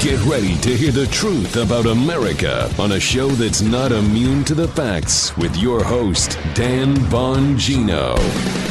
Get 0.00 0.22
ready 0.24 0.54
to 0.58 0.76
hear 0.76 0.92
the 0.92 1.06
truth 1.06 1.56
about 1.56 1.86
America 1.86 2.70
on 2.78 2.92
a 2.92 3.00
show 3.00 3.28
that's 3.28 3.62
not 3.62 3.92
immune 3.92 4.44
to 4.44 4.54
the 4.54 4.68
facts 4.68 5.34
with 5.38 5.56
your 5.56 5.82
host, 5.82 6.38
Dan 6.54 6.94
Bongino. 7.08 8.10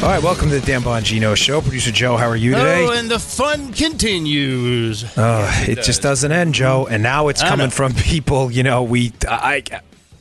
All 0.02 0.08
right, 0.08 0.22
welcome 0.22 0.48
to 0.50 0.60
the 0.60 0.64
Dan 0.66 0.82
Bongino 0.82 1.36
Show. 1.36 1.60
Producer 1.60 1.90
Joe, 1.90 2.16
how 2.16 2.28
are 2.28 2.36
you 2.36 2.52
today? 2.52 2.86
Oh, 2.86 2.92
and 2.92 3.10
the 3.10 3.18
fun 3.18 3.72
continues. 3.72 5.04
Oh, 5.16 5.64
it 5.66 5.82
just 5.82 6.00
doesn't 6.00 6.30
end, 6.30 6.54
Joe. 6.54 6.86
And 6.86 7.02
now 7.02 7.26
it's 7.26 7.42
I 7.42 7.48
coming 7.48 7.66
know. 7.66 7.70
from 7.70 7.92
people, 7.94 8.50
you 8.50 8.62
know, 8.62 8.84
we, 8.84 9.12
I, 9.28 9.64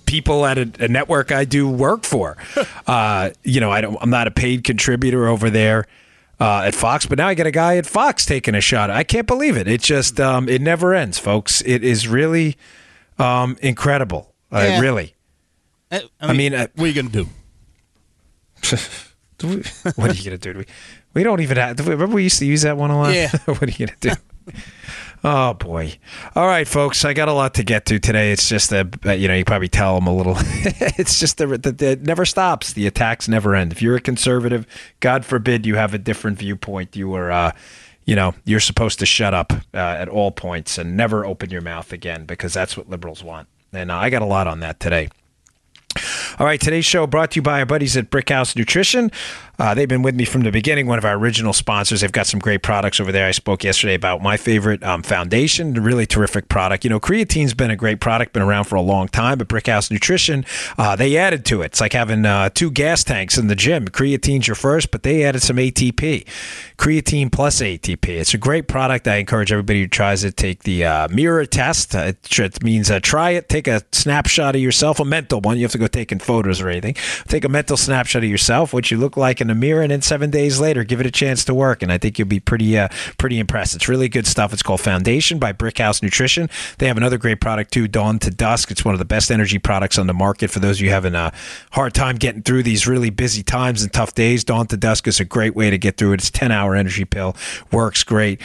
people 0.08 0.44
at 0.46 0.58
a, 0.58 0.72
a 0.80 0.88
network 0.88 1.32
I 1.32 1.46
do 1.46 1.70
work 1.70 2.04
for. 2.04 2.36
uh, 2.88 3.30
you 3.44 3.62
know, 3.62 3.72
I 3.72 3.82
don't, 3.82 3.96
I'm 4.02 4.10
not 4.10 4.28
a 4.28 4.32
paid 4.32 4.64
contributor 4.64 5.28
over 5.28 5.52
there. 5.52 5.86
Uh, 6.40 6.64
at 6.66 6.76
Fox, 6.76 7.06
but 7.06 7.18
now 7.18 7.28
I 7.30 7.34
got 7.34 7.48
a 7.48 7.52
guy 7.52 7.78
at 7.78 7.86
Fox 7.86 8.26
taking 8.26 8.56
a 8.56 8.62
shot. 8.62 8.90
I 8.90 9.04
can't 9.04 9.26
believe 9.26 9.56
it. 9.56 9.68
It 9.70 9.82
just 9.82 10.20
um, 10.20 10.50
it 10.50 10.62
never 10.62 10.94
ends, 10.94 11.18
folks. 11.18 11.62
It 11.66 11.82
is 11.84 12.08
really 12.10 12.58
um, 13.18 13.56
incredible. 13.62 14.34
Uh, 14.52 14.78
really. 14.82 15.16
I, 15.92 16.02
I 16.20 16.34
mean, 16.34 16.54
uh, 16.54 16.68
what 16.76 16.86
are 16.86 16.88
you 16.88 16.94
going 16.94 17.10
to 17.12 17.24
do? 17.24 17.30
Do 19.38 19.48
we- 19.48 19.56
what 19.96 20.10
are 20.12 20.14
you 20.14 20.24
gonna 20.24 20.38
do? 20.38 20.54
Do 20.54 20.60
we, 20.60 20.66
we 21.14 21.24
don't 21.24 21.42
even 21.42 21.58
have. 21.58 21.76
do 21.76 21.84
we- 21.84 21.90
Remember 21.92 22.16
we 22.16 22.24
used 22.24 22.40
to 22.40 22.46
use 22.46 22.62
that 22.64 22.78
one 22.78 22.90
a 22.90 22.98
lot. 22.98 23.14
Yeah. 23.14 23.30
what 23.46 23.62
are 23.64 23.72
you 23.72 23.86
gonna 23.86 23.98
do? 24.00 24.12
oh 25.24 25.54
boy! 25.54 25.98
All 26.36 26.48
right, 26.48 26.68
folks. 26.68 27.06
I 27.06 27.14
got 27.14 27.28
a 27.28 27.34
lot 27.34 27.54
to 27.56 27.64
get 27.64 27.86
to 27.88 28.00
today. 28.00 28.32
It's 28.32 28.48
just 28.48 28.72
uh, 28.74 28.86
you 29.06 29.28
know 29.28 29.36
you 29.36 29.46
probably 29.46 29.68
tell 29.68 29.96
them 29.96 30.08
a 30.08 30.16
little. 30.16 30.36
it's 30.40 31.20
just 31.20 31.38
the, 31.38 31.48
the, 31.48 31.72
the 31.72 31.92
it 31.92 32.04
never 32.04 32.26
stops. 32.26 32.74
The 32.74 32.88
attacks 32.88 33.28
never 33.28 33.56
end. 33.56 33.72
If 33.72 33.82
you're 33.82 33.96
a 33.96 34.02
conservative, 34.02 34.66
God 35.00 35.26
forbid 35.26 35.66
you 35.66 35.76
have 35.76 35.94
a 35.94 35.98
different 35.98 36.40
viewpoint. 36.40 36.96
You 36.96 37.14
are. 37.16 37.32
Uh, 37.32 37.52
you 38.06 38.16
know, 38.16 38.36
you're 38.46 38.60
supposed 38.60 39.00
to 39.00 39.06
shut 39.08 39.34
up 39.34 39.52
uh, 39.74 39.78
at 39.78 40.08
all 40.08 40.30
points 40.30 40.78
and 40.78 40.96
never 40.96 41.26
open 41.26 41.50
your 41.50 41.62
mouth 41.62 41.92
again 41.92 42.26
because 42.26 42.54
that's 42.54 42.78
what 42.78 42.88
liberals 42.88 43.24
want. 43.24 43.48
And 43.74 43.90
uh, 43.90 43.98
I 43.98 44.12
got 44.12 44.22
a 44.22 44.26
lot 44.26 44.46
on 44.46 44.60
that 44.60 44.80
today. 44.80 45.10
All 46.38 46.46
right, 46.46 46.60
today's 46.60 46.86
show 46.86 47.08
brought 47.08 47.32
to 47.32 47.36
you 47.38 47.42
by 47.42 47.60
our 47.60 47.66
buddies 47.66 47.96
at 47.96 48.10
Brickhouse 48.10 48.56
Nutrition. 48.56 49.12
Uh, 49.58 49.74
they've 49.74 49.88
been 49.88 50.02
with 50.02 50.16
me 50.16 50.26
from 50.26 50.42
the 50.42 50.52
beginning, 50.52 50.88
one 50.88 50.98
of 50.98 51.06
our 51.06 51.16
original 51.16 51.54
sponsors. 51.54 52.02
They've 52.02 52.12
got 52.12 52.28
some 52.28 52.40
great 52.40 52.62
products 52.62 53.00
over 53.00 53.12
there. 53.12 53.28
I 53.28 53.32
spoke 53.32 53.64
yesterday 53.64 53.94
about 53.94 54.22
my 54.22 54.38
favorite 54.38 54.84
um, 54.84 55.04
foundation, 55.04 55.78
a 55.78 55.82
really 55.82 56.06
terrific 56.06 56.50
product. 56.50 56.84
You 56.84 56.90
know, 56.90 57.00
creatine's 57.00 57.54
been 57.54 57.72
a 57.72 57.76
great 57.76 58.00
product, 58.00 58.34
been 58.34 58.42
around 58.42 58.66
for 58.66 58.76
a 58.76 58.82
long 58.82 59.08
time, 59.08 59.38
but 59.38 59.48
Brickhouse 59.48 59.90
Nutrition, 59.90 60.46
uh, 60.78 60.96
they 60.96 61.18
added 61.18 61.46
to 61.46 61.62
it. 61.62 61.66
It's 61.66 61.82
like 61.82 61.94
having 61.94 62.26
uh, 62.26 62.50
two 62.50 62.72
gas 62.72 63.04
tanks 63.04 63.38
in 63.38 63.48
the 63.48 63.56
gym. 63.56 63.88
Creatine's 63.88 64.48
your 64.48 64.56
first, 64.56 64.92
but 64.92 65.04
they 65.04 65.24
added 65.24 65.42
some 65.42 65.58
ATP. 65.58 66.28
Creatine 66.78 67.32
plus 67.32 67.62
ATP. 67.62 68.08
It's 68.08 68.34
a 68.34 68.38
great 68.38 68.68
product. 68.68 69.08
I 69.08 69.16
encourage 69.16 69.52
everybody 69.52 69.82
who 69.82 69.88
tries 69.88 70.24
it 70.24 70.36
take 70.36 70.64
the 70.64 70.86
uh, 70.86 71.08
mirror 71.10 71.46
test. 71.46 71.96
Uh, 71.96 72.00
it, 72.00 72.40
it 72.40 72.64
means 72.64 72.92
uh, 72.92 73.00
try 73.00 73.32
it, 73.32 73.50
take 73.50 73.68
a 73.68 73.82
snapshot 73.92 74.56
of 74.56 74.62
yourself, 74.62 75.00
a 75.00 75.06
mental 75.06 75.42
one. 75.42 75.58
You 75.58 75.64
have 75.64 75.72
to 75.72 75.78
go 75.78 75.88
taking 75.88 76.20
photos 76.20 76.62
or 76.62 76.70
anything. 76.70 76.96
Take 77.28 77.46
a 77.46 77.50
mental 77.50 77.78
snapshot 77.78 78.24
of 78.24 78.30
yourself, 78.30 78.74
what 78.74 78.92
you 78.92 78.98
look 78.98 79.18
like 79.18 79.42
in 79.46 79.48
the 79.48 79.56
mirror, 79.56 79.82
and 79.82 79.92
then 79.92 80.02
seven 80.02 80.30
days 80.32 80.60
later, 80.60 80.84
give 80.84 81.00
it 81.00 81.06
a 81.06 81.12
chance 81.12 81.46
to 81.46 81.54
work. 81.54 81.84
And 81.84 81.92
I 81.92 81.98
think 81.98 82.18
you'll 82.18 82.28
be 82.28 82.40
pretty, 82.40 82.78
uh, 82.78 82.90
pretty 83.18 83.40
impressed. 83.40 83.76
It's 83.76 83.88
really 83.88 84.10
good 84.10 84.28
stuff. 84.28 84.52
It's 84.54 84.64
called 84.64 84.82
Foundation 84.82 85.40
by 85.40 85.54
Brickhouse 85.54 86.02
Nutrition. 86.02 86.50
They 86.80 86.88
have 86.88 86.98
another 86.98 87.18
great 87.18 87.40
product 87.40 87.72
too, 87.72 87.88
Dawn 87.88 88.20
to 88.20 88.32
Dusk. 88.32 88.72
It's 88.72 88.84
one 88.84 88.96
of 88.96 89.00
the 89.00 89.06
best 89.06 89.32
energy 89.32 89.60
products 89.60 89.98
on 89.98 90.08
the 90.08 90.14
market 90.14 90.50
for 90.50 90.60
those 90.60 90.78
of 90.78 90.82
you 90.82 90.90
having 90.90 91.16
a 91.16 91.32
hard 91.72 91.94
time 91.94 92.16
getting 92.16 92.42
through 92.42 92.64
these 92.64 92.88
really 92.88 93.10
busy 93.10 93.44
times 93.44 93.84
and 93.84 93.94
tough 93.94 94.16
days. 94.16 94.44
Dawn 94.44 94.68
to 94.68 94.78
Dusk 94.78 95.08
is 95.08 95.20
a 95.20 95.26
great 95.26 95.56
way 95.56 95.70
to 95.70 95.78
get 95.78 95.98
through 95.98 96.14
it. 96.14 96.22
It's 96.22 96.32
10 96.32 96.52
hour 96.52 96.76
energy 96.76 97.06
pill, 97.06 97.36
works 97.72 98.04
great. 98.04 98.42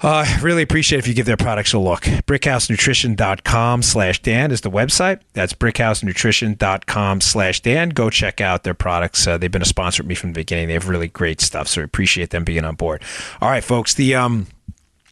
Uh, 0.00 0.24
really 0.40 0.62
appreciate 0.62 0.98
if 0.98 1.06
you 1.06 1.14
give 1.14 1.26
their 1.26 1.36
products 1.36 1.72
a 1.72 1.78
look. 1.78 2.02
BrickhouseNutrition.com 2.02 3.82
slash 3.82 4.22
Dan 4.22 4.50
is 4.50 4.62
the 4.62 4.70
website. 4.70 5.20
That's 5.34 5.52
BrickhouseNutrition.com 5.52 7.20
slash 7.20 7.60
Dan. 7.60 7.90
Go 7.90 8.10
check 8.10 8.40
out 8.40 8.64
their 8.64 8.74
products. 8.74 9.26
Uh, 9.26 9.38
they've 9.38 9.50
been 9.50 9.62
a 9.62 9.66
sponsor 9.66 10.02
with 10.02 10.08
me 10.08 10.14
from 10.22 10.32
the 10.32 10.40
beginning. 10.40 10.68
They 10.68 10.74
have 10.74 10.88
really 10.88 11.08
great 11.08 11.42
stuff, 11.42 11.68
so 11.68 11.82
appreciate 11.82 12.30
them 12.30 12.44
being 12.44 12.64
on 12.64 12.76
board. 12.76 13.02
All 13.42 13.50
right, 13.50 13.62
folks. 13.62 13.92
The 13.92 14.14
um, 14.14 14.46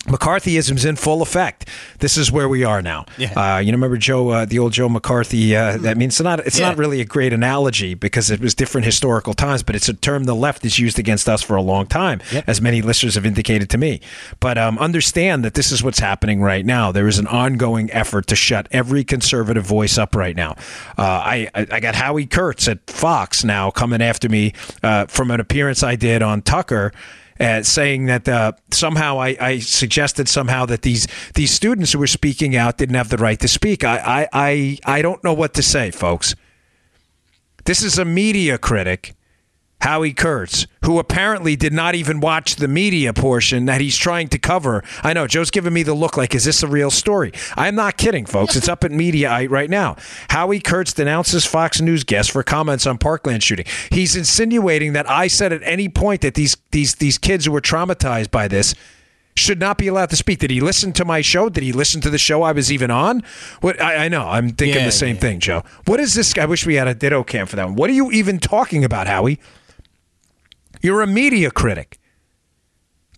McCarthyism's 0.06 0.84
in 0.84 0.96
full 0.96 1.20
effect. 1.20 1.68
This 1.98 2.16
is 2.16 2.32
where 2.32 2.48
we 2.48 2.64
are 2.64 2.80
now. 2.80 3.04
Yeah. 3.18 3.32
Uh, 3.34 3.58
you 3.58 3.70
know, 3.70 3.76
remember 3.76 3.98
Joe, 3.98 4.30
uh, 4.30 4.44
the 4.46 4.58
old 4.58 4.72
Joe 4.72 4.88
McCarthy? 4.88 5.54
Uh, 5.54 5.76
that 5.78 5.98
means 5.98 6.14
it's 6.14 6.20
not. 6.24 6.40
It's 6.40 6.58
Yeah. 6.58 6.68
not 6.68 6.78
really 6.78 7.00
a 7.00 7.04
great 7.04 7.32
analogy 7.34 7.92
because 7.94 8.30
it 8.30 8.40
was 8.40 8.54
different 8.54 8.86
historical 8.86 9.34
times, 9.34 9.62
but 9.62 9.76
it's 9.76 9.88
a 9.88 9.94
term 9.94 10.24
the 10.24 10.34
left 10.34 10.62
has 10.62 10.78
used 10.78 10.98
against 10.98 11.28
us 11.28 11.42
for 11.42 11.54
a 11.54 11.62
long 11.62 11.86
time, 11.86 12.20
Yep. 12.32 12.44
as 12.46 12.60
many 12.62 12.80
listeners 12.80 13.14
have 13.14 13.26
indicated 13.26 13.68
to 13.70 13.78
me. 13.78 14.00
But 14.40 14.56
um, 14.56 14.78
understand 14.78 15.44
that 15.44 15.54
this 15.54 15.70
is 15.70 15.82
what's 15.82 15.98
happening 16.00 16.40
right 16.40 16.64
now. 16.64 16.92
There 16.92 17.06
is 17.06 17.18
an 17.18 17.26
ongoing 17.26 17.90
effort 17.92 18.26
to 18.28 18.36
shut 18.36 18.68
every 18.72 19.04
conservative 19.04 19.64
voice 19.64 19.98
up 19.98 20.14
right 20.16 20.34
now. 20.34 20.52
Uh, 20.96 21.02
I 21.02 21.48
I 21.54 21.66
I 21.72 21.80
got 21.80 21.94
Howie 21.94 22.26
Kurtz 22.26 22.68
at 22.68 22.78
Fox 22.88 23.44
now 23.44 23.70
coming 23.70 24.00
after 24.00 24.28
me 24.28 24.54
uh, 24.82 25.06
from 25.06 25.30
an 25.30 25.40
appearance 25.40 25.82
I 25.82 25.94
did 25.96 26.22
on 26.22 26.40
Tucker 26.42 26.92
uh, 27.40 27.62
saying 27.62 28.06
that 28.06 28.28
uh, 28.28 28.52
somehow 28.70 29.18
I, 29.18 29.36
I 29.40 29.58
suggested 29.60 30.28
somehow 30.28 30.66
that 30.66 30.82
these 30.82 31.08
these 31.34 31.50
students 31.50 31.92
who 31.92 31.98
were 31.98 32.06
speaking 32.06 32.54
out 32.54 32.76
didn't 32.76 32.96
have 32.96 33.08
the 33.08 33.16
right 33.16 33.40
to 33.40 33.48
speak. 33.48 33.82
I 33.82 33.96
I 33.98 34.28
I, 34.32 34.78
I 34.98 35.02
don't 35.02 35.24
know 35.24 35.32
what 35.32 35.54
to 35.54 35.62
say, 35.62 35.90
folks. 35.90 36.34
This 37.64 37.82
is 37.82 37.98
a 37.98 38.04
media 38.04 38.58
critic, 38.58 39.14
Howie 39.80 40.12
Kurtz, 40.12 40.66
who 40.84 40.98
apparently 40.98 41.56
did 41.56 41.72
not 41.72 41.94
even 41.94 42.20
watch 42.20 42.56
the 42.56 42.68
media 42.68 43.12
portion 43.12 43.64
that 43.66 43.80
he's 43.80 43.96
trying 43.96 44.28
to 44.28 44.38
cover. 44.38 44.84
I 45.02 45.12
know 45.12 45.26
Joe's 45.26 45.50
giving 45.50 45.72
me 45.72 45.82
the 45.82 45.94
look 45.94 46.16
like, 46.16 46.34
is 46.34 46.44
this 46.44 46.62
a 46.62 46.66
real 46.68 46.90
story? 46.90 47.32
I'm 47.56 47.74
not 47.74 47.96
kidding, 47.96 48.26
folks. 48.26 48.56
It's 48.56 48.68
up 48.68 48.84
at 48.84 48.90
Mediaite 48.90 49.50
right 49.50 49.70
now. 49.70 49.96
Howie 50.28 50.60
Kurtz 50.60 50.92
denounces 50.92 51.46
Fox 51.46 51.80
News 51.80 52.04
guest 52.04 52.30
for 52.30 52.42
comments 52.42 52.86
on 52.86 52.98
Parkland 52.98 53.42
shooting. 53.42 53.66
He's 53.90 54.16
insinuating 54.16 54.92
that 54.92 55.08
I 55.08 55.28
said 55.28 55.52
at 55.52 55.62
any 55.64 55.88
point 55.88 56.20
that 56.20 56.34
these 56.34 56.56
these 56.70 56.96
these 56.96 57.18
kids 57.18 57.46
who 57.46 57.52
were 57.52 57.60
traumatized 57.60 58.30
by 58.30 58.48
this 58.48 58.74
should 59.36 59.60
not 59.60 59.78
be 59.78 59.86
allowed 59.88 60.10
to 60.10 60.16
speak. 60.16 60.40
Did 60.40 60.50
he 60.50 60.60
listen 60.60 60.92
to 60.92 61.04
my 61.04 61.22
show? 61.22 61.48
Did 61.48 61.62
he 61.62 61.72
listen 61.72 62.00
to 62.02 62.10
the 62.10 62.18
show 62.18 62.42
I 62.42 62.52
was 62.52 62.70
even 62.70 62.90
on? 62.90 63.22
What 63.60 63.80
I, 63.80 64.04
I 64.04 64.08
know, 64.08 64.26
I'm 64.28 64.50
thinking 64.50 64.80
Yeah, 64.80 64.84
the 64.86 64.92
same 64.92 65.14
yeah. 65.14 65.20
thing, 65.22 65.40
Joe. 65.40 65.62
What 65.86 66.00
is 66.00 66.14
this? 66.14 66.36
I 66.36 66.44
wish 66.44 66.66
we 66.66 66.74
had 66.74 66.88
a 66.88 66.94
ditto 66.94 67.24
cam 67.24 67.46
for 67.46 67.56
that 67.56 67.64
one. 67.64 67.76
What 67.76 67.88
are 67.88 67.94
you 67.94 68.10
even 68.10 68.38
talking 68.38 68.84
about, 68.84 69.06
Howie? 69.06 69.40
You're 70.80 71.02
a 71.02 71.06
media 71.06 71.50
critic. 71.50 71.98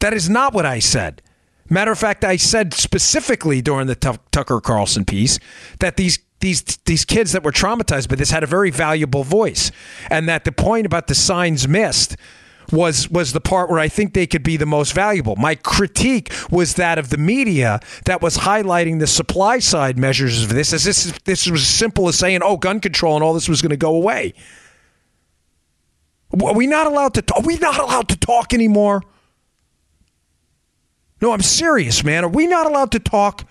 That 0.00 0.12
is 0.12 0.28
not 0.28 0.52
what 0.52 0.66
I 0.66 0.80
said. 0.80 1.22
Matter 1.70 1.92
of 1.92 1.98
fact, 1.98 2.24
I 2.24 2.36
said 2.36 2.74
specifically 2.74 3.62
during 3.62 3.86
the 3.86 3.94
Tuck- 3.94 4.30
Tucker 4.30 4.60
Carlson 4.60 5.04
piece 5.04 5.38
that 5.78 5.96
these 5.96 6.18
these 6.40 6.62
these 6.84 7.04
kids 7.04 7.32
that 7.32 7.44
were 7.44 7.52
traumatized 7.52 8.08
by 8.08 8.16
this 8.16 8.30
had 8.30 8.42
a 8.42 8.48
very 8.48 8.70
valuable 8.70 9.22
voice, 9.22 9.70
and 10.10 10.28
that 10.28 10.44
the 10.44 10.52
point 10.52 10.86
about 10.86 11.06
the 11.06 11.14
signs 11.14 11.68
missed 11.68 12.16
was 12.72 13.08
was 13.08 13.32
the 13.32 13.40
part 13.40 13.70
where 13.70 13.78
I 13.78 13.88
think 13.88 14.12
they 14.12 14.26
could 14.26 14.42
be 14.42 14.56
the 14.56 14.66
most 14.66 14.92
valuable. 14.92 15.36
My 15.36 15.54
critique 15.54 16.32
was 16.50 16.74
that 16.74 16.98
of 16.98 17.10
the 17.10 17.16
media 17.16 17.80
that 18.06 18.20
was 18.20 18.38
highlighting 18.38 18.98
the 18.98 19.06
supply 19.06 19.60
side 19.60 19.96
measures 19.96 20.42
of 20.42 20.48
this 20.48 20.72
as 20.72 20.84
this 20.84 21.12
this 21.24 21.48
was 21.48 21.62
as 21.62 21.68
simple 21.68 22.08
as 22.08 22.18
saying, 22.18 22.40
"Oh, 22.42 22.56
gun 22.56 22.80
control 22.80 23.14
and 23.14 23.22
all 23.22 23.34
this 23.34 23.48
was 23.48 23.62
going 23.62 23.70
to 23.70 23.76
go 23.76 23.94
away." 23.94 24.34
Are 26.32 26.54
we 26.54 26.66
not 26.66 26.86
allowed 26.86 27.14
to? 27.14 27.22
Talk? 27.22 27.38
Are 27.38 27.46
we 27.46 27.56
not 27.58 27.78
allowed 27.78 28.08
to 28.08 28.16
talk 28.16 28.54
anymore? 28.54 29.02
No, 31.20 31.32
I'm 31.32 31.42
serious, 31.42 32.02
man. 32.02 32.24
Are 32.24 32.28
we 32.28 32.46
not 32.46 32.66
allowed 32.66 32.92
to 32.92 32.98
talk? 32.98 33.48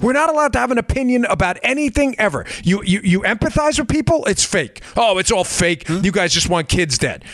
We're 0.00 0.12
not 0.12 0.28
allowed 0.30 0.52
to 0.54 0.58
have 0.58 0.72
an 0.72 0.78
opinion 0.78 1.24
about 1.26 1.58
anything 1.62 2.18
ever. 2.18 2.44
You 2.64 2.82
you 2.84 3.00
you 3.04 3.20
empathize 3.20 3.78
with 3.78 3.88
people? 3.88 4.24
It's 4.26 4.44
fake. 4.44 4.82
Oh, 4.96 5.18
it's 5.18 5.30
all 5.30 5.44
fake. 5.44 5.86
Hmm? 5.86 6.00
You 6.02 6.10
guys 6.10 6.34
just 6.34 6.48
want 6.48 6.68
kids 6.68 6.98
dead. 6.98 7.24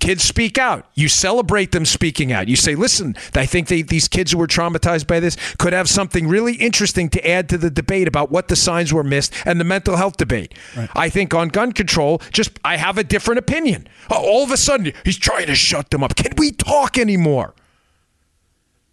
Kids 0.00 0.24
speak 0.24 0.58
out. 0.58 0.86
You 0.94 1.08
celebrate 1.08 1.72
them 1.72 1.84
speaking 1.84 2.32
out. 2.32 2.48
You 2.48 2.56
say, 2.56 2.74
listen, 2.74 3.14
I 3.34 3.46
think 3.46 3.68
they, 3.68 3.82
these 3.82 4.08
kids 4.08 4.32
who 4.32 4.38
were 4.38 4.46
traumatized 4.46 5.06
by 5.06 5.20
this 5.20 5.36
could 5.58 5.72
have 5.72 5.88
something 5.88 6.26
really 6.26 6.54
interesting 6.54 7.08
to 7.10 7.28
add 7.28 7.48
to 7.50 7.58
the 7.58 7.70
debate 7.70 8.08
about 8.08 8.30
what 8.30 8.48
the 8.48 8.56
signs 8.56 8.92
were 8.92 9.04
missed 9.04 9.32
and 9.44 9.60
the 9.60 9.64
mental 9.64 9.96
health 9.96 10.16
debate. 10.16 10.54
I 10.94 11.08
think 11.10 11.34
on 11.34 11.48
gun 11.48 11.72
control, 11.72 12.20
just 12.32 12.58
I 12.64 12.76
have 12.78 12.98
a 12.98 13.04
different 13.04 13.38
opinion. 13.38 13.86
All 14.10 14.42
of 14.42 14.50
a 14.50 14.56
sudden, 14.56 14.92
he's 15.04 15.18
trying 15.18 15.46
to 15.46 15.54
shut 15.54 15.90
them 15.90 16.02
up. 16.02 16.16
Can 16.16 16.32
we 16.36 16.50
talk 16.50 16.98
anymore? 16.98 17.54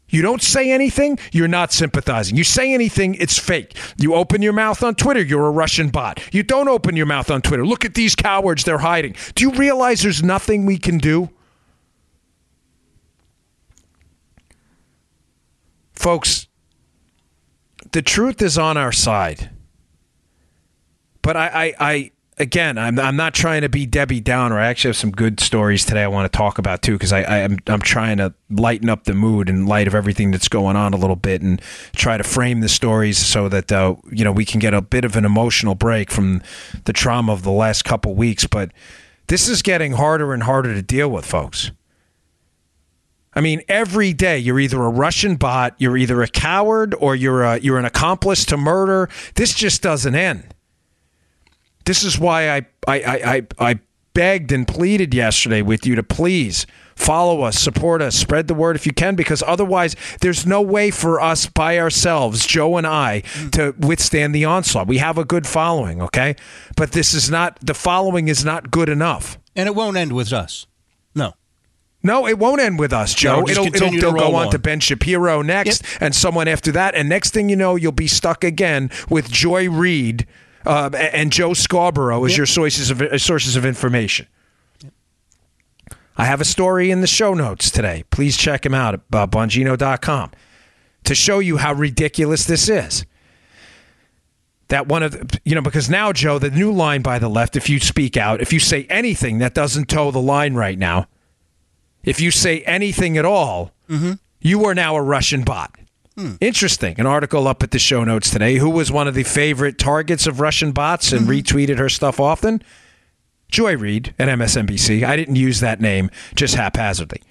You 0.09 0.21
don't 0.21 0.41
say 0.41 0.71
anything, 0.71 1.19
you're 1.31 1.47
not 1.47 1.73
sympathizing. 1.73 2.37
You 2.37 2.43
say 2.43 2.73
anything, 2.73 3.15
it's 3.15 3.37
fake. 3.37 3.75
You 3.97 4.15
open 4.15 4.41
your 4.41 4.53
mouth 4.53 4.81
on 4.81 4.95
Twitter, 4.95 5.21
you're 5.21 5.47
a 5.47 5.51
Russian 5.51 5.89
bot. 5.89 6.21
You 6.33 6.43
don't 6.43 6.69
open 6.69 6.95
your 6.95 7.05
mouth 7.05 7.29
on 7.29 7.41
Twitter. 7.41 7.65
Look 7.65 7.83
at 7.83 7.93
these 7.93 8.15
cowards, 8.15 8.63
they're 8.63 8.77
hiding. 8.77 9.15
Do 9.35 9.43
you 9.43 9.51
realize 9.51 10.01
there's 10.01 10.23
nothing 10.23 10.65
we 10.65 10.77
can 10.77 10.97
do? 10.97 11.29
Folks, 15.93 16.47
the 17.91 18.01
truth 18.01 18.41
is 18.41 18.57
on 18.57 18.77
our 18.77 18.91
side. 18.91 19.49
But 21.21 21.35
I, 21.35 21.47
I, 21.47 21.73
I 21.79 22.11
again, 22.37 22.77
I'm, 22.77 22.99
I'm 22.99 23.15
not 23.15 23.33
trying 23.33 23.61
to 23.61 23.69
be 23.69 23.85
Debbie 23.85 24.19
Downer. 24.19 24.59
I 24.59 24.67
actually 24.67 24.89
have 24.89 24.97
some 24.97 25.11
good 25.11 25.39
stories 25.39 25.85
today 25.85 26.03
I 26.03 26.07
want 26.07 26.31
to 26.31 26.35
talk 26.35 26.57
about 26.57 26.81
too 26.81 26.93
because 26.93 27.11
I, 27.11 27.21
I 27.21 27.37
am 27.39 27.57
I'm 27.67 27.81
trying 27.81 28.17
to 28.17 28.33
lighten 28.49 28.89
up 28.89 29.05
the 29.05 29.13
mood 29.13 29.49
in 29.49 29.65
light 29.65 29.87
of 29.87 29.95
everything 29.95 30.31
that's 30.31 30.47
going 30.47 30.75
on 30.75 30.93
a 30.93 30.97
little 30.97 31.15
bit 31.15 31.41
and 31.41 31.61
try 31.95 32.17
to 32.17 32.23
frame 32.23 32.61
the 32.61 32.69
stories 32.69 33.17
so 33.17 33.49
that 33.49 33.71
uh, 33.71 33.95
you 34.11 34.23
know 34.23 34.31
we 34.31 34.45
can 34.45 34.59
get 34.59 34.73
a 34.73 34.81
bit 34.81 35.05
of 35.05 35.15
an 35.15 35.25
emotional 35.25 35.75
break 35.75 36.11
from 36.11 36.41
the 36.85 36.93
trauma 36.93 37.33
of 37.33 37.43
the 37.43 37.51
last 37.51 37.83
couple 37.83 38.13
weeks. 38.15 38.45
But 38.45 38.71
this 39.27 39.47
is 39.49 39.61
getting 39.61 39.93
harder 39.93 40.33
and 40.33 40.43
harder 40.43 40.73
to 40.73 40.81
deal 40.81 41.09
with, 41.09 41.25
folks. 41.25 41.71
I 43.33 43.41
mean, 43.41 43.61
every 43.67 44.13
day 44.13 44.39
you're 44.39 44.59
either 44.59 44.81
a 44.81 44.89
Russian 44.89 45.35
bot, 45.35 45.75
you're 45.77 45.95
either 45.95 46.23
a 46.23 46.27
coward, 46.27 46.95
or 46.97 47.15
you're 47.15 47.43
a, 47.43 47.59
you're 47.59 47.77
an 47.77 47.85
accomplice 47.85 48.43
to 48.45 48.57
murder. 48.57 49.09
This 49.35 49.53
just 49.53 49.83
doesn't 49.83 50.15
end. 50.15 50.55
This 51.87 52.03
is 52.03 52.19
why 52.19 52.49
I, 52.49 52.65
I, 52.85 52.99
I, 52.99 53.47
I 53.57 53.79
begged 54.13 54.51
and 54.51 54.67
pleaded 54.67 55.13
yesterday 55.13 55.61
with 55.61 55.85
you 55.85 55.95
to 55.95 56.03
please 56.03 56.67
follow 56.97 57.43
us, 57.43 57.57
support 57.57 58.01
us, 58.01 58.15
spread 58.15 58.47
the 58.47 58.53
word 58.53 58.75
if 58.75 58.85
you 58.85 58.91
can, 58.91 59.15
because 59.15 59.41
otherwise 59.47 59.95
there's 60.19 60.45
no 60.45 60.61
way 60.61 60.91
for 60.91 61.21
us 61.21 61.45
by 61.45 61.79
ourselves, 61.79 62.45
Joe 62.45 62.75
and 62.75 62.85
I, 62.85 63.21
mm. 63.23 63.51
to 63.51 63.73
withstand 63.87 64.35
the 64.35 64.43
onslaught. 64.43 64.87
We 64.87 64.97
have 64.97 65.17
a 65.17 65.23
good 65.23 65.47
following, 65.47 66.01
okay? 66.01 66.35
But 66.75 66.91
this 66.91 67.13
is 67.13 67.29
not, 67.29 67.57
the 67.61 67.73
following 67.73 68.27
is 68.27 68.43
not 68.43 68.69
good 68.69 68.89
enough. 68.89 69.37
And 69.55 69.67
it 69.67 69.75
won't 69.75 69.95
end 69.95 70.11
with 70.11 70.33
us. 70.33 70.67
No. 71.15 71.35
No, 72.03 72.27
it 72.27 72.37
won't 72.37 72.59
end 72.59 72.79
with 72.79 72.91
us, 72.91 73.13
Joe. 73.13 73.41
No, 73.41 73.47
it'll 73.47 73.67
it'll, 73.67 73.93
it'll 73.93 74.13
go 74.13 74.35
on, 74.35 74.47
on. 74.47 74.51
to 74.51 74.59
Ben 74.59 74.81
Shapiro 74.81 75.41
next, 75.41 75.83
and 76.01 76.13
someone 76.13 76.47
after 76.47 76.71
that, 76.73 76.95
and 76.95 77.07
next 77.07 77.33
thing 77.33 77.47
you 77.47 77.55
know, 77.55 77.75
you'll 77.75 77.91
be 77.91 78.07
stuck 78.07 78.43
again 78.43 78.91
with 79.09 79.31
Joy 79.31 79.69
Reid 79.69 80.27
uh, 80.67 80.89
and 80.95 81.31
Joe 81.31 81.53
Scarborough 81.53 82.25
as 82.25 82.35
your 82.35 82.45
sources 82.45 82.91
of 82.91 83.01
uh, 83.01 83.17
sources 83.17 83.55
of 83.55 83.65
information. 83.65 84.27
I 86.17 86.25
have 86.25 86.41
a 86.41 86.45
story 86.45 86.91
in 86.91 87.01
the 87.01 87.07
show 87.07 87.33
notes 87.33 87.71
today. 87.71 88.03
Please 88.09 88.35
check 88.37 88.65
him 88.65 88.73
out 88.73 88.95
at 88.95 89.01
uh, 89.13 89.27
Bongino.com 89.27 90.31
to 91.05 91.15
show 91.15 91.39
you 91.39 91.57
how 91.57 91.73
ridiculous 91.73 92.45
this 92.45 92.67
is. 92.67 93.05
That 94.69 94.87
one 94.87 95.03
of 95.03 95.11
the, 95.13 95.39
you 95.45 95.55
know 95.55 95.61
because 95.61 95.89
now 95.89 96.11
Joe, 96.11 96.37
the 96.39 96.49
new 96.49 96.71
line 96.73 97.01
by 97.01 97.17
the 97.19 97.29
left, 97.29 97.55
if 97.55 97.69
you 97.69 97.79
speak 97.79 98.17
out, 98.17 98.41
if 98.41 98.51
you 98.51 98.59
say 98.59 98.85
anything 98.89 99.37
that 99.37 99.53
doesn't 99.53 99.87
toe 99.87 100.11
the 100.11 100.19
line 100.21 100.55
right 100.55 100.77
now, 100.77 101.07
if 102.03 102.19
you 102.19 102.29
say 102.31 102.59
anything 102.61 103.17
at 103.17 103.23
all, 103.23 103.71
you 104.41 104.65
are 104.65 104.75
now 104.75 104.95
a 104.97 105.01
Russian 105.01 105.43
bot. 105.43 105.76
Hmm. 106.17 106.35
Interesting. 106.41 106.99
An 106.99 107.05
article 107.05 107.47
up 107.47 107.61
at 107.61 107.71
the 107.71 107.79
show 107.79 108.03
notes 108.03 108.31
today. 108.31 108.55
Who 108.55 108.71
was 108.71 108.91
one 108.91 109.07
of 109.07 109.13
the 109.13 109.23
favorite 109.23 109.77
targets 109.77 110.25
of 110.25 110.39
Russian 110.39 110.71
bots 110.71 111.11
and 111.11 111.25
hmm. 111.25 111.31
retweeted 111.31 111.77
her 111.77 111.89
stuff 111.89 112.19
often? 112.19 112.63
Joy 113.49 113.77
Reid 113.77 114.13
at 114.17 114.27
MSNBC. 114.27 115.03
I 115.03 115.15
didn't 115.15 115.35
use 115.35 115.59
that 115.59 115.79
name 115.79 116.09
just 116.35 116.55
haphazardly. 116.55 117.21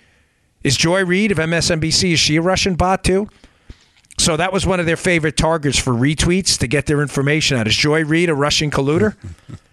Is 0.62 0.76
Joy 0.76 1.04
Reid 1.04 1.32
of 1.32 1.38
MSNBC, 1.38 2.12
is 2.12 2.20
she 2.20 2.36
a 2.36 2.42
Russian 2.42 2.74
bot 2.74 3.04
too? 3.04 3.28
So 4.18 4.36
that 4.36 4.52
was 4.52 4.64
one 4.64 4.80
of 4.80 4.86
their 4.86 4.96
favorite 4.96 5.36
targets 5.36 5.78
for 5.78 5.92
retweets 5.92 6.58
to 6.58 6.66
get 6.66 6.86
their 6.86 7.02
information 7.02 7.58
out. 7.58 7.66
Is 7.66 7.76
Joy 7.76 8.04
Reid 8.04 8.30
a 8.30 8.34
Russian 8.34 8.70
colluder? 8.70 9.16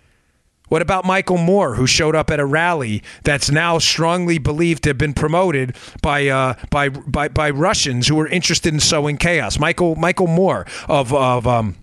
What 0.70 0.82
about 0.82 1.06
Michael 1.06 1.38
Moore, 1.38 1.76
who 1.76 1.86
showed 1.86 2.16
up 2.16 2.32
at 2.32 2.40
a 2.40 2.46
rally 2.46 3.04
that's 3.24 3.52
now 3.52 3.78
strongly 3.78 4.38
believed 4.38 4.84
to 4.84 4.90
have 4.90 4.98
been 4.98 5.14
promoted 5.14 5.76
by 6.02 6.28
uh, 6.28 6.56
by, 6.70 6.90
by 6.90 7.28
by 7.28 7.50
Russians 7.50 8.08
who 8.08 8.20
are 8.20 8.28
interested 8.28 8.74
in 8.74 8.80
sowing 8.80 9.18
chaos? 9.18 9.60
Michael 9.60 9.96
Michael 9.96 10.28
Moore 10.28 10.66
of 10.88 11.14
of 11.14 11.46
um, 11.46 11.76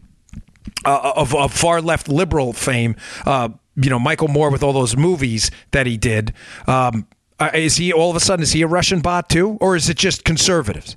uh, 0.85 1.13
of, 1.17 1.35
of 1.35 1.53
far 1.53 1.81
left 1.81 2.09
liberal 2.09 2.53
fame. 2.53 2.97
Uh, 3.25 3.51
you 3.77 3.91
know, 3.91 3.99
Michael 3.99 4.29
Moore 4.29 4.51
with 4.51 4.63
all 4.63 4.73
those 4.73 4.97
movies 4.97 5.51
that 5.71 5.87
he 5.87 5.97
did. 5.97 6.33
Um, 6.67 7.07
uh, 7.39 7.51
is 7.55 7.77
he 7.77 7.93
all 7.93 8.11
of 8.11 8.17
a 8.17 8.21
sudden 8.21 8.43
is 8.43 8.53
he 8.53 8.63
a 8.63 8.67
Russian 8.67 9.01
bot 9.01 9.29
too, 9.29 9.57
or 9.61 9.77
is 9.77 9.89
it 9.89 9.97
just 9.97 10.25
conservatives? 10.25 10.97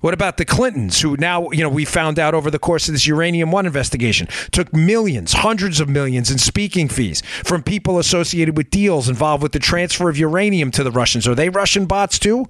What 0.00 0.14
about 0.14 0.38
the 0.38 0.46
Clintons, 0.46 1.02
who 1.02 1.16
now, 1.18 1.50
you 1.50 1.62
know, 1.62 1.68
we 1.68 1.84
found 1.84 2.18
out 2.18 2.32
over 2.32 2.50
the 2.50 2.58
course 2.58 2.88
of 2.88 2.94
this 2.94 3.06
Uranium 3.06 3.50
One 3.52 3.66
investigation, 3.66 4.28
took 4.50 4.72
millions, 4.72 5.34
hundreds 5.34 5.78
of 5.78 5.90
millions 5.90 6.30
in 6.30 6.38
speaking 6.38 6.88
fees 6.88 7.22
from 7.44 7.62
people 7.62 7.98
associated 7.98 8.56
with 8.56 8.70
deals 8.70 9.10
involved 9.10 9.42
with 9.42 9.52
the 9.52 9.58
transfer 9.58 10.08
of 10.08 10.16
uranium 10.16 10.70
to 10.72 10.82
the 10.82 10.90
Russians? 10.90 11.28
Are 11.28 11.34
they 11.34 11.50
Russian 11.50 11.84
bots 11.84 12.18
too? 12.18 12.46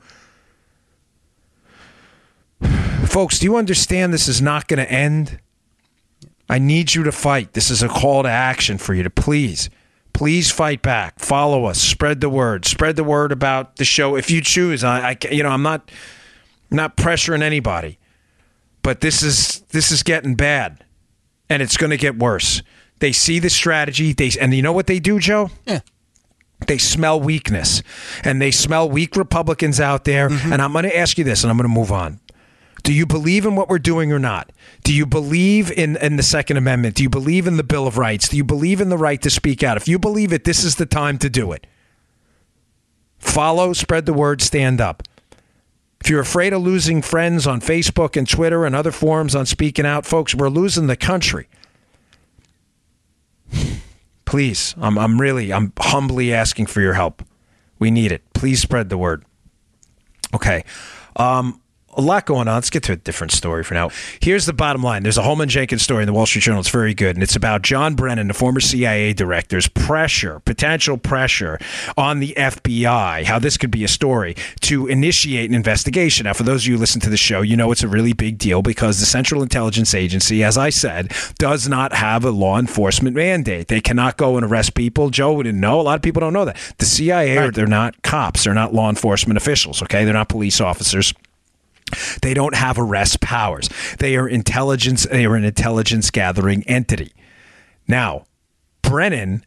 Folks, 3.04 3.40
do 3.40 3.46
you 3.46 3.56
understand 3.56 4.14
this 4.14 4.28
is 4.28 4.40
not 4.40 4.68
going 4.68 4.78
to 4.78 4.90
end? 4.90 5.40
I 6.48 6.58
need 6.58 6.94
you 6.94 7.02
to 7.02 7.12
fight. 7.12 7.54
This 7.54 7.68
is 7.68 7.82
a 7.82 7.88
call 7.88 8.22
to 8.22 8.28
action 8.28 8.78
for 8.78 8.94
you 8.94 9.02
to 9.02 9.10
please, 9.10 9.70
please 10.12 10.52
fight 10.52 10.82
back. 10.82 11.18
Follow 11.18 11.64
us. 11.64 11.80
Spread 11.80 12.20
the 12.20 12.28
word. 12.28 12.64
Spread 12.64 12.94
the 12.94 13.04
word 13.04 13.32
about 13.32 13.76
the 13.76 13.84
show 13.84 14.14
if 14.14 14.30
you 14.30 14.40
choose. 14.40 14.84
I, 14.84 15.10
I 15.10 15.16
you 15.32 15.42
know, 15.42 15.48
I'm 15.48 15.62
not 15.62 15.90
not 16.70 16.96
pressuring 16.96 17.42
anybody, 17.42 17.98
but 18.82 19.00
this 19.00 19.22
is 19.22 19.60
this 19.70 19.90
is 19.90 20.02
getting 20.02 20.34
bad, 20.34 20.84
and 21.48 21.62
it's 21.62 21.76
going 21.76 21.90
to 21.90 21.96
get 21.96 22.18
worse. 22.18 22.62
They 22.98 23.12
see 23.12 23.38
the 23.38 23.50
strategy. 23.50 24.12
They 24.12 24.30
and 24.40 24.54
you 24.54 24.62
know 24.62 24.72
what 24.72 24.86
they 24.86 25.00
do, 25.00 25.18
Joe? 25.18 25.50
Yeah. 25.66 25.80
They 26.66 26.78
smell 26.78 27.18
weakness, 27.18 27.82
and 28.22 28.40
they 28.40 28.50
smell 28.50 28.88
weak 28.88 29.16
Republicans 29.16 29.80
out 29.80 30.04
there. 30.04 30.28
Mm-hmm. 30.28 30.52
And 30.52 30.60
I'm 30.62 30.72
going 30.72 30.84
to 30.84 30.96
ask 30.96 31.16
you 31.16 31.24
this, 31.24 31.42
and 31.42 31.50
I'm 31.50 31.56
going 31.56 31.68
to 31.68 31.74
move 31.74 31.90
on. 31.90 32.20
Do 32.82 32.92
you 32.92 33.06
believe 33.06 33.44
in 33.44 33.56
what 33.56 33.68
we're 33.68 33.78
doing 33.78 34.12
or 34.12 34.18
not? 34.18 34.52
Do 34.84 34.94
you 34.94 35.04
believe 35.04 35.70
in, 35.70 35.96
in 35.96 36.16
the 36.16 36.22
Second 36.22 36.56
Amendment? 36.56 36.94
Do 36.94 37.02
you 37.02 37.10
believe 37.10 37.46
in 37.46 37.56
the 37.56 37.62
Bill 37.62 37.86
of 37.86 37.98
Rights? 37.98 38.28
Do 38.28 38.36
you 38.36 38.44
believe 38.44 38.80
in 38.80 38.88
the 38.88 38.98
right 38.98 39.20
to 39.22 39.30
speak 39.30 39.62
out? 39.62 39.76
If 39.76 39.86
you 39.88 39.98
believe 39.98 40.32
it, 40.32 40.44
this 40.44 40.64
is 40.64 40.76
the 40.76 40.86
time 40.86 41.18
to 41.18 41.28
do 41.28 41.52
it. 41.52 41.66
Follow, 43.18 43.74
spread 43.74 44.06
the 44.06 44.14
word, 44.14 44.40
stand 44.40 44.80
up. 44.80 45.02
If 46.00 46.08
you're 46.08 46.20
afraid 46.20 46.52
of 46.52 46.62
losing 46.62 47.02
friends 47.02 47.46
on 47.46 47.60
Facebook 47.60 48.16
and 48.16 48.28
Twitter 48.28 48.64
and 48.64 48.74
other 48.74 48.90
forums 48.90 49.34
on 49.34 49.46
speaking 49.46 49.84
out, 49.84 50.06
folks, 50.06 50.34
we're 50.34 50.48
losing 50.48 50.86
the 50.86 50.96
country. 50.96 51.48
Please, 54.24 54.74
I'm, 54.80 54.96
I'm 54.98 55.20
really, 55.20 55.52
I'm 55.52 55.72
humbly 55.78 56.32
asking 56.32 56.66
for 56.66 56.80
your 56.80 56.94
help. 56.94 57.22
We 57.78 57.90
need 57.90 58.12
it. 58.12 58.22
Please 58.32 58.60
spread 58.62 58.88
the 58.88 58.96
word. 58.96 59.24
Okay. 60.34 60.64
Um, 61.16 61.59
a 61.96 62.00
lot 62.00 62.26
going 62.26 62.48
on. 62.48 62.54
Let's 62.54 62.70
get 62.70 62.82
to 62.84 62.92
a 62.92 62.96
different 62.96 63.32
story 63.32 63.64
for 63.64 63.74
now. 63.74 63.90
Here's 64.20 64.46
the 64.46 64.52
bottom 64.52 64.82
line. 64.82 65.02
There's 65.02 65.18
a 65.18 65.22
Holman 65.22 65.48
Jenkins 65.48 65.82
story 65.82 66.02
in 66.02 66.06
the 66.06 66.12
Wall 66.12 66.26
Street 66.26 66.42
Journal. 66.42 66.60
It's 66.60 66.68
very 66.68 66.94
good, 66.94 67.16
and 67.16 67.22
it's 67.22 67.36
about 67.36 67.62
John 67.62 67.94
Brennan, 67.94 68.28
the 68.28 68.34
former 68.34 68.60
CIA 68.60 69.12
director's 69.12 69.68
pressure, 69.68 70.40
potential 70.40 70.96
pressure 70.96 71.58
on 71.96 72.20
the 72.20 72.34
FBI. 72.36 73.24
How 73.24 73.38
this 73.38 73.56
could 73.56 73.70
be 73.70 73.84
a 73.84 73.88
story 73.88 74.36
to 74.60 74.86
initiate 74.86 75.50
an 75.50 75.54
investigation. 75.56 76.24
Now, 76.24 76.32
for 76.32 76.44
those 76.44 76.62
of 76.62 76.68
you 76.68 76.74
who 76.74 76.80
listen 76.80 77.00
to 77.02 77.10
the 77.10 77.16
show, 77.16 77.40
you 77.40 77.56
know 77.56 77.72
it's 77.72 77.82
a 77.82 77.88
really 77.88 78.12
big 78.12 78.38
deal 78.38 78.62
because 78.62 79.00
the 79.00 79.06
Central 79.06 79.42
Intelligence 79.42 79.94
Agency, 79.94 80.44
as 80.44 80.56
I 80.56 80.70
said, 80.70 81.12
does 81.38 81.68
not 81.68 81.92
have 81.92 82.24
a 82.24 82.30
law 82.30 82.58
enforcement 82.58 83.16
mandate. 83.16 83.68
They 83.68 83.80
cannot 83.80 84.16
go 84.16 84.36
and 84.36 84.46
arrest 84.46 84.74
people. 84.74 85.10
Joe 85.10 85.42
didn't 85.42 85.60
know. 85.60 85.80
A 85.80 85.82
lot 85.82 85.96
of 85.96 86.02
people 86.02 86.20
don't 86.20 86.32
know 86.32 86.44
that. 86.44 86.56
The 86.78 86.84
CIA, 86.84 87.36
are 87.36 87.50
they're 87.50 87.66
not 87.66 88.02
cops. 88.02 88.44
They're 88.44 88.54
not 88.54 88.74
law 88.74 88.88
enforcement 88.88 89.36
officials. 89.36 89.82
Okay, 89.82 90.04
they're 90.04 90.14
not 90.14 90.28
police 90.28 90.60
officers. 90.60 91.12
They 92.22 92.34
don't 92.34 92.54
have 92.54 92.78
arrest 92.78 93.20
powers. 93.20 93.68
They 93.98 94.16
are 94.16 94.28
intelligence. 94.28 95.06
They 95.10 95.24
are 95.24 95.36
an 95.36 95.44
intelligence 95.44 96.10
gathering 96.10 96.62
entity. 96.64 97.12
Now, 97.86 98.24
Brennan 98.82 99.44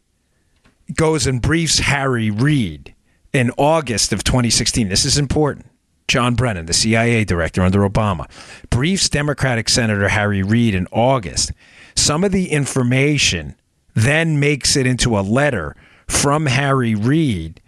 goes 0.94 1.26
and 1.26 1.40
briefs 1.40 1.78
Harry 1.80 2.30
Reid 2.30 2.94
in 3.32 3.50
August 3.56 4.12
of 4.12 4.24
2016. 4.24 4.88
This 4.88 5.04
is 5.04 5.18
important. 5.18 5.66
John 6.06 6.34
Brennan, 6.34 6.66
the 6.66 6.74
CIA 6.74 7.24
director 7.24 7.62
under 7.62 7.80
Obama, 7.80 8.28
briefs 8.70 9.08
Democratic 9.08 9.68
Senator 9.68 10.08
Harry 10.08 10.42
Reid 10.42 10.74
in 10.74 10.86
August. 10.92 11.52
Some 11.96 12.24
of 12.24 12.32
the 12.32 12.50
information 12.50 13.56
then 13.94 14.38
makes 14.38 14.76
it 14.76 14.86
into 14.86 15.18
a 15.18 15.22
letter 15.22 15.74
from 16.06 16.46
Harry 16.46 16.94
Reid 16.94 17.60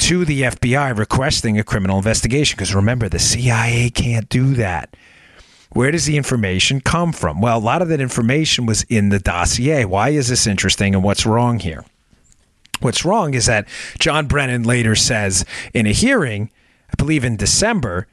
to 0.00 0.24
the 0.24 0.42
FBI 0.42 0.96
requesting 0.96 1.58
a 1.58 1.64
criminal 1.64 1.98
investigation. 1.98 2.56
Because 2.56 2.74
remember, 2.74 3.08
the 3.08 3.18
CIA 3.18 3.90
can't 3.90 4.28
do 4.28 4.54
that. 4.54 4.96
Where 5.72 5.90
does 5.90 6.06
the 6.06 6.16
information 6.16 6.80
come 6.80 7.12
from? 7.12 7.40
Well, 7.40 7.56
a 7.56 7.60
lot 7.60 7.80
of 7.80 7.88
that 7.88 8.00
information 8.00 8.66
was 8.66 8.82
in 8.84 9.10
the 9.10 9.20
dossier. 9.20 9.84
Why 9.84 10.08
is 10.08 10.28
this 10.28 10.46
interesting 10.46 10.94
and 10.94 11.04
what's 11.04 11.24
wrong 11.24 11.60
here? 11.60 11.84
What's 12.80 13.04
wrong 13.04 13.34
is 13.34 13.46
that 13.46 13.68
John 13.98 14.26
Brennan 14.26 14.64
later 14.64 14.96
says 14.96 15.44
in 15.72 15.86
a 15.86 15.92
hearing 15.92 16.50
I 16.90 16.96
believe 16.96 17.24
in 17.24 17.36
December, 17.36 18.08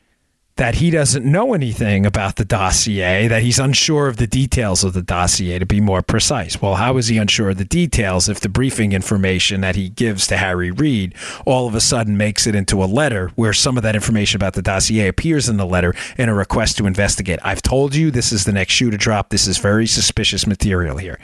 that 0.57 0.75
he 0.75 0.89
doesn't 0.89 1.25
know 1.25 1.53
anything 1.53 2.05
about 2.05 2.35
the 2.35 2.45
dossier, 2.45 3.27
that 3.27 3.43
he's 3.43 3.59
unsure 3.59 4.07
of 4.07 4.17
the 4.17 4.27
details 4.27 4.83
of 4.83 4.93
the 4.93 5.01
dossier, 5.01 5.59
to 5.59 5.65
be 5.65 5.79
more 5.79 6.01
precise. 6.01 6.61
Well, 6.61 6.75
how 6.75 6.97
is 6.97 7.07
he 7.07 7.17
unsure 7.17 7.51
of 7.51 7.57
the 7.57 7.65
details 7.65 8.27
if 8.27 8.39
the 8.39 8.49
briefing 8.49 8.91
information 8.91 9.61
that 9.61 9.75
he 9.75 9.89
gives 9.89 10.27
to 10.27 10.37
Harry 10.37 10.71
Reid 10.71 11.13
all 11.45 11.67
of 11.67 11.75
a 11.75 11.81
sudden 11.81 12.17
makes 12.17 12.47
it 12.47 12.55
into 12.55 12.83
a 12.83 12.85
letter 12.85 13.31
where 13.35 13.53
some 13.53 13.77
of 13.77 13.83
that 13.83 13.95
information 13.95 14.37
about 14.37 14.53
the 14.53 14.61
dossier 14.61 15.07
appears 15.07 15.47
in 15.47 15.57
the 15.57 15.65
letter 15.65 15.93
in 16.17 16.27
a 16.27 16.33
request 16.33 16.77
to 16.77 16.87
investigate? 16.87 17.39
I've 17.43 17.61
told 17.61 17.95
you 17.95 18.09
this 18.09 18.31
is 18.31 18.43
the 18.43 18.51
next 18.51 18.73
shoe 18.73 18.89
to 18.89 18.97
drop. 18.97 19.29
This 19.29 19.47
is 19.47 19.59
very 19.59 19.87
suspicious 19.87 20.47
material 20.47 20.97
here. 20.97 21.19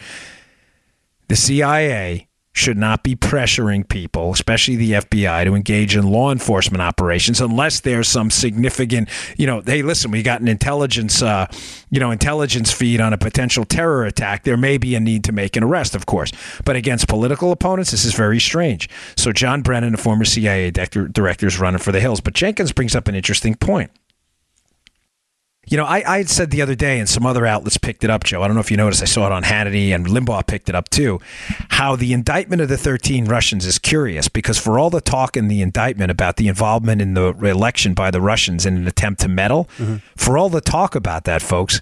The 1.28 1.36
CIA 1.36 2.28
should 2.54 2.78
not 2.78 3.04
be 3.04 3.16
pressuring 3.16 3.88
people, 3.88 4.32
especially 4.32 4.76
the 4.76 4.92
FBI, 4.92 5.44
to 5.44 5.56
engage 5.56 5.96
in 5.96 6.08
law 6.08 6.32
enforcement 6.32 6.82
operations 6.82 7.42
unless 7.42 7.80
there's 7.80 8.08
some 8.08 8.30
significant, 8.30 9.10
you 9.38 9.48
know, 9.48 9.62
hey, 9.62 9.82
listen, 9.82 10.12
we 10.12 10.22
got 10.22 10.40
an 10.40 10.48
intelligence, 10.48 11.24
uh, 11.24 11.48
you 11.90 12.00
know, 12.00 12.12
intelligence 12.12 12.72
feed 12.72 13.02
on 13.02 13.12
a 13.12 13.18
potential 13.18 13.66
terror 13.66 14.06
attack. 14.06 14.44
There 14.44 14.56
may 14.56 14.78
be 14.78 14.94
a 14.94 15.00
need 15.00 15.24
to 15.26 15.32
make 15.32 15.56
an 15.56 15.64
arrest, 15.64 15.96
of 15.96 16.06
course, 16.06 16.32
but 16.64 16.76
against 16.76 17.08
political 17.08 17.52
opponents, 17.52 17.90
this 17.90 18.06
is 18.06 18.14
very 18.14 18.40
strange. 18.40 18.88
So 19.18 19.32
John 19.32 19.64
Brennan, 19.64 19.96
a 19.96 19.98
former 19.98 20.26
CIA 20.26 20.70
director, 20.72 21.48
is 21.48 21.60
running 21.60 21.80
for 21.80 21.92
the 21.92 22.00
hills. 22.00 22.22
But 22.22 22.36
Jenkins 22.36 22.72
brings 22.72 22.96
up 22.96 23.08
an 23.08 23.16
interesting 23.16 23.56
point. 23.56 23.90
You 25.65 25.77
know, 25.77 25.86
I, 25.86 26.03
I 26.05 26.17
had 26.17 26.29
said 26.29 26.51
the 26.51 26.62
other 26.62 26.75
day, 26.75 27.00
and 27.00 27.08
some 27.08 27.25
other 27.25 27.46
outlets 27.46 27.77
picked 27.77 28.03
it 28.03 28.10
up, 28.10 28.25
Joe. 28.25 28.43
I 28.43 28.48
don't 28.48 28.55
know 28.55 28.62
if 28.62 28.70
you 28.70 28.75
noticed. 28.75 29.01
I 29.01 29.05
saw 29.05 29.25
it 29.27 29.32
on 29.32 29.43
Hannity, 29.43 29.96
and 29.96 30.05
Limbaugh 30.05 30.46
picked 30.46 30.67
it 30.67 30.75
up 30.75 30.89
too. 30.89 31.22
How 31.70 31.96
the 31.96 32.12
indictment 32.12 32.62
of 32.62 32.67
the 32.67 32.77
13 32.77 33.25
Russians 33.25 33.65
is 33.65 33.79
curious 33.79 34.27
because 34.27 34.60
for 34.60 34.77
all 34.77 34.89
the 34.89 35.00
talk 35.00 35.38
in 35.38 35.48
the 35.48 35.62
indictment 35.62 36.12
about 36.12 36.36
the 36.36 36.50
involvement 36.50 37.01
in 37.01 37.13
the 37.13 37.29
election 37.29 37.93
by 37.93 38.12
the 38.12 38.20
Russians 38.20 38.65
in 38.65 38.75
an 38.75 38.88
attempt 38.88 39.22
to 39.22 39.29
meddle, 39.29 39.70
mm-hmm. 39.77 39.98
for 40.17 40.38
all 40.38 40.50
the 40.50 40.62
talk 40.62 40.96
about 40.96 41.24
that, 41.24 41.41
folks, 41.41 41.82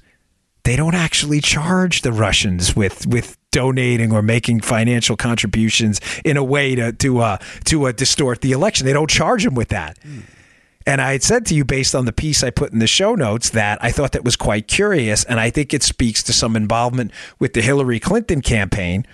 they 0.63 0.75
don't 0.75 0.95
actually 0.95 1.41
charge 1.41 2.03
the 2.03 2.11
Russians 2.11 2.75
with 2.75 3.07
with 3.07 3.37
donating 3.51 4.13
or 4.13 4.21
making 4.21 4.61
financial 4.61 5.17
contributions 5.17 5.99
in 6.23 6.37
a 6.37 6.43
way 6.43 6.75
to 6.75 6.91
to 6.93 7.19
uh, 7.19 7.37
to 7.65 7.87
uh, 7.87 7.91
distort 7.91 8.41
the 8.41 8.51
election. 8.51 8.85
They 8.85 8.93
don't 8.93 9.09
charge 9.09 9.43
them 9.43 9.55
with 9.55 9.69
that. 9.69 9.97
Mm. 10.01 10.23
And 10.85 11.01
I 11.01 11.13
had 11.13 11.23
said 11.23 11.45
to 11.47 11.55
you, 11.55 11.63
based 11.63 11.93
on 11.93 12.05
the 12.05 12.11
piece 12.11 12.43
I 12.43 12.49
put 12.49 12.73
in 12.73 12.79
the 12.79 12.87
show 12.87 13.15
notes, 13.15 13.51
that 13.51 13.77
I 13.83 13.91
thought 13.91 14.13
that 14.13 14.23
was 14.23 14.35
quite 14.35 14.67
curious. 14.67 15.23
And 15.23 15.39
I 15.39 15.49
think 15.49 15.73
it 15.73 15.83
speaks 15.83 16.23
to 16.23 16.33
some 16.33 16.55
involvement 16.55 17.11
with 17.39 17.53
the 17.53 17.61
Hillary 17.61 17.99
Clinton 17.99 18.41
campaign 18.41 19.05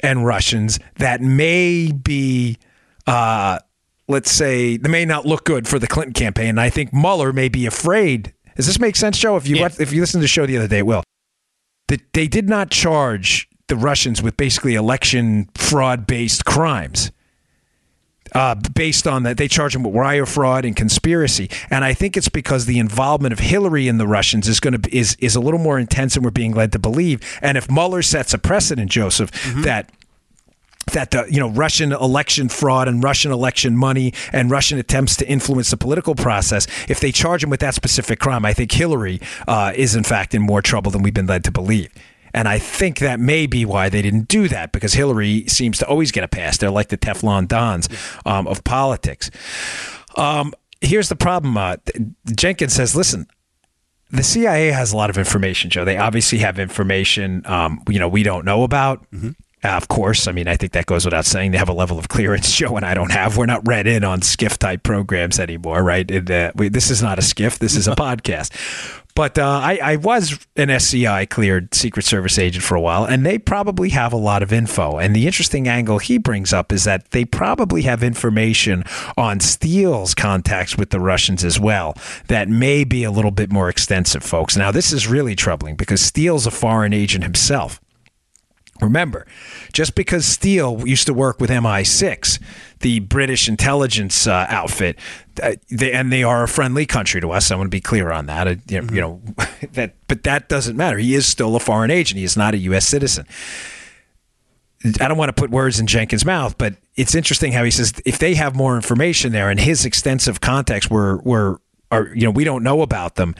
and 0.00 0.26
Russians 0.26 0.78
that 0.96 1.20
may 1.20 1.92
be, 1.92 2.58
uh, 3.06 3.58
let's 4.06 4.30
say, 4.30 4.76
they 4.76 4.90
may 4.90 5.04
not 5.04 5.24
look 5.24 5.44
good 5.44 5.66
for 5.66 5.78
the 5.78 5.86
Clinton 5.86 6.12
campaign. 6.12 6.50
And 6.50 6.60
I 6.60 6.70
think 6.70 6.92
Mueller 6.92 7.32
may 7.32 7.48
be 7.48 7.66
afraid. 7.66 8.34
Does 8.56 8.66
this 8.66 8.78
make 8.78 8.96
sense, 8.96 9.18
Joe? 9.18 9.36
If 9.36 9.48
you 9.48 9.56
yeah. 9.56 9.70
if 9.80 9.92
you 9.92 10.00
listen 10.00 10.20
to 10.20 10.24
the 10.24 10.28
show 10.28 10.46
the 10.46 10.58
other 10.58 10.68
day, 10.68 10.78
it 10.78 10.86
will 10.86 11.02
that 11.88 12.00
they 12.12 12.26
did 12.26 12.48
not 12.48 12.70
charge 12.70 13.48
the 13.68 13.76
Russians 13.76 14.22
with 14.22 14.36
basically 14.36 14.74
election 14.74 15.48
fraud 15.54 16.06
based 16.06 16.44
crimes 16.44 17.10
uh, 18.34 18.54
based 18.74 19.06
on 19.06 19.22
that. 19.22 19.36
They 19.36 19.48
charge 19.48 19.74
him 19.74 19.82
with 19.82 19.94
wire 19.94 20.26
fraud 20.26 20.64
and 20.64 20.74
conspiracy, 20.76 21.50
and 21.70 21.84
I 21.84 21.94
think 21.94 22.16
it's 22.16 22.28
because 22.28 22.66
the 22.66 22.78
involvement 22.78 23.32
of 23.32 23.38
Hillary 23.38 23.88
in 23.88 23.98
the 23.98 24.06
Russians 24.06 24.48
is 24.48 24.60
going 24.60 24.80
to 24.80 24.96
is 24.96 25.16
is 25.20 25.36
a 25.36 25.40
little 25.40 25.60
more 25.60 25.78
intense 25.78 26.14
than 26.14 26.22
we're 26.22 26.30
being 26.30 26.54
led 26.54 26.72
to 26.72 26.78
believe. 26.78 27.20
And 27.40 27.56
if 27.56 27.70
Mueller 27.70 28.02
sets 28.02 28.34
a 28.34 28.38
precedent, 28.38 28.90
Joseph, 28.90 29.30
mm-hmm. 29.30 29.62
that 29.62 29.90
that 30.92 31.10
the 31.10 31.26
you 31.30 31.40
know 31.40 31.50
Russian 31.50 31.92
election 31.92 32.48
fraud 32.48 32.88
and 32.88 33.02
Russian 33.02 33.32
election 33.32 33.76
money 33.76 34.12
and 34.32 34.50
Russian 34.50 34.78
attempts 34.78 35.16
to 35.16 35.28
influence 35.28 35.70
the 35.70 35.76
political 35.76 36.14
process. 36.14 36.66
If 36.88 37.00
they 37.00 37.12
charge 37.12 37.42
him 37.42 37.50
with 37.50 37.60
that 37.60 37.74
specific 37.74 38.18
crime, 38.18 38.44
I 38.44 38.52
think 38.52 38.72
Hillary 38.72 39.20
uh, 39.46 39.72
is 39.74 39.94
in 39.94 40.04
fact 40.04 40.34
in 40.34 40.42
more 40.42 40.62
trouble 40.62 40.90
than 40.90 41.02
we've 41.02 41.14
been 41.14 41.26
led 41.26 41.44
to 41.44 41.50
believe. 41.50 41.90
And 42.34 42.48
I 42.48 42.58
think 42.58 42.98
that 42.98 43.20
may 43.20 43.46
be 43.46 43.64
why 43.64 43.88
they 43.88 44.02
didn't 44.02 44.28
do 44.28 44.48
that 44.48 44.72
because 44.72 44.92
Hillary 44.92 45.46
seems 45.46 45.78
to 45.78 45.86
always 45.86 46.10
get 46.10 46.24
a 46.24 46.28
pass. 46.28 46.58
They're 46.58 46.70
like 46.70 46.88
the 46.88 46.98
Teflon 46.98 47.46
Dons 47.46 47.88
um, 48.26 48.48
of 48.48 48.64
politics. 48.64 49.30
Um, 50.16 50.52
here's 50.80 51.08
the 51.08 51.16
problem. 51.16 51.56
Uh, 51.56 51.76
Jenkins 52.34 52.74
says, 52.74 52.96
listen, 52.96 53.26
the 54.10 54.22
CIA 54.22 54.68
has 54.68 54.92
a 54.92 54.96
lot 54.96 55.10
of 55.10 55.18
information, 55.18 55.70
Joe. 55.70 55.84
They 55.84 55.96
obviously 55.96 56.38
have 56.38 56.58
information, 56.58 57.42
um, 57.46 57.82
you 57.88 57.98
know, 57.98 58.08
we 58.08 58.22
don't 58.22 58.44
know 58.44 58.64
about. 58.64 59.08
Mm-hmm. 59.10 59.30
Uh, 59.64 59.76
of 59.76 59.88
course, 59.88 60.28
I 60.28 60.32
mean, 60.32 60.46
I 60.46 60.56
think 60.56 60.72
that 60.72 60.86
goes 60.86 61.06
without 61.06 61.24
saying. 61.24 61.52
They 61.52 61.58
have 61.58 61.70
a 61.70 61.74
level 61.74 61.98
of 61.98 62.08
clearance, 62.08 62.52
Joe, 62.56 62.76
and 62.76 62.84
I 62.84 62.94
don't 62.94 63.12
have. 63.12 63.36
We're 63.36 63.46
not 63.46 63.66
read 63.66 63.86
in 63.86 64.04
on 64.04 64.20
SCIF 64.20 64.58
type 64.58 64.82
programs 64.82 65.40
anymore, 65.40 65.82
right? 65.82 66.30
Uh, 66.30 66.52
we, 66.54 66.68
this 66.68 66.90
is 66.90 67.02
not 67.02 67.18
a 67.18 67.22
SCIF. 67.22 67.58
This 67.58 67.74
is 67.74 67.88
a 67.88 67.92
podcast. 67.96 68.50
But 69.14 69.38
uh, 69.38 69.60
I, 69.62 69.78
I, 69.80 69.96
was 69.96 70.44
an 70.56 70.70
SCI 70.70 71.26
cleared 71.26 71.72
Secret 71.72 72.04
Service 72.04 72.36
agent 72.36 72.64
for 72.64 72.74
a 72.74 72.80
while, 72.80 73.04
and 73.04 73.24
they 73.24 73.38
probably 73.38 73.90
have 73.90 74.12
a 74.12 74.16
lot 74.16 74.42
of 74.42 74.52
info. 74.52 74.98
And 74.98 75.14
the 75.14 75.26
interesting 75.26 75.68
angle 75.68 75.98
he 75.98 76.18
brings 76.18 76.52
up 76.52 76.72
is 76.72 76.82
that 76.82 77.12
they 77.12 77.24
probably 77.24 77.82
have 77.82 78.02
information 78.02 78.82
on 79.16 79.38
Steele's 79.38 80.14
contacts 80.14 80.76
with 80.76 80.90
the 80.90 80.98
Russians 80.98 81.44
as 81.44 81.60
well 81.60 81.94
that 82.26 82.48
may 82.48 82.82
be 82.82 83.04
a 83.04 83.10
little 83.12 83.30
bit 83.30 83.52
more 83.52 83.68
extensive, 83.68 84.24
folks. 84.24 84.56
Now, 84.56 84.72
this 84.72 84.92
is 84.92 85.06
really 85.06 85.36
troubling 85.36 85.76
because 85.76 86.00
Steele's 86.00 86.46
a 86.46 86.50
foreign 86.50 86.92
agent 86.92 87.22
himself. 87.22 87.80
Remember, 88.84 89.26
just 89.72 89.94
because 89.94 90.24
Steele 90.26 90.86
used 90.86 91.06
to 91.06 91.14
work 91.14 91.40
with 91.40 91.50
MI6, 91.50 92.40
the 92.80 93.00
British 93.00 93.48
intelligence 93.48 94.26
uh, 94.26 94.46
outfit, 94.48 94.98
uh, 95.42 95.54
they, 95.70 95.92
and 95.92 96.12
they 96.12 96.22
are 96.22 96.44
a 96.44 96.48
friendly 96.48 96.86
country 96.86 97.20
to 97.20 97.30
us. 97.30 97.50
I 97.50 97.56
want 97.56 97.66
to 97.66 97.70
be 97.70 97.80
clear 97.80 98.12
on 98.12 98.26
that. 98.26 98.46
Uh, 98.46 98.54
you, 98.68 98.80
know, 98.80 98.86
mm-hmm. 98.86 98.94
you 98.94 99.00
know 99.00 99.22
that, 99.72 99.94
but 100.06 100.22
that 100.24 100.48
doesn't 100.48 100.76
matter. 100.76 100.98
He 100.98 101.14
is 101.14 101.26
still 101.26 101.56
a 101.56 101.60
foreign 101.60 101.90
agent. 101.90 102.18
He 102.18 102.24
is 102.24 102.36
not 102.36 102.54
a 102.54 102.58
U.S. 102.58 102.86
citizen. 102.86 103.26
I 104.84 105.08
don't 105.08 105.16
want 105.16 105.34
to 105.34 105.40
put 105.40 105.50
words 105.50 105.80
in 105.80 105.86
Jenkins' 105.86 106.26
mouth, 106.26 106.58
but 106.58 106.74
it's 106.94 107.14
interesting 107.14 107.52
how 107.52 107.64
he 107.64 107.70
says 107.70 107.94
if 108.04 108.18
they 108.18 108.34
have 108.34 108.54
more 108.54 108.76
information 108.76 109.32
there, 109.32 109.48
and 109.48 109.58
his 109.58 109.86
extensive 109.86 110.40
contacts 110.40 110.90
were 110.90 111.18
were 111.18 111.60
are 111.90 112.08
you 112.14 112.24
know 112.24 112.30
we 112.30 112.44
don't 112.44 112.62
know 112.62 112.82
about 112.82 113.14
them 113.14 113.34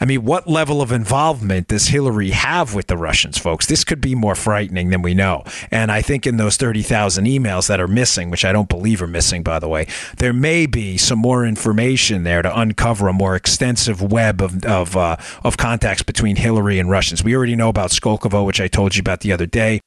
I 0.00 0.04
mean, 0.04 0.24
what 0.24 0.46
level 0.46 0.80
of 0.80 0.92
involvement 0.92 1.68
does 1.68 1.88
Hillary 1.88 2.30
have 2.30 2.74
with 2.74 2.86
the 2.86 2.96
Russians, 2.96 3.38
folks? 3.38 3.66
This 3.66 3.84
could 3.84 4.00
be 4.00 4.14
more 4.14 4.34
frightening 4.34 4.90
than 4.90 5.02
we 5.02 5.14
know. 5.14 5.44
And 5.70 5.90
I 5.90 6.02
think 6.02 6.26
in 6.26 6.36
those 6.36 6.56
30,000 6.56 7.24
emails 7.24 7.68
that 7.68 7.80
are 7.80 7.88
missing, 7.88 8.30
which 8.30 8.44
I 8.44 8.52
don't 8.52 8.68
believe 8.68 9.02
are 9.02 9.06
missing, 9.06 9.42
by 9.42 9.58
the 9.58 9.68
way, 9.68 9.86
there 10.18 10.32
may 10.32 10.66
be 10.66 10.96
some 10.96 11.18
more 11.18 11.44
information 11.44 12.22
there 12.22 12.42
to 12.42 12.58
uncover 12.58 13.08
a 13.08 13.12
more 13.12 13.34
extensive 13.34 14.00
web 14.00 14.40
of, 14.40 14.64
of, 14.64 14.96
uh, 14.96 15.16
of 15.42 15.56
contacts 15.56 16.02
between 16.02 16.36
Hillary 16.36 16.78
and 16.78 16.90
Russians. 16.90 17.24
We 17.24 17.34
already 17.34 17.56
know 17.56 17.68
about 17.68 17.90
Skolkovo, 17.90 18.44
which 18.44 18.60
I 18.60 18.68
told 18.68 18.96
you 18.96 19.00
about 19.00 19.20
the 19.20 19.32
other 19.32 19.46
day 19.46 19.80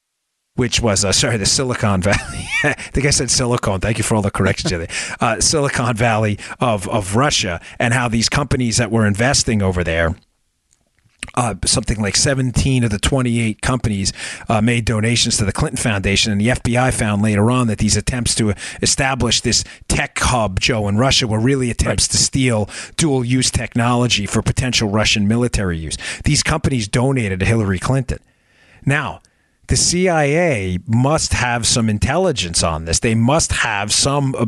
which 0.61 0.79
was 0.79 1.03
uh, 1.03 1.11
sorry 1.21 1.37
the 1.37 1.45
Silicon 1.45 2.01
Valley. 2.01 2.17
I 2.63 2.73
think 2.93 3.07
I 3.07 3.09
said 3.09 3.31
Silicon. 3.31 3.79
Thank 3.79 3.97
you 3.97 4.03
for 4.03 4.13
all 4.13 4.21
the 4.21 4.29
corrections. 4.29 4.71
uh, 5.19 5.41
Silicon 5.41 5.95
Valley 5.95 6.37
of 6.59 6.87
of 6.87 7.15
Russia 7.15 7.59
and 7.79 7.95
how 7.95 8.07
these 8.07 8.29
companies 8.29 8.77
that 8.77 8.91
were 8.91 9.07
investing 9.07 9.63
over 9.63 9.83
there. 9.83 10.15
Uh, 11.35 11.55
something 11.65 12.01
like 12.01 12.15
17 12.15 12.83
of 12.83 12.89
the 12.89 12.99
28 12.99 13.61
companies 13.61 14.11
uh, 14.49 14.59
made 14.59 14.85
donations 14.85 15.37
to 15.37 15.45
the 15.45 15.51
Clinton 15.53 15.77
Foundation. 15.77 16.31
And 16.31 16.41
the 16.41 16.49
FBI 16.49 16.93
found 16.93 17.21
later 17.21 17.49
on 17.49 17.67
that 17.67 17.77
these 17.77 17.95
attempts 17.95 18.35
to 18.35 18.53
establish 18.81 19.39
this 19.39 19.63
tech 19.87 20.17
hub, 20.19 20.59
Joe, 20.59 20.87
in 20.89 20.97
Russia 20.97 21.27
were 21.27 21.39
really 21.39 21.69
attempts 21.69 22.05
right. 22.05 22.11
to 22.11 22.17
steal 22.17 22.69
dual 22.97 23.23
use 23.23 23.49
technology 23.49 24.25
for 24.25 24.41
potential 24.41 24.89
Russian 24.89 25.27
military 25.27 25.77
use. 25.77 25.95
These 26.25 26.43
companies 26.43 26.87
donated 26.87 27.39
to 27.39 27.45
Hillary 27.45 27.79
Clinton. 27.79 28.19
Now, 28.85 29.21
the 29.71 29.77
CIA 29.77 30.79
must 30.85 31.31
have 31.31 31.65
some 31.65 31.87
intelligence 31.87 32.61
on 32.61 32.83
this. 32.83 32.99
They 32.99 33.15
must 33.15 33.53
have 33.53 33.93
some, 33.93 34.35
uh, 34.37 34.47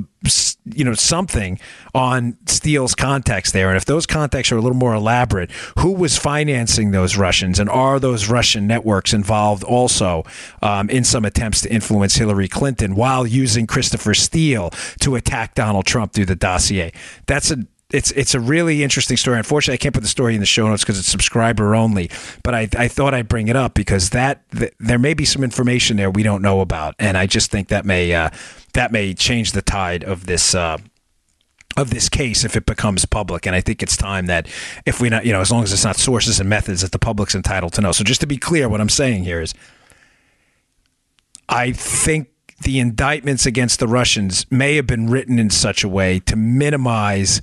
you 0.66 0.84
know, 0.84 0.96
something 0.96 1.60
on 1.96 2.36
Steele's 2.46 2.94
contacts 2.94 3.54
there. 3.54 3.70
And 3.70 3.78
if 3.78 3.86
those 3.86 4.06
contacts 4.06 4.52
are 4.52 4.58
a 4.58 4.62
little 4.62 4.76
more 4.76 4.94
elaborate, 4.94 5.50
who 5.80 5.94
was 5.94 6.18
financing 6.18 6.92
those 6.92 7.16
Russians, 7.16 7.58
and 7.58 7.70
are 7.70 8.02
those 8.02 8.28
Russian 8.28 8.68
networks 8.68 9.14
involved 9.14 9.64
also 9.64 10.26
um, 10.62 10.90
in 10.90 11.06
some 11.06 11.24
attempts 11.24 11.62
to 11.62 11.72
influence 11.72 12.16
Hillary 12.16 12.50
Clinton 12.50 12.94
while 12.94 13.26
using 13.26 13.66
Christopher 13.66 14.14
Steele 14.14 14.72
to 15.00 15.16
attack 15.16 15.56
Donald 15.56 15.86
Trump 15.86 16.12
through 16.12 16.26
the 16.26 16.36
dossier? 16.36 16.92
That's 17.28 17.50
a 17.50 17.66
it's 17.94 18.10
it's 18.12 18.34
a 18.34 18.40
really 18.40 18.84
interesting 18.84 19.16
story. 19.16 19.38
Unfortunately, 19.38 19.76
I 19.76 19.78
can't 19.78 19.94
put 19.94 20.02
the 20.02 20.10
story 20.10 20.34
in 20.34 20.40
the 20.40 20.48
show 20.48 20.68
notes 20.68 20.84
because 20.84 20.98
it's 20.98 21.08
subscriber 21.08 21.76
only. 21.76 22.10
But 22.44 22.56
I, 22.56 22.68
I 22.78 22.88
thought 22.88 23.14
I'd 23.14 23.28
bring 23.28 23.48
it 23.48 23.56
up 23.56 23.76
because 23.76 24.10
that 24.10 24.50
th- 24.52 24.74
there 24.80 24.98
may 24.98 25.14
be 25.14 25.26
some 25.26 25.44
information 25.44 25.96
there 25.96 26.10
we 26.10 26.24
don't 26.24 26.42
know 26.42 26.60
about, 26.60 26.96
and 26.98 27.18
I 27.18 27.28
just 27.28 27.52
think 27.52 27.68
that 27.68 27.86
may 27.86 28.14
uh, 28.14 28.32
that 28.74 28.92
may 28.92 29.14
change 29.14 29.52
the 29.52 29.62
tide 29.62 30.04
of 30.04 30.26
this. 30.26 30.54
Uh, 30.54 30.80
of 31.76 31.90
this 31.90 32.08
case 32.08 32.46
if 32.46 32.56
it 32.56 32.68
becomes 32.68 33.04
public 33.04 33.48
and 33.48 33.56
i 33.56 33.60
think 33.60 33.82
it's 33.82 33.98
time 33.98 34.28
that 34.28 34.48
if 34.86 35.02
we 35.02 35.10
not 35.10 35.26
you 35.26 35.32
know 35.32 35.42
as 35.42 35.52
long 35.52 35.64
as 35.64 35.74
it's 35.74 35.84
not 35.84 35.96
sources 35.96 36.40
and 36.40 36.48
methods 36.48 36.82
that 36.82 36.92
the 36.92 37.00
public's 37.00 37.34
entitled 37.34 37.74
to 37.74 37.82
know 37.82 37.92
so 37.92 38.04
just 38.04 38.22
to 38.22 38.28
be 38.28 38.38
clear 38.38 38.70
what 38.70 38.80
i'm 38.80 38.88
saying 38.88 39.24
here 39.24 39.42
is 39.42 39.56
i 41.50 41.72
think 41.72 42.30
the 42.62 42.80
indictments 42.80 43.48
against 43.48 43.80
the 43.80 43.88
russians 43.88 44.46
may 44.52 44.76
have 44.76 44.86
been 44.86 45.08
written 45.08 45.40
in 45.40 45.50
such 45.50 45.84
a 45.84 45.90
way 45.90 46.20
to 46.20 46.36
minimize 46.36 47.42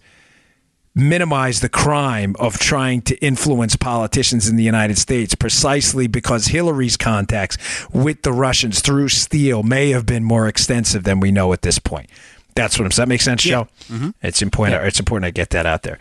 minimize 0.94 1.60
the 1.60 1.68
crime 1.68 2.34
of 2.38 2.58
trying 2.58 3.02
to 3.02 3.16
influence 3.24 3.76
politicians 3.76 4.48
in 4.48 4.56
the 4.56 4.64
United 4.64 4.98
States 4.98 5.34
precisely 5.34 6.06
because 6.06 6.46
Hillary's 6.46 6.96
contacts 6.96 7.56
with 7.92 8.22
the 8.22 8.32
Russians 8.32 8.80
through 8.80 9.08
Steele 9.08 9.62
may 9.62 9.90
have 9.90 10.06
been 10.06 10.24
more 10.24 10.48
extensive 10.48 11.04
than 11.04 11.20
we 11.20 11.30
know 11.30 11.52
at 11.52 11.62
this 11.62 11.78
point. 11.78 12.10
That's 12.54 12.78
what 12.78 12.84
I'm. 12.84 12.90
Does 12.90 12.96
that 12.96 13.08
make 13.08 13.20
sense, 13.20 13.42
Joe? 13.42 13.68
Mm-hmm. 13.88 14.10
It's 14.22 14.42
important. 14.42 14.80
Yeah. 14.80 14.86
It's 14.86 14.98
important 14.98 15.26
I 15.26 15.30
get 15.30 15.50
that 15.50 15.66
out 15.66 15.82
there. 15.82 15.98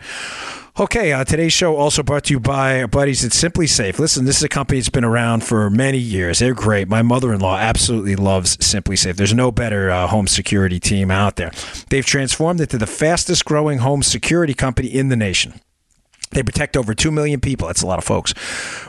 Okay, 0.80 1.12
uh, 1.12 1.24
today's 1.24 1.52
show 1.52 1.76
also 1.76 2.02
brought 2.02 2.24
to 2.24 2.32
you 2.32 2.40
by 2.40 2.80
our 2.80 2.88
buddies 2.88 3.22
at 3.22 3.32
SimpliSafe. 3.32 3.98
Listen, 3.98 4.24
this 4.24 4.38
is 4.38 4.42
a 4.42 4.48
company 4.48 4.78
that's 4.78 4.88
been 4.88 5.04
around 5.04 5.44
for 5.44 5.68
many 5.68 5.98
years. 5.98 6.38
They're 6.38 6.54
great. 6.54 6.88
My 6.88 7.02
mother-in-law 7.02 7.58
absolutely 7.58 8.16
loves 8.16 8.56
SimpliSafe. 8.56 9.16
There's 9.16 9.34
no 9.34 9.52
better 9.52 9.90
uh, 9.90 10.06
home 10.06 10.26
security 10.26 10.80
team 10.80 11.10
out 11.10 11.36
there. 11.36 11.50
They've 11.90 12.06
transformed 12.06 12.62
into 12.62 12.78
the 12.78 12.86
fastest-growing 12.86 13.80
home 13.80 14.02
security 14.02 14.54
company 14.54 14.88
in 14.88 15.10
the 15.10 15.16
nation. 15.16 15.60
They 16.32 16.44
protect 16.44 16.76
over 16.76 16.94
2 16.94 17.10
million 17.10 17.40
people. 17.40 17.66
That's 17.66 17.82
a 17.82 17.86
lot 17.86 17.98
of 17.98 18.04
folks. 18.04 18.34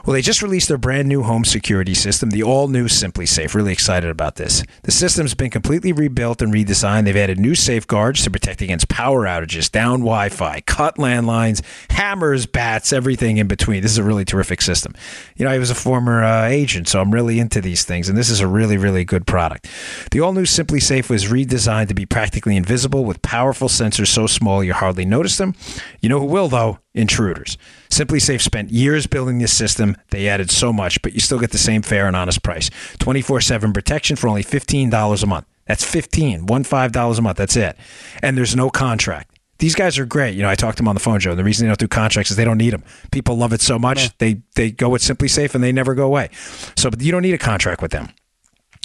Well, 0.06 0.14
they 0.14 0.22
just 0.22 0.44
released 0.44 0.68
their 0.68 0.78
brand 0.78 1.08
new 1.08 1.24
home 1.24 1.44
security 1.44 1.96
system, 1.96 2.30
the 2.30 2.44
all 2.44 2.68
new 2.68 2.86
SimpliSafe. 2.86 3.56
Really 3.56 3.74
excited 3.74 4.12
about 4.12 4.36
this. 4.36 4.64
The 4.84 4.92
system's 4.92 5.34
been 5.34 5.50
completely 5.50 5.92
rebuilt 5.92 6.44
and 6.44 6.54
redesigned. 6.54 7.06
They've 7.06 7.18
added 7.18 7.40
new 7.40 7.56
safeguards 7.56 8.24
to 8.24 8.32
protect 8.32 8.62
against 8.62 8.90
power 8.90 9.24
outages, 9.26 9.72
down 9.72 10.02
Wi 10.02 10.30
Fi, 10.30 10.62
cut 10.62 10.98
landlines, 10.98 11.64
hammers, 11.90 12.46
bats, 12.46 12.94
everything 12.94 13.38
in 13.38 13.48
between. 13.48 13.82
This 13.82 13.92
is 13.92 13.98
a 13.98 14.04
really 14.04 14.26
terrific 14.26 14.62
system. 14.62 14.94
You 15.36 15.46
know, 15.46 15.52
I 15.52 15.58
was 15.58 15.72
a 15.72 15.76
former 15.76 16.24
uh, 16.24 16.46
agent, 16.46 16.88
so 16.88 17.02
I'm 17.02 17.12
really 17.12 17.40
into 17.40 17.60
these 17.60 17.84
things, 17.84 18.08
and 18.08 18.16
this 18.16 18.30
is 18.30 18.40
a 18.40 18.48
really, 18.48 18.78
really 18.78 19.04
good 19.04 19.26
product. 19.26 19.68
The 20.12 20.20
all 20.20 20.34
new 20.34 20.44
SimpliSafe 20.44 21.10
was 21.10 21.26
redesigned 21.26 21.88
to 21.88 21.96
be 21.96 22.06
practically 22.06 22.56
invisible 22.56 23.04
with 23.04 23.22
powerful 23.24 23.68
sensors 23.68 24.08
so 24.08 24.28
small 24.28 24.64
you 24.64 24.74
hardly 24.74 25.06
notice 25.06 25.38
them. 25.38 25.56
You 26.02 26.10
know 26.10 26.20
who 26.20 26.26
will, 26.26 26.48
though? 26.48 26.78
Intruders. 26.94 27.58
SimpliSafe 27.90 28.42
spent 28.42 28.72
years 28.72 29.08
building 29.08 29.40
this 29.40 29.54
system. 29.54 29.96
They 30.10 30.28
added 30.28 30.52
so 30.52 30.74
much, 30.74 31.02
but 31.02 31.14
you 31.14 31.20
still 31.20 31.40
get 31.40 31.52
the 31.52 31.58
same 31.58 31.82
fair 31.82 32.08
and 32.08 32.16
honest 32.16 32.44
price. 32.44 32.70
24/7 33.00 33.74
protection 33.74 34.16
for 34.16 34.28
only 34.28 34.44
$15 34.44 35.24
a 35.24 35.28
month. 35.28 35.46
That's 35.68 35.84
15, 35.86 36.48
one 36.48 36.64
five 36.64 36.92
dollars 36.92 37.20
a 37.20 37.22
month. 37.22 37.38
That's 37.38 37.56
it. 37.56 37.78
And 38.22 38.38
there's 38.38 38.56
no 38.56 38.70
contract. 38.70 39.38
These 39.60 39.76
guys 39.76 40.00
are 40.00 40.06
great. 40.08 40.36
You 40.36 40.42
know, 40.42 40.50
I 40.50 40.56
talked 40.56 40.78
to 40.78 40.82
them 40.82 40.88
on 40.88 40.96
the 40.96 41.00
phone, 41.00 41.20
Joe. 41.20 41.30
And 41.32 41.40
The 41.40 41.44
reason 41.44 41.66
they 41.66 41.70
don't 41.70 41.80
do 41.80 41.88
contracts 41.88 42.32
is 42.32 42.36
they 42.36 42.44
don't 42.44 42.58
need 42.58 42.74
them. 42.74 42.84
People 43.12 43.38
love 43.38 43.54
it 43.54 43.62
so 43.62 43.78
much, 43.78 44.04
yeah. 44.04 44.10
they 44.18 44.42
they 44.56 44.72
go 44.72 44.90
with 44.90 45.04
SimpliSafe 45.04 45.54
and 45.54 45.64
they 45.64 45.72
never 45.72 45.94
go 45.94 46.06
away. 46.06 46.30
So, 46.76 46.90
but 46.90 47.00
you 47.02 47.12
don't 47.12 47.22
need 47.22 47.36
a 47.36 47.38
contract 47.38 47.82
with 47.82 47.92
them. 47.92 48.10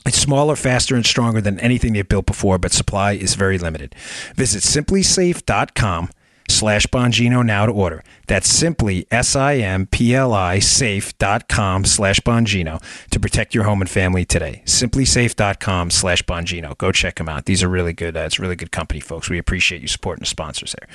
It's 0.05 0.19
smaller, 0.19 0.55
faster, 0.55 0.95
and 0.95 1.05
stronger 1.05 1.41
than 1.41 1.59
anything 1.59 1.95
they've 1.95 2.07
built 2.07 2.27
before, 2.27 2.59
but 2.59 2.71
supply 2.71 3.13
is 3.13 3.35
very 3.35 3.59
limited. 3.59 3.95
Visit 4.37 4.63
simplisafe.com 4.63 6.11
slash 6.49 6.87
Bongino 6.87 7.45
now 7.45 7.67
to 7.67 7.73
order. 7.73 8.03
That's 8.27 8.49
simply 8.49 9.07
S-I-M-P-L-I 9.11 10.59
safe.com 10.59 11.85
slash 11.85 12.21
Bongino 12.21 12.83
to 13.11 13.21
protect 13.21 13.55
your 13.55 13.65
home 13.65 13.81
and 13.81 13.91
family 13.91 14.25
today. 14.25 14.63
Simplisafe.com 14.65 15.91
slash 15.91 16.23
Bongino. 16.23 16.77
Go 16.79 16.93
check 16.93 17.17
them 17.17 17.29
out. 17.29 17.45
These 17.47 17.63
are 17.63 17.69
really 17.69 17.93
good. 17.93 18.17
Uh, 18.17 18.21
it's 18.21 18.39
really 18.39 18.57
good 18.57 18.73
company, 18.73 19.01
folks. 19.01 19.29
We 19.29 19.39
appreciate 19.39 19.83
you 19.83 19.89
supporting 19.89 20.21
the 20.21 20.27
sponsors 20.27 20.75
there. 20.79 20.89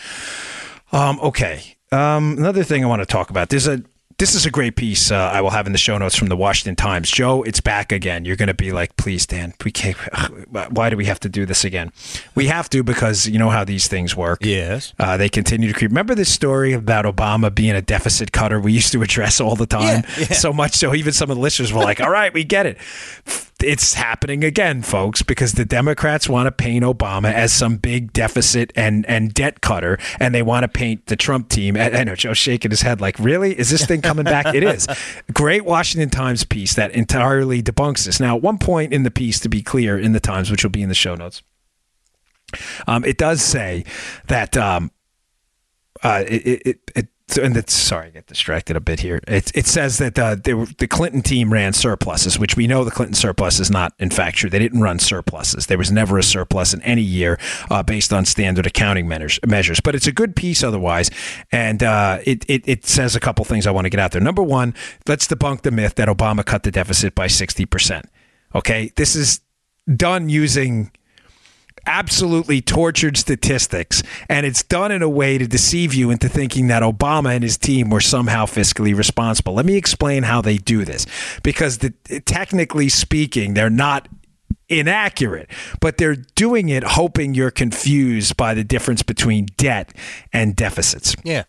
Um, 0.91 1.19
okay. 1.21 1.75
Um, 1.91 2.37
another 2.37 2.63
thing 2.63 2.83
I 2.83 2.87
want 2.87 3.01
to 3.01 3.05
talk 3.05 3.29
about. 3.29 3.49
There's 3.49 3.67
a 3.67 3.83
this 4.21 4.35
is 4.35 4.45
a 4.45 4.51
great 4.51 4.75
piece 4.75 5.09
uh, 5.09 5.15
I 5.15 5.41
will 5.41 5.49
have 5.49 5.65
in 5.65 5.71
the 5.71 5.79
show 5.79 5.97
notes 5.97 6.15
from 6.15 6.27
the 6.27 6.37
Washington 6.37 6.75
Times. 6.75 7.09
Joe, 7.09 7.41
it's 7.41 7.59
back 7.59 7.91
again. 7.91 8.23
You're 8.23 8.35
going 8.35 8.49
to 8.49 8.53
be 8.53 8.71
like, 8.71 8.95
please, 8.95 9.25
Dan, 9.25 9.55
we 9.65 9.71
can't. 9.71 9.97
Why 10.71 10.91
do 10.91 10.95
we 10.95 11.05
have 11.05 11.19
to 11.21 11.29
do 11.29 11.43
this 11.47 11.65
again? 11.65 11.91
We 12.35 12.45
have 12.45 12.69
to 12.69 12.83
because 12.83 13.27
you 13.27 13.39
know 13.39 13.49
how 13.49 13.63
these 13.63 13.87
things 13.87 14.15
work. 14.15 14.45
Yes. 14.45 14.93
Uh, 14.99 15.17
they 15.17 15.27
continue 15.27 15.67
to 15.69 15.73
creep. 15.73 15.89
Remember 15.89 16.13
this 16.13 16.31
story 16.31 16.73
about 16.73 17.05
Obama 17.05 17.53
being 17.53 17.71
a 17.71 17.81
deficit 17.81 18.31
cutter 18.31 18.59
we 18.59 18.73
used 18.73 18.91
to 18.91 19.01
address 19.01 19.41
all 19.41 19.55
the 19.55 19.65
time? 19.65 20.03
Yeah, 20.19 20.19
yeah. 20.29 20.33
So 20.33 20.53
much 20.53 20.75
so 20.75 20.93
even 20.93 21.13
some 21.13 21.31
of 21.31 21.37
the 21.37 21.41
listeners 21.41 21.73
were 21.73 21.81
like, 21.81 21.99
all 21.99 22.11
right, 22.11 22.31
we 22.31 22.43
get 22.43 22.67
it 22.67 22.77
it's 23.63 23.93
happening 23.93 24.43
again, 24.43 24.81
folks, 24.81 25.21
because 25.21 25.53
the 25.53 25.65
Democrats 25.65 26.27
want 26.27 26.47
to 26.47 26.51
paint 26.51 26.83
Obama 26.83 27.31
as 27.31 27.53
some 27.53 27.77
big 27.77 28.13
deficit 28.13 28.71
and, 28.75 29.05
and 29.07 29.33
debt 29.33 29.61
cutter, 29.61 29.97
and 30.19 30.33
they 30.33 30.41
want 30.41 30.63
to 30.63 30.67
paint 30.67 31.07
the 31.07 31.15
Trump 31.15 31.49
team. 31.49 31.77
I, 31.77 32.03
know 32.03 32.15
Joe's 32.15 32.37
shaking 32.37 32.71
his 32.71 32.81
head 32.81 33.01
like, 33.01 33.17
really? 33.19 33.57
Is 33.57 33.69
this 33.69 33.85
thing 33.85 34.01
coming 34.01 34.25
back? 34.25 34.53
it 34.53 34.63
is. 34.63 34.87
Great 35.33 35.65
Washington 35.65 36.09
Times 36.09 36.43
piece 36.43 36.75
that 36.75 36.91
entirely 36.91 37.61
debunks 37.61 38.05
this. 38.05 38.19
Now, 38.19 38.35
at 38.35 38.41
one 38.41 38.57
point 38.57 38.93
in 38.93 39.03
the 39.03 39.11
piece, 39.11 39.39
to 39.41 39.49
be 39.49 39.61
clear, 39.61 39.97
in 39.97 40.13
the 40.13 40.19
Times, 40.19 40.51
which 40.51 40.63
will 40.63 40.71
be 40.71 40.81
in 40.81 40.89
the 40.89 40.95
show 40.95 41.15
notes, 41.15 41.41
um, 42.87 43.05
it 43.05 43.17
does 43.17 43.41
say 43.41 43.85
that 44.27 44.57
um, 44.57 44.91
uh, 46.03 46.23
it, 46.27 46.61
it, 46.65 46.91
it 46.95 47.07
and 47.37 47.55
it's 47.55 47.73
sorry, 47.73 48.07
I 48.07 48.09
get 48.11 48.27
distracted 48.27 48.75
a 48.75 48.81
bit 48.81 48.99
here. 48.99 49.21
It, 49.27 49.51
it 49.55 49.65
says 49.65 49.97
that 49.97 50.19
uh, 50.19 50.35
were, 50.45 50.67
the 50.77 50.87
Clinton 50.87 51.21
team 51.21 51.53
ran 51.53 51.73
surpluses, 51.73 52.37
which 52.37 52.55
we 52.55 52.67
know 52.67 52.83
the 52.83 52.91
Clinton 52.91 53.15
surplus 53.15 53.59
is 53.59 53.71
not 53.71 53.93
in 53.99 54.09
fact 54.09 54.37
true. 54.37 54.49
They 54.49 54.59
didn't 54.59 54.81
run 54.81 54.99
surpluses. 54.99 55.67
There 55.67 55.77
was 55.77 55.91
never 55.91 56.17
a 56.17 56.23
surplus 56.23 56.73
in 56.73 56.81
any 56.81 57.01
year 57.01 57.39
uh, 57.69 57.83
based 57.83 58.11
on 58.11 58.25
standard 58.25 58.67
accounting 58.67 59.07
measures. 59.07 59.39
Measures, 59.45 59.79
but 59.79 59.95
it's 59.95 60.07
a 60.07 60.11
good 60.11 60.35
piece 60.35 60.63
otherwise, 60.63 61.11
and 61.51 61.83
uh, 61.83 62.19
it, 62.25 62.43
it 62.49 62.67
it 62.67 62.85
says 62.85 63.15
a 63.15 63.19
couple 63.19 63.45
things 63.45 63.67
I 63.67 63.71
want 63.71 63.85
to 63.85 63.89
get 63.89 63.99
out 63.99 64.11
there. 64.11 64.21
Number 64.21 64.41
one, 64.41 64.73
let's 65.07 65.27
debunk 65.27 65.61
the 65.61 65.71
myth 65.71 65.95
that 65.95 66.07
Obama 66.07 66.43
cut 66.43 66.63
the 66.63 66.71
deficit 66.71 67.13
by 67.13 67.27
sixty 67.27 67.65
percent. 67.65 68.07
Okay, 68.55 68.91
this 68.95 69.15
is 69.15 69.41
done 69.95 70.27
using 70.29 70.91
absolutely 71.85 72.61
tortured 72.61 73.17
statistics, 73.17 74.03
and 74.29 74.45
it's 74.45 74.63
done 74.63 74.91
in 74.91 75.01
a 75.01 75.09
way 75.09 75.37
to 75.37 75.47
deceive 75.47 75.93
you 75.93 76.11
into 76.11 76.29
thinking 76.29 76.67
that 76.67 76.83
Obama 76.83 77.33
and 77.33 77.43
his 77.43 77.57
team 77.57 77.89
were 77.89 78.01
somehow 78.01 78.45
fiscally 78.45 78.95
responsible. 78.95 79.53
Let 79.53 79.65
me 79.65 79.75
explain 79.75 80.23
how 80.23 80.41
they 80.41 80.57
do 80.57 80.85
this, 80.85 81.05
because 81.43 81.79
the, 81.79 81.91
technically 82.25 82.89
speaking, 82.89 83.53
they're 83.53 83.69
not 83.69 84.07
inaccurate, 84.69 85.49
but 85.81 85.97
they're 85.97 86.15
doing 86.15 86.69
it 86.69 86.83
hoping 86.83 87.33
you're 87.33 87.51
confused 87.51 88.37
by 88.37 88.53
the 88.53 88.63
difference 88.63 89.03
between 89.03 89.47
debt 89.57 89.93
and 90.31 90.55
deficits. 90.55 91.15
Yeah. 91.23 91.43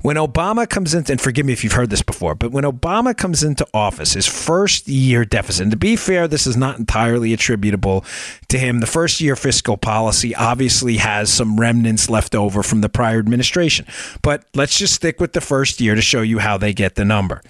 When 0.00 0.16
Obama 0.16 0.68
comes 0.68 0.94
into, 0.94 1.12
and 1.12 1.20
forgive 1.20 1.44
me 1.46 1.52
if 1.52 1.62
you've 1.64 1.72
heard 1.72 1.90
this 1.90 2.02
before, 2.02 2.34
but 2.34 2.52
when 2.52 2.64
Obama 2.64 3.16
comes 3.16 3.42
into 3.42 3.66
office, 3.74 4.14
his 4.14 4.26
first 4.26 4.88
year 4.88 5.24
deficit, 5.24 5.62
and 5.62 5.70
to 5.70 5.76
be 5.76 5.96
fair, 5.96 6.28
this 6.28 6.46
is 6.46 6.56
not 6.56 6.78
entirely 6.78 7.32
attributable 7.32 8.04
to 8.48 8.58
him. 8.58 8.80
The 8.80 8.86
first 8.86 9.20
year 9.20 9.36
fiscal 9.36 9.76
policy 9.76 10.34
obviously 10.34 10.96
has 10.98 11.32
some 11.32 11.58
remnants 11.58 12.08
left 12.08 12.34
over 12.34 12.62
from 12.62 12.80
the 12.80 12.88
prior 12.88 13.18
administration. 13.18 13.86
But 14.22 14.44
let's 14.54 14.78
just 14.78 14.94
stick 14.94 15.20
with 15.20 15.32
the 15.32 15.40
first 15.40 15.80
year 15.80 15.94
to 15.94 16.02
show 16.02 16.22
you 16.22 16.38
how 16.38 16.58
they 16.58 16.72
get 16.72 16.94
the 16.94 17.04
number. 17.04 17.42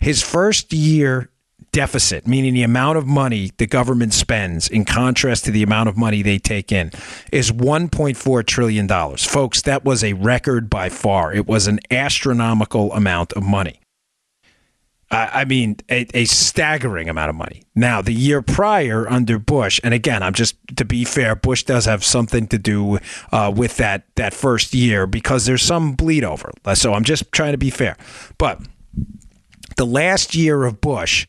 His 0.00 0.22
first 0.22 0.72
year 0.72 1.30
deficit, 1.74 2.24
meaning 2.24 2.54
the 2.54 2.62
amount 2.62 2.96
of 2.96 3.04
money 3.04 3.50
the 3.58 3.66
government 3.66 4.14
spends 4.14 4.68
in 4.68 4.84
contrast 4.84 5.44
to 5.44 5.50
the 5.50 5.62
amount 5.62 5.88
of 5.88 5.96
money 5.96 6.22
they 6.22 6.38
take 6.38 6.70
in, 6.70 6.92
is 7.32 7.50
$1.4 7.50 8.46
trillion. 8.46 8.88
Folks, 9.16 9.60
that 9.62 9.84
was 9.84 10.04
a 10.04 10.12
record 10.12 10.70
by 10.70 10.88
far. 10.88 11.34
It 11.34 11.46
was 11.48 11.66
an 11.66 11.80
astronomical 11.90 12.92
amount 12.92 13.32
of 13.32 13.42
money. 13.42 13.80
I 15.10 15.44
mean, 15.44 15.76
a, 15.88 16.06
a, 16.12 16.24
staggering 16.24 17.08
amount 17.08 17.30
of 17.30 17.36
money. 17.36 17.62
Now, 17.76 18.02
the 18.02 18.12
year 18.12 18.42
prior 18.42 19.08
under 19.08 19.38
Bush, 19.38 19.78
and 19.84 19.94
again, 19.94 20.24
I'm 20.24 20.32
just 20.32 20.56
to 20.76 20.84
be 20.84 21.04
fair, 21.04 21.36
Bush 21.36 21.62
does 21.62 21.84
have 21.84 22.02
something 22.02 22.48
to 22.48 22.58
do 22.58 22.98
uh, 23.30 23.52
with 23.54 23.76
that 23.76 24.06
that 24.16 24.34
first 24.34 24.74
year 24.74 25.06
because 25.06 25.46
there's 25.46 25.62
some 25.62 25.92
bleed 25.92 26.24
over. 26.24 26.50
So 26.74 26.94
I'm 26.94 27.04
just 27.04 27.30
trying 27.30 27.52
to 27.52 27.58
be 27.58 27.70
fair. 27.70 27.96
But 28.38 28.60
the 29.76 29.86
last 29.86 30.34
year 30.34 30.64
of 30.64 30.80
Bush, 30.80 31.26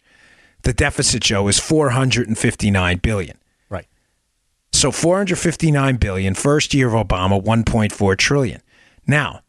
the 0.65 0.73
deficit, 0.73 1.23
Joe, 1.23 1.47
is 1.47 1.59
459 1.59 2.97
billion. 2.97 3.37
Right. 3.69 3.87
So 4.73 4.91
459 4.91 5.95
billion, 5.95 6.33
first 6.33 6.73
year 6.73 6.93
of 6.93 7.07
Obama, 7.07 7.41
1.4 7.41 8.17
trillion. 8.17 8.61
Now, 9.07 9.41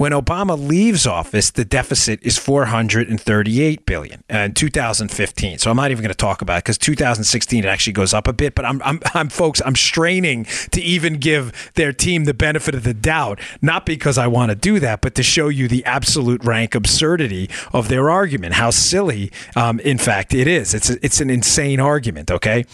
when 0.00 0.12
Obama 0.12 0.58
leaves 0.58 1.06
office, 1.06 1.50
the 1.50 1.62
deficit 1.62 2.20
is 2.22 2.38
438 2.38 3.84
billion 3.84 4.24
in 4.30 4.54
2015. 4.54 5.58
So 5.58 5.70
I'm 5.70 5.76
not 5.76 5.90
even 5.90 6.02
going 6.02 6.08
to 6.08 6.14
talk 6.14 6.40
about 6.40 6.56
it 6.56 6.64
because 6.64 6.78
2016 6.78 7.64
it 7.64 7.68
actually 7.68 7.92
goes 7.92 8.14
up 8.14 8.26
a 8.26 8.32
bit. 8.32 8.54
But 8.54 8.64
I'm, 8.64 8.80
I'm, 8.82 9.00
I'm, 9.12 9.28
folks, 9.28 9.60
I'm 9.62 9.76
straining 9.76 10.46
to 10.70 10.80
even 10.80 11.18
give 11.18 11.70
their 11.74 11.92
team 11.92 12.24
the 12.24 12.32
benefit 12.32 12.74
of 12.74 12.82
the 12.82 12.94
doubt, 12.94 13.40
not 13.60 13.84
because 13.84 14.16
I 14.16 14.26
want 14.26 14.48
to 14.48 14.54
do 14.54 14.80
that, 14.80 15.02
but 15.02 15.14
to 15.16 15.22
show 15.22 15.48
you 15.48 15.68
the 15.68 15.84
absolute 15.84 16.42
rank 16.46 16.74
absurdity 16.74 17.50
of 17.74 17.88
their 17.88 18.08
argument, 18.08 18.54
how 18.54 18.70
silly, 18.70 19.30
um, 19.54 19.80
in 19.80 19.98
fact, 19.98 20.32
it 20.32 20.46
is. 20.46 20.72
It's 20.72 20.88
a, 20.88 21.04
it's 21.04 21.20
an 21.20 21.28
insane 21.28 21.78
argument. 21.78 22.30
Okay, 22.30 22.64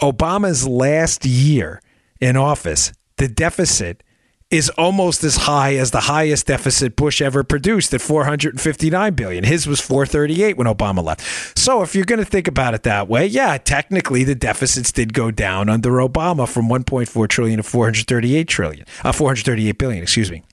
Obama's 0.00 0.66
last 0.66 1.26
year 1.26 1.82
in 2.18 2.34
office, 2.34 2.94
the 3.18 3.28
deficit 3.28 4.02
is 4.50 4.70
almost 4.70 5.24
as 5.24 5.36
high 5.38 5.74
as 5.74 5.90
the 5.90 6.02
highest 6.02 6.46
deficit 6.46 6.94
Bush 6.94 7.20
ever 7.20 7.42
produced 7.42 7.92
at 7.92 8.00
459 8.00 9.14
billion. 9.14 9.42
His 9.42 9.66
was 9.66 9.80
438 9.80 10.56
when 10.56 10.68
Obama 10.68 11.02
left. 11.02 11.58
So 11.58 11.82
if 11.82 11.96
you're 11.96 12.04
going 12.04 12.20
to 12.20 12.24
think 12.24 12.46
about 12.46 12.74
it 12.74 12.84
that 12.84 13.08
way, 13.08 13.26
yeah, 13.26 13.58
technically 13.58 14.22
the 14.22 14.36
deficits 14.36 14.92
did 14.92 15.12
go 15.12 15.32
down 15.32 15.68
under 15.68 15.90
Obama 15.92 16.48
from 16.48 16.68
1.4 16.68 17.28
trillion 17.28 17.56
to 17.56 17.64
438 17.64 18.46
trillion, 18.46 18.86
uh, 19.02 19.10
438 19.10 19.78
billion, 19.78 20.02
excuse 20.02 20.30
me. 20.30 20.44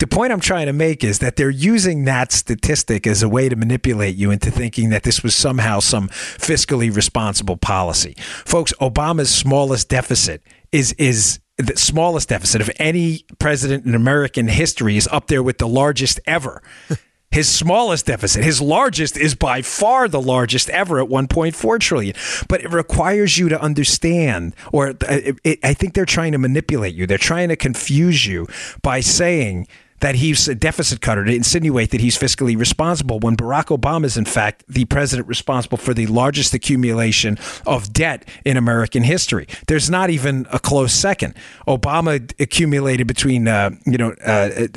The 0.00 0.08
point 0.08 0.32
I'm 0.32 0.40
trying 0.40 0.66
to 0.66 0.72
make 0.72 1.04
is 1.04 1.20
that 1.20 1.36
they're 1.36 1.50
using 1.50 2.04
that 2.04 2.32
statistic 2.32 3.06
as 3.06 3.22
a 3.22 3.28
way 3.28 3.48
to 3.48 3.54
manipulate 3.54 4.16
you 4.16 4.32
into 4.32 4.50
thinking 4.50 4.90
that 4.90 5.04
this 5.04 5.22
was 5.22 5.36
somehow 5.36 5.78
some 5.78 6.08
fiscally 6.08 6.94
responsible 6.94 7.56
policy. 7.56 8.16
Folks, 8.44 8.72
Obama's 8.80 9.32
smallest 9.32 9.88
deficit 9.88 10.42
is 10.72 10.92
is 10.94 11.38
the 11.58 11.76
smallest 11.76 12.28
deficit 12.28 12.60
of 12.60 12.70
any 12.76 13.24
president 13.38 13.86
in 13.86 13.94
American 13.94 14.48
history 14.48 14.96
is 14.96 15.08
up 15.10 15.28
there 15.28 15.42
with 15.42 15.58
the 15.58 15.68
largest 15.68 16.20
ever. 16.26 16.62
His 17.32 17.48
smallest 17.48 18.06
deficit, 18.06 18.44
his 18.44 18.62
largest 18.62 19.16
is 19.16 19.34
by 19.34 19.60
far 19.60 20.08
the 20.08 20.20
largest 20.20 20.70
ever 20.70 21.02
at 21.02 21.08
1.4 21.08 21.80
trillion. 21.80 22.14
But 22.48 22.62
it 22.62 22.72
requires 22.72 23.36
you 23.36 23.50
to 23.50 23.60
understand, 23.60 24.54
or 24.72 24.90
uh, 24.90 24.94
it, 25.10 25.36
it, 25.44 25.58
I 25.62 25.74
think 25.74 25.92
they're 25.92 26.06
trying 26.06 26.32
to 26.32 26.38
manipulate 26.38 26.94
you. 26.94 27.06
They're 27.06 27.18
trying 27.18 27.48
to 27.48 27.56
confuse 27.56 28.24
you 28.24 28.46
by 28.80 29.00
saying 29.00 29.66
that 30.00 30.16
he's 30.16 30.46
a 30.48 30.54
deficit 30.54 31.00
cutter 31.00 31.24
to 31.24 31.34
insinuate 31.34 31.90
that 31.90 32.00
he's 32.00 32.18
fiscally 32.18 32.56
responsible 32.56 33.18
when 33.18 33.36
Barack 33.36 33.76
Obama 33.76 34.04
is, 34.04 34.16
in 34.16 34.24
fact, 34.24 34.64
the 34.68 34.84
president 34.86 35.26
responsible 35.28 35.78
for 35.78 35.94
the 35.94 36.06
largest 36.06 36.52
accumulation 36.54 37.38
of 37.66 37.92
debt 37.92 38.28
in 38.44 38.56
American 38.56 39.02
history. 39.02 39.46
There's 39.66 39.88
not 39.88 40.10
even 40.10 40.46
a 40.52 40.58
close 40.58 40.92
second. 40.92 41.34
Obama 41.66 42.32
accumulated 42.40 43.06
between, 43.06 43.48
uh, 43.48 43.70
you 43.86 43.98
know, 43.98 44.12
uh, 44.24 44.68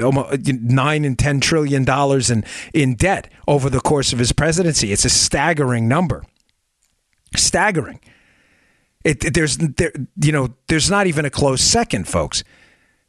nine 0.45 1.05
and 1.05 1.17
ten 1.17 1.39
trillion 1.39 1.83
dollars 1.83 2.29
in 2.29 2.43
in 2.73 2.95
debt 2.95 3.31
over 3.47 3.69
the 3.69 3.81
course 3.81 4.13
of 4.13 4.19
his 4.19 4.31
presidency. 4.31 4.91
It's 4.91 5.05
a 5.05 5.09
staggering 5.09 5.87
number. 5.87 6.23
Staggering. 7.35 7.99
It, 9.03 9.33
there's 9.33 9.57
there, 9.57 9.93
you 10.21 10.31
know, 10.31 10.55
there's 10.67 10.89
not 10.89 11.07
even 11.07 11.25
a 11.25 11.29
close 11.29 11.61
second, 11.61 12.07
folks. 12.07 12.43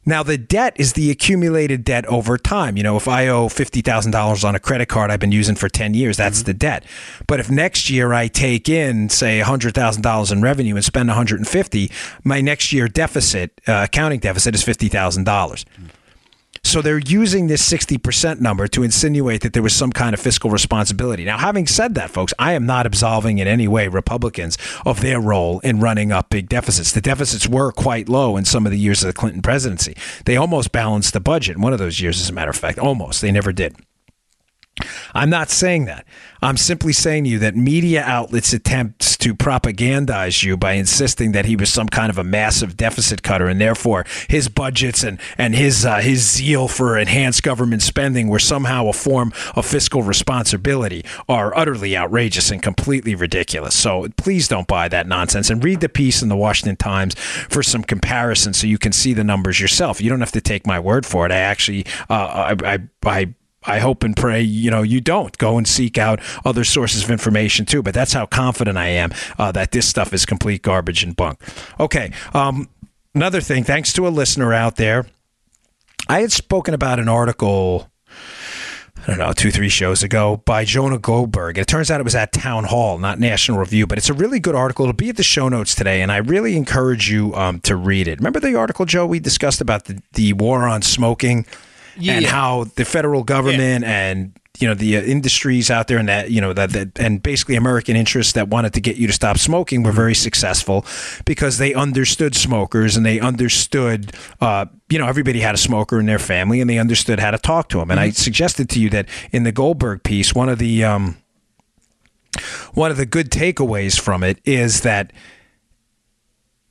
Now, 0.05 0.23
the 0.23 0.37
debt 0.37 0.73
is 0.77 0.93
the 0.93 1.11
accumulated 1.11 1.83
debt 1.83 2.05
over 2.07 2.37
time. 2.37 2.75
You 2.75 2.83
know, 2.83 2.97
if 2.97 3.07
I 3.07 3.27
owe 3.27 3.47
$50,000 3.47 4.43
on 4.43 4.55
a 4.55 4.59
credit 4.59 4.87
card 4.87 5.11
I've 5.11 5.19
been 5.19 5.31
using 5.31 5.55
for 5.55 5.69
10 5.69 5.93
years, 5.93 6.17
that's 6.17 6.39
mm-hmm. 6.39 6.45
the 6.47 6.53
debt. 6.55 6.85
But 7.27 7.39
if 7.39 7.51
next 7.51 7.89
year 7.89 8.13
I 8.13 8.27
take 8.27 8.67
in, 8.67 9.09
say, 9.09 9.41
$100,000 9.41 10.31
in 10.31 10.41
revenue 10.41 10.75
and 10.75 10.83
spend 10.83 11.07
150, 11.09 11.91
my 12.23 12.41
next 12.41 12.73
year 12.73 12.87
deficit, 12.87 13.61
uh, 13.67 13.85
accounting 13.85 14.19
deficit 14.19 14.55
is 14.55 14.63
$50,000. 14.63 15.23
mm-hmm. 15.23 15.85
So 16.63 16.81
they're 16.81 16.99
using 16.99 17.47
this 17.47 17.67
60% 17.69 18.39
number 18.39 18.67
to 18.67 18.83
insinuate 18.83 19.41
that 19.41 19.53
there 19.53 19.63
was 19.63 19.75
some 19.75 19.91
kind 19.91 20.13
of 20.13 20.19
fiscal 20.19 20.49
responsibility. 20.49 21.25
Now, 21.25 21.37
having 21.37 21.65
said 21.67 21.95
that, 21.95 22.11
folks, 22.11 22.33
I 22.37 22.53
am 22.53 22.65
not 22.65 22.85
absolving 22.85 23.39
in 23.39 23.47
any 23.47 23.67
way 23.67 23.87
Republicans 23.87 24.57
of 24.85 25.01
their 25.01 25.19
role 25.19 25.59
in 25.61 25.79
running 25.79 26.11
up 26.11 26.29
big 26.29 26.49
deficits. 26.49 26.91
The 26.91 27.01
deficits 27.01 27.47
were 27.47 27.71
quite 27.71 28.07
low 28.07 28.37
in 28.37 28.45
some 28.45 28.65
of 28.65 28.71
the 28.71 28.77
years 28.77 29.03
of 29.03 29.07
the 29.07 29.13
Clinton 29.13 29.41
presidency. 29.41 29.97
They 30.25 30.37
almost 30.37 30.71
balanced 30.71 31.13
the 31.13 31.19
budget 31.19 31.55
in 31.55 31.61
one 31.61 31.73
of 31.73 31.79
those 31.79 31.99
years, 31.99 32.21
as 32.21 32.29
a 32.29 32.33
matter 32.33 32.51
of 32.51 32.57
fact. 32.57 32.77
Almost. 32.77 33.21
They 33.21 33.31
never 33.31 33.51
did. 33.51 33.75
I'm 35.13 35.29
not 35.29 35.49
saying 35.49 35.85
that. 35.85 36.05
I'm 36.41 36.57
simply 36.57 36.93
saying 36.93 37.25
to 37.25 37.29
you 37.29 37.39
that 37.39 37.55
media 37.55 38.03
outlets 38.03 38.53
attempts 38.53 39.10
to 39.21 39.35
propagandize 39.35 40.43
you 40.43 40.57
by 40.57 40.73
insisting 40.73 41.31
that 41.31 41.45
he 41.45 41.55
was 41.55 41.71
some 41.71 41.87
kind 41.87 42.09
of 42.09 42.17
a 42.17 42.23
massive 42.23 42.75
deficit 42.75 43.23
cutter, 43.23 43.47
and 43.47 43.61
therefore 43.61 44.05
his 44.27 44.49
budgets 44.49 45.03
and 45.03 45.19
and 45.37 45.55
his 45.55 45.85
uh, 45.85 45.97
his 45.99 46.29
zeal 46.29 46.67
for 46.67 46.97
enhanced 46.97 47.43
government 47.43 47.81
spending 47.81 48.27
were 48.27 48.39
somehow 48.39 48.87
a 48.87 48.93
form 48.93 49.31
of 49.55 49.65
fiscal 49.65 50.03
responsibility 50.03 51.05
are 51.29 51.55
utterly 51.55 51.95
outrageous 51.95 52.51
and 52.51 52.61
completely 52.61 53.15
ridiculous. 53.15 53.75
So 53.75 54.07
please 54.17 54.47
don't 54.47 54.67
buy 54.67 54.87
that 54.89 55.07
nonsense 55.07 55.49
and 55.49 55.63
read 55.63 55.81
the 55.81 55.89
piece 55.89 56.21
in 56.21 56.29
the 56.29 56.35
Washington 56.35 56.75
Times 56.75 57.13
for 57.15 57.63
some 57.63 57.83
comparison 57.83 58.53
so 58.53 58.67
you 58.67 58.77
can 58.77 58.91
see 58.91 59.13
the 59.13 59.23
numbers 59.23 59.59
yourself. 59.59 60.01
You 60.01 60.09
don't 60.09 60.19
have 60.19 60.31
to 60.31 60.41
take 60.41 60.65
my 60.65 60.79
word 60.79 61.05
for 61.05 61.25
it. 61.25 61.31
I 61.31 61.37
actually 61.37 61.85
uh, 62.09 62.55
I, 62.63 62.73
I 62.73 62.79
I 63.05 63.33
I 63.63 63.79
hope 63.79 64.03
and 64.03 64.15
pray 64.15 64.41
you 64.41 64.71
know 64.71 64.81
you 64.81 65.01
don't 65.01 65.37
go 65.37 65.57
and 65.57 65.67
seek 65.67 65.97
out 65.97 66.19
other 66.43 66.63
sources 66.63 67.03
of 67.03 67.11
information 67.11 67.65
too. 67.65 67.83
But 67.83 67.93
that's 67.93 68.13
how 68.13 68.25
confident 68.25 68.77
I 68.77 68.87
am 68.87 69.11
uh, 69.37 69.51
that 69.51 69.71
this 69.71 69.87
stuff 69.87 70.13
is 70.13 70.25
complete 70.25 70.61
garbage 70.61 71.03
and 71.03 71.15
bunk. 71.15 71.39
Okay, 71.79 72.11
um, 72.33 72.69
another 73.13 73.41
thing. 73.41 73.63
Thanks 73.63 73.93
to 73.93 74.07
a 74.07 74.09
listener 74.09 74.53
out 74.53 74.77
there, 74.77 75.05
I 76.07 76.21
had 76.21 76.31
spoken 76.31 76.73
about 76.73 76.99
an 76.99 77.07
article. 77.07 77.87
I 79.03 79.07
don't 79.07 79.17
know, 79.17 79.33
two, 79.33 79.49
three 79.49 79.69
shows 79.69 80.03
ago 80.03 80.43
by 80.45 80.63
Jonah 80.63 80.99
Goldberg. 80.99 81.57
It 81.57 81.65
turns 81.65 81.89
out 81.89 81.99
it 81.99 82.03
was 82.03 82.13
at 82.13 82.31
Town 82.31 82.65
Hall, 82.65 82.99
not 82.99 83.19
National 83.19 83.57
Review, 83.57 83.87
but 83.87 83.97
it's 83.97 84.09
a 84.09 84.13
really 84.13 84.39
good 84.39 84.53
article. 84.53 84.85
It'll 84.85 84.93
be 84.93 85.09
at 85.09 85.17
the 85.17 85.23
show 85.23 85.49
notes 85.49 85.73
today, 85.73 86.03
and 86.03 86.11
I 86.11 86.17
really 86.17 86.55
encourage 86.55 87.09
you 87.09 87.33
um, 87.33 87.61
to 87.61 87.75
read 87.75 88.07
it. 88.07 88.19
Remember 88.19 88.39
the 88.39 88.53
article, 88.53 88.85
Joe, 88.85 89.07
we 89.07 89.19
discussed 89.19 89.59
about 89.59 89.85
the, 89.85 90.03
the 90.13 90.33
war 90.33 90.67
on 90.67 90.83
smoking? 90.83 91.47
Yeah. 91.97 92.13
and 92.13 92.25
how 92.25 92.65
the 92.75 92.85
federal 92.85 93.23
government 93.23 93.83
yeah. 93.83 94.09
and 94.09 94.33
you 94.59 94.67
know 94.67 94.73
the 94.73 94.97
uh, 94.97 95.01
industries 95.01 95.71
out 95.71 95.87
there 95.87 95.97
and 95.97 96.07
that 96.07 96.29
you 96.29 96.39
know 96.39 96.53
that, 96.53 96.71
that 96.71 96.99
and 96.99 97.23
basically 97.23 97.55
American 97.55 97.95
interests 97.95 98.33
that 98.33 98.49
wanted 98.49 98.73
to 98.73 98.81
get 98.81 98.97
you 98.97 99.07
to 99.07 99.13
stop 99.13 99.37
smoking 99.37 99.83
were 99.83 99.91
very 99.91 100.13
successful 100.13 100.85
because 101.25 101.57
they 101.57 101.73
understood 101.73 102.35
smokers 102.35 102.95
and 102.95 103.05
they 103.05 103.19
understood 103.19 104.11
uh, 104.39 104.65
you 104.89 104.99
know 104.99 105.07
everybody 105.07 105.39
had 105.39 105.55
a 105.55 105.57
smoker 105.57 105.99
in 105.99 106.05
their 106.05 106.19
family 106.19 106.61
and 106.61 106.69
they 106.69 106.77
understood 106.77 107.19
how 107.19 107.31
to 107.31 107.37
talk 107.37 107.69
to 107.69 107.77
them 107.77 107.89
and 107.89 107.99
mm-hmm. 107.99 108.09
I 108.09 108.11
suggested 108.11 108.69
to 108.71 108.79
you 108.79 108.89
that 108.91 109.07
in 109.31 109.43
the 109.43 109.51
Goldberg 109.51 110.03
piece 110.03 110.35
one 110.35 110.49
of 110.49 110.59
the 110.59 110.83
um, 110.83 111.17
one 112.73 112.91
of 112.91 112.97
the 112.97 113.05
good 113.05 113.29
takeaways 113.31 113.99
from 113.99 114.23
it 114.23 114.39
is 114.45 114.81
that 114.81 115.11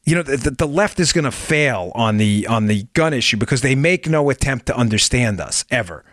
you 0.04 0.14
know 0.14 0.22
the, 0.22 0.50
the 0.50 0.66
left 0.66 0.98
is 0.98 1.12
going 1.12 1.24
to 1.24 1.30
fail 1.30 1.92
on 1.94 2.16
the 2.16 2.46
on 2.46 2.66
the 2.66 2.84
gun 2.94 3.12
issue 3.12 3.36
because 3.36 3.60
they 3.60 3.74
make 3.74 4.08
no 4.08 4.30
attempt 4.30 4.66
to 4.66 4.76
understand 4.76 5.40
us 5.40 5.64
ever. 5.70 6.04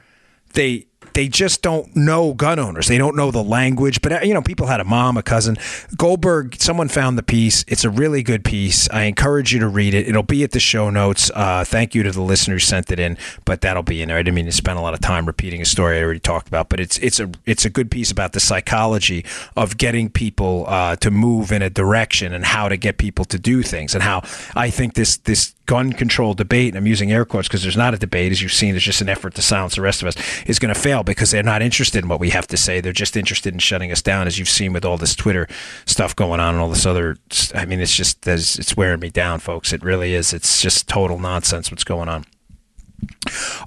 They 0.53 0.87
they 1.13 1.27
just 1.27 1.61
don't 1.61 1.95
know 1.95 2.33
gun 2.33 2.59
owners. 2.59 2.87
They 2.87 2.97
don't 2.97 3.15
know 3.15 3.31
the 3.31 3.43
language. 3.43 4.01
But 4.01 4.25
you 4.25 4.33
know, 4.33 4.41
people 4.41 4.67
had 4.67 4.79
a 4.79 4.83
mom, 4.85 5.17
a 5.17 5.23
cousin. 5.23 5.57
Goldberg. 5.97 6.55
Someone 6.59 6.87
found 6.89 7.17
the 7.17 7.23
piece. 7.23 7.63
It's 7.67 7.83
a 7.83 7.89
really 7.89 8.23
good 8.23 8.43
piece. 8.43 8.89
I 8.89 9.03
encourage 9.03 9.53
you 9.53 9.59
to 9.59 9.67
read 9.67 9.93
it. 9.93 10.07
It'll 10.07 10.23
be 10.23 10.43
at 10.43 10.51
the 10.51 10.59
show 10.59 10.89
notes. 10.89 11.31
Uh, 11.33 11.63
thank 11.63 11.95
you 11.95 12.03
to 12.03 12.11
the 12.11 12.21
listeners 12.21 12.63
sent 12.63 12.91
it 12.91 12.99
in, 12.99 13.17
but 13.45 13.61
that'll 13.61 13.83
be 13.83 14.01
in 14.01 14.09
there. 14.09 14.17
I 14.17 14.23
didn't 14.23 14.35
mean 14.35 14.45
to 14.45 14.51
spend 14.51 14.77
a 14.77 14.81
lot 14.81 14.93
of 14.93 14.99
time 14.99 15.25
repeating 15.25 15.61
a 15.61 15.65
story 15.65 15.97
I 15.97 16.03
already 16.03 16.19
talked 16.19 16.47
about, 16.47 16.69
but 16.69 16.79
it's 16.79 16.97
it's 16.99 17.19
a 17.19 17.29
it's 17.45 17.65
a 17.65 17.69
good 17.69 17.89
piece 17.91 18.11
about 18.11 18.33
the 18.33 18.39
psychology 18.39 19.25
of 19.55 19.77
getting 19.77 20.09
people 20.09 20.65
uh, 20.67 20.95
to 20.97 21.11
move 21.11 21.51
in 21.51 21.61
a 21.61 21.69
direction 21.69 22.33
and 22.33 22.45
how 22.45 22.69
to 22.69 22.77
get 22.77 22.97
people 22.97 23.25
to 23.25 23.39
do 23.39 23.63
things 23.63 23.93
and 23.93 24.03
how 24.03 24.21
I 24.55 24.69
think 24.69 24.93
this 24.93 25.17
this 25.17 25.53
gun 25.67 25.93
control 25.93 26.33
debate, 26.33 26.69
and 26.69 26.77
I'm 26.77 26.87
using 26.87 27.11
air 27.11 27.25
quotes 27.25 27.47
because 27.47 27.61
there's 27.61 27.77
not 27.77 27.93
a 27.93 27.97
debate, 27.97 28.31
as 28.31 28.41
you've 28.41 28.53
seen, 28.53 28.75
it's 28.75 28.83
just 28.83 29.01
an 29.01 29.09
effort 29.09 29.35
to 29.35 29.41
silence 29.41 29.75
the 29.75 29.81
rest 29.81 30.01
of 30.01 30.07
us, 30.07 30.15
is 30.47 30.57
going 30.57 30.73
to 30.73 30.79
fail 30.79 31.03
because 31.03 31.29
they're 31.29 31.43
not 31.43 31.61
interested 31.61 32.03
in 32.03 32.09
what 32.09 32.19
we 32.19 32.31
have 32.31 32.47
to 32.47 32.57
say. 32.57 32.81
They're 32.81 32.93
just 32.93 33.15
interested 33.15 33.53
in 33.53 33.59
shutting 33.59 33.91
us 33.91 34.01
down, 34.01 34.25
as 34.25 34.39
you've 34.39 34.49
seen 34.49 34.73
with 34.73 34.83
all 34.83 34.97
this 34.97 35.13
Twitter 35.13 35.47
stuff 35.85 36.15
going 36.15 36.39
on 36.39 36.55
and 36.55 36.61
all 36.61 36.69
this 36.69 36.85
other. 36.85 37.17
I 37.53 37.65
mean, 37.65 37.79
it's 37.79 37.95
just 37.95 38.25
it's 38.25 38.75
wearing 38.75 38.99
me 38.99 39.09
down, 39.09 39.39
folks. 39.39 39.71
It 39.71 39.83
really 39.83 40.13
is. 40.15 40.33
It's 40.33 40.61
just 40.61 40.87
total 40.87 41.19
nonsense 41.19 41.69
what's 41.69 41.83
going 41.83 42.09
on. 42.09 42.25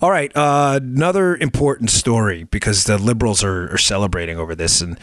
All 0.02 0.10
right, 0.10 0.34
uh, 0.36 0.80
another 0.82 1.36
important 1.36 1.90
story 1.90 2.44
because 2.44 2.84
the 2.84 2.98
liberals 2.98 3.44
are, 3.44 3.72
are 3.72 3.78
celebrating 3.78 4.38
over 4.38 4.54
this, 4.54 4.80
and 4.80 4.98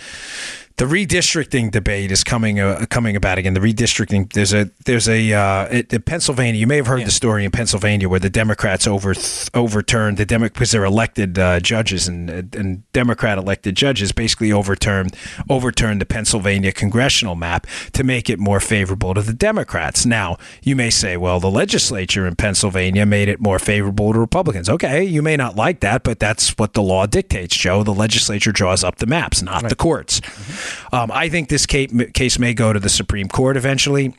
the 0.78 0.86
redistricting 0.86 1.72
debate 1.72 2.12
is 2.12 2.24
coming 2.24 2.60
uh, 2.60 2.86
coming 2.92 3.16
about 3.16 3.40
again. 3.40 3.56
The 3.56 3.60
redistricting 3.60 4.32
there's 4.34 4.54
a 4.54 4.70
there's 4.86 5.10
a 5.10 5.34
uh, 5.34 5.68
in 5.90 6.04
Pennsylvania. 6.04 6.60
You 6.60 6.68
may 6.68 6.76
have 6.76 6.86
heard 6.86 7.00
yeah. 7.00 7.06
the 7.06 7.12
story 7.12 7.44
in 7.44 7.50
Pennsylvania 7.50 8.08
where 8.08 8.20
the 8.20 8.30
Democrats 8.30 8.86
over 8.86 9.16
overturned 9.56 10.18
the 10.18 10.26
Demo- 10.26 10.50
because 10.50 10.70
they're 10.70 10.86
elected 10.86 11.40
uh, 11.40 11.60
judges 11.62 12.08
and 12.08 12.30
and 12.30 12.92
Democrat 12.94 13.40
elected 13.40 13.76
judges 13.76 14.12
basically 14.12 14.52
overturned 14.52 15.16
overturned 15.50 16.00
the 16.00 16.06
Pennsylvania 16.06 16.72
congressional 16.72 17.34
map 17.34 17.66
to 17.94 18.04
make 18.04 18.30
it 18.30 18.38
more 18.38 18.60
favorable 18.60 19.16
to 19.16 19.24
the 19.24 19.34
Democrats. 19.34 20.06
Now 20.06 20.38
you 20.62 20.76
may 20.76 20.92
say, 20.92 21.18
well, 21.18 21.40
the 21.40 21.50
legislature 21.50 22.28
in 22.28 22.36
Pennsylvania 22.36 23.08
made 23.08 23.30
it 23.30 23.42
more 23.42 23.58
favorable 23.58 24.14
to 24.14 24.20
Republicans. 24.20 24.70
Okay, 24.70 25.04
you 25.04 25.24
may 25.24 25.38
not 25.38 25.56
like 25.56 25.80
that, 25.80 26.04
but 26.04 26.20
that's 26.20 26.52
what 26.60 26.74
the 26.74 26.84
law 26.84 27.08
dictates, 27.08 27.56
Joe. 27.58 27.82
The 27.82 27.96
legislature 27.96 28.52
draws 28.52 28.84
up 28.84 28.98
the 28.98 29.08
maps, 29.08 29.42
not 29.42 29.64
right. 29.64 29.70
the 29.70 29.76
courts. 29.76 30.20
Mm-hmm. 30.20 30.67
Um, 30.92 31.12
I 31.12 31.30
think 31.30 31.50
this 31.50 31.66
case 31.66 32.40
may 32.40 32.54
go 32.54 32.74
to 32.74 32.80
the 32.80 32.90
Supreme 32.90 33.28
Court 33.28 33.58
eventually. 33.58 34.14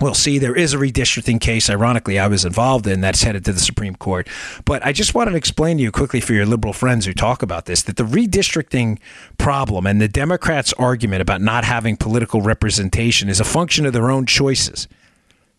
We'll 0.00 0.14
see. 0.14 0.38
There 0.38 0.56
is 0.56 0.72
a 0.72 0.78
redistricting 0.78 1.40
case, 1.40 1.68
ironically, 1.68 2.18
I 2.18 2.26
was 2.26 2.44
involved 2.44 2.86
in 2.86 3.02
that's 3.02 3.22
headed 3.22 3.44
to 3.44 3.52
the 3.52 3.60
Supreme 3.60 3.94
Court. 3.94 4.26
But 4.64 4.84
I 4.84 4.92
just 4.92 5.14
wanted 5.14 5.32
to 5.32 5.36
explain 5.36 5.76
to 5.76 5.82
you 5.82 5.92
quickly 5.92 6.20
for 6.20 6.32
your 6.32 6.46
liberal 6.46 6.72
friends 6.72 7.04
who 7.04 7.12
talk 7.12 7.42
about 7.42 7.66
this 7.66 7.82
that 7.82 7.96
the 7.96 8.02
redistricting 8.02 8.98
problem 9.38 9.86
and 9.86 10.00
the 10.00 10.08
Democrats' 10.08 10.72
argument 10.72 11.20
about 11.20 11.40
not 11.40 11.64
having 11.64 11.96
political 11.96 12.40
representation 12.40 13.28
is 13.28 13.38
a 13.38 13.44
function 13.44 13.84
of 13.86 13.92
their 13.92 14.10
own 14.10 14.26
choices. 14.26 14.88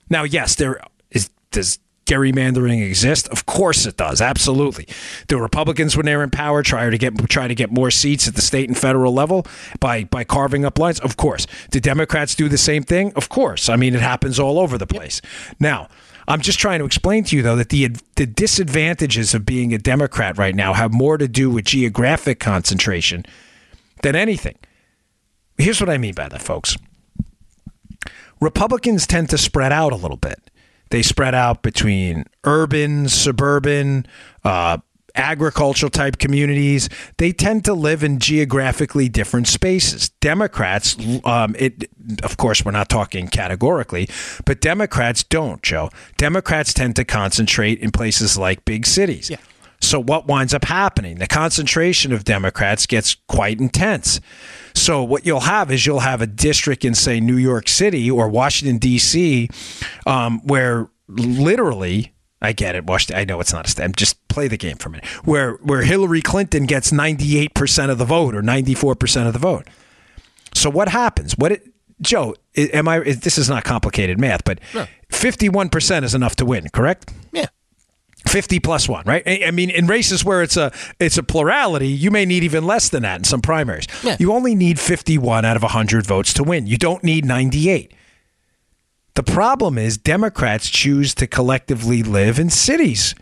Now, 0.09 0.23
yes, 0.23 0.55
there 0.55 0.81
is 1.11 1.29
does 1.51 1.79
gerrymandering 2.05 2.85
exist? 2.85 3.27
Of 3.29 3.45
course 3.45 3.85
it 3.85 3.97
does. 3.97 4.21
Absolutely. 4.21 4.87
The 5.27 5.37
Republicans, 5.37 5.95
when 5.95 6.05
they're 6.05 6.23
in 6.23 6.29
power, 6.29 6.63
try 6.63 6.89
to 6.89 6.97
get 6.97 7.17
try 7.29 7.47
to 7.47 7.55
get 7.55 7.71
more 7.71 7.91
seats 7.91 8.27
at 8.27 8.35
the 8.35 8.41
state 8.41 8.69
and 8.69 8.77
federal 8.77 9.13
level 9.13 9.45
by 9.79 10.03
by 10.05 10.23
carving 10.23 10.65
up 10.65 10.77
lines? 10.79 10.99
Of 10.99 11.17
course. 11.17 11.47
Do 11.71 11.79
Democrats 11.79 12.35
do 12.35 12.49
the 12.49 12.57
same 12.57 12.83
thing? 12.83 13.13
Of 13.15 13.29
course. 13.29 13.69
I 13.69 13.75
mean, 13.75 13.95
it 13.95 14.01
happens 14.01 14.39
all 14.39 14.59
over 14.59 14.77
the 14.77 14.87
place. 14.87 15.21
Yep. 15.49 15.55
Now. 15.59 15.89
I'm 16.25 16.39
just 16.39 16.57
trying 16.57 16.79
to 16.79 16.85
explain 16.85 17.25
to 17.25 17.35
you, 17.35 17.41
though, 17.41 17.57
that 17.57 17.67
the 17.67 17.89
the 18.15 18.25
disadvantages 18.25 19.33
of 19.33 19.45
being 19.45 19.73
a 19.73 19.77
Democrat 19.77 20.37
right 20.37 20.55
now 20.55 20.71
have 20.71 20.93
more 20.93 21.17
to 21.17 21.27
do 21.27 21.49
with 21.49 21.65
geographic 21.65 22.39
concentration 22.39 23.25
than 24.03 24.15
anything. 24.15 24.55
Here's 25.57 25.81
what 25.81 25.89
I 25.89 25.97
mean 25.97 26.13
by 26.13 26.29
that, 26.29 26.41
folks. 26.41 26.77
Republicans 28.39 29.05
tend 29.07 29.29
to 29.29 29.37
spread 29.37 29.71
out 29.71 29.93
a 29.93 29.97
little 29.97 30.17
bit. 30.17 30.49
They 30.93 31.01
spread 31.01 31.33
out 31.33 31.63
between 31.63 32.25
urban, 32.43 33.09
suburban, 33.09 34.05
uh, 34.43 34.77
agricultural 35.15 35.89
type 35.89 36.19
communities. 36.19 36.87
They 37.17 37.31
tend 37.31 37.65
to 37.65 37.73
live 37.73 38.03
in 38.03 38.19
geographically 38.19 39.09
different 39.09 39.47
spaces. 39.47 40.09
Democrats, 40.21 40.95
um, 41.25 41.55
it 41.57 41.89
of 42.21 42.37
course 42.37 42.63
we're 42.63 42.73
not 42.73 42.89
talking 42.89 43.27
categorically, 43.27 44.07
but 44.45 44.61
Democrats 44.61 45.23
don't, 45.23 45.63
Joe. 45.63 45.89
Democrats 46.17 46.75
tend 46.75 46.95
to 46.97 47.03
concentrate 47.03 47.79
in 47.79 47.89
places 47.89 48.37
like 48.37 48.63
big 48.63 48.85
cities. 48.85 49.31
Yeah. 49.31 49.37
So 49.83 49.99
what 49.99 50.27
winds 50.27 50.53
up 50.53 50.63
happening? 50.63 51.19
The 51.19 51.27
concentration 51.27 52.13
of 52.13 52.23
Democrats 52.23 52.85
gets 52.85 53.15
quite 53.27 53.59
intense. 53.59 54.21
So 54.73 55.03
what 55.03 55.25
you'll 55.25 55.41
have 55.41 55.71
is 55.71 55.85
you'll 55.85 55.99
have 55.99 56.21
a 56.21 56.27
district 56.27 56.85
in 56.85 56.95
say 56.95 57.19
New 57.19 57.37
York 57.37 57.67
City 57.67 58.09
or 58.09 58.29
Washington 58.29 58.77
D.C. 58.77 59.49
Um, 60.07 60.39
where 60.47 60.89
literally 61.07 62.13
I 62.41 62.53
get 62.53 62.75
it. 62.75 62.85
Washington. 62.85 63.17
I 63.17 63.25
know 63.25 63.39
it's 63.39 63.53
not 63.53 63.67
a 63.67 63.69
stem. 63.69 63.93
Just 63.95 64.25
play 64.27 64.47
the 64.47 64.57
game 64.57 64.77
for 64.77 64.89
a 64.89 64.91
minute. 64.91 65.05
Where 65.25 65.53
where 65.63 65.81
Hillary 65.81 66.21
Clinton 66.21 66.65
gets 66.65 66.91
98% 66.91 67.89
of 67.89 67.97
the 67.97 68.05
vote 68.05 68.35
or 68.35 68.41
94% 68.41 69.27
of 69.27 69.33
the 69.33 69.39
vote. 69.39 69.67
So 70.55 70.69
what 70.69 70.89
happens? 70.89 71.37
What 71.37 71.51
it 71.53 71.67
Joe, 72.01 72.35
am 72.55 72.87
I 72.87 72.99
this 72.99 73.37
is 73.37 73.49
not 73.49 73.63
complicated 73.63 74.19
math, 74.19 74.43
but 74.43 74.59
No. 74.73 74.87
51% 75.09 76.03
is 76.03 76.15
enough 76.15 76.35
to 76.37 76.45
win, 76.45 76.67
correct? 76.69 77.13
Yeah. 77.31 77.45
50 78.33 78.59
plus 78.61 78.89
1, 78.89 79.03
right? 79.05 79.21
I 79.27 79.43
I 79.45 79.51
mean 79.51 79.69
in 79.69 79.85
races 79.85 80.25
where 80.25 80.41
it's 80.41 80.57
a 80.57 80.71
it's 80.99 81.19
a 81.19 81.23
plurality, 81.23 81.87
you 81.87 82.09
may 82.09 82.25
need 82.25 82.43
even 82.43 82.65
less 82.65 82.89
than 82.89 83.03
that 83.03 83.19
in 83.19 83.23
some 83.23 83.41
primaries. 83.41 83.85
Yeah. 84.03 84.17
You 84.19 84.33
only 84.33 84.55
need 84.55 84.79
51 84.79 85.45
out 85.45 85.55
of 85.55 85.61
100 85.61 86.07
votes 86.07 86.33
to 86.33 86.43
win. 86.43 86.65
You 86.65 86.77
don't 86.77 87.03
need 87.03 87.25
98. 87.25 87.93
The 89.13 89.21
problem 89.21 89.77
is 89.77 89.99
Democrats 89.99 90.67
choose 90.71 91.13
to 91.15 91.27
collectively 91.27 92.01
live 92.01 92.39
in 92.39 92.49
cities. 92.49 93.13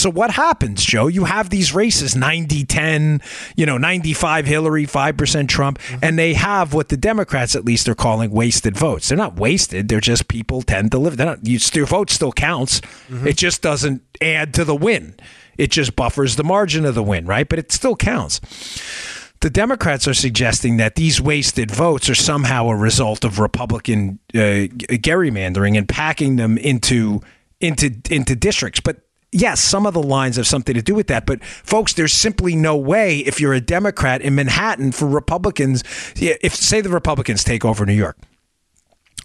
So 0.00 0.10
what 0.10 0.30
happens, 0.30 0.84
Joe? 0.84 1.06
You 1.06 1.24
have 1.24 1.50
these 1.50 1.74
races 1.74 2.14
90 2.14 2.64
10, 2.64 3.20
you 3.56 3.66
know, 3.66 3.78
95 3.78 4.46
Hillary, 4.46 4.86
5% 4.86 5.48
Trump, 5.48 5.78
and 6.02 6.18
they 6.18 6.34
have 6.34 6.74
what 6.74 6.88
the 6.88 6.96
Democrats 6.96 7.56
at 7.56 7.64
least 7.64 7.88
are 7.88 7.94
calling 7.94 8.30
wasted 8.30 8.76
votes. 8.76 9.08
They're 9.08 9.18
not 9.18 9.36
wasted, 9.36 9.88
they're 9.88 10.00
just 10.00 10.28
people 10.28 10.62
tend 10.62 10.92
to 10.92 10.98
live. 10.98 11.16
They're 11.16 11.26
not 11.26 11.46
you, 11.46 11.58
your 11.72 11.86
vote 11.86 12.10
still 12.10 12.32
counts. 12.32 12.80
It 13.26 13.36
just 13.36 13.62
doesn't 13.62 14.02
add 14.20 14.54
to 14.54 14.64
the 14.64 14.74
win. 14.74 15.14
It 15.58 15.70
just 15.70 15.96
buffers 15.96 16.36
the 16.36 16.44
margin 16.44 16.84
of 16.84 16.94
the 16.94 17.02
win, 17.02 17.26
right? 17.26 17.48
But 17.48 17.58
it 17.58 17.72
still 17.72 17.96
counts. 17.96 18.40
The 19.40 19.50
Democrats 19.50 20.08
are 20.08 20.14
suggesting 20.14 20.78
that 20.78 20.94
these 20.94 21.20
wasted 21.20 21.70
votes 21.70 22.08
are 22.08 22.14
somehow 22.14 22.68
a 22.68 22.76
result 22.76 23.24
of 23.24 23.38
Republican 23.38 24.18
uh, 24.34 24.68
gerrymandering 24.68 25.76
and 25.76 25.88
packing 25.88 26.36
them 26.36 26.58
into 26.58 27.20
into 27.60 27.90
into 28.10 28.34
districts. 28.34 28.80
But 28.80 29.05
yes, 29.36 29.60
some 29.60 29.86
of 29.86 29.94
the 29.94 30.02
lines 30.02 30.36
have 30.36 30.46
something 30.46 30.74
to 30.74 30.82
do 30.82 30.94
with 30.94 31.06
that. 31.08 31.26
But 31.26 31.44
folks, 31.44 31.92
there's 31.92 32.12
simply 32.12 32.56
no 32.56 32.76
way 32.76 33.18
if 33.20 33.40
you're 33.40 33.54
a 33.54 33.60
Democrat 33.60 34.22
in 34.22 34.34
Manhattan 34.34 34.92
for 34.92 35.06
Republicans, 35.06 35.82
if 36.16 36.54
say 36.54 36.80
the 36.80 36.90
Republicans 36.90 37.44
take 37.44 37.64
over 37.64 37.86
New 37.86 37.92
York 37.92 38.16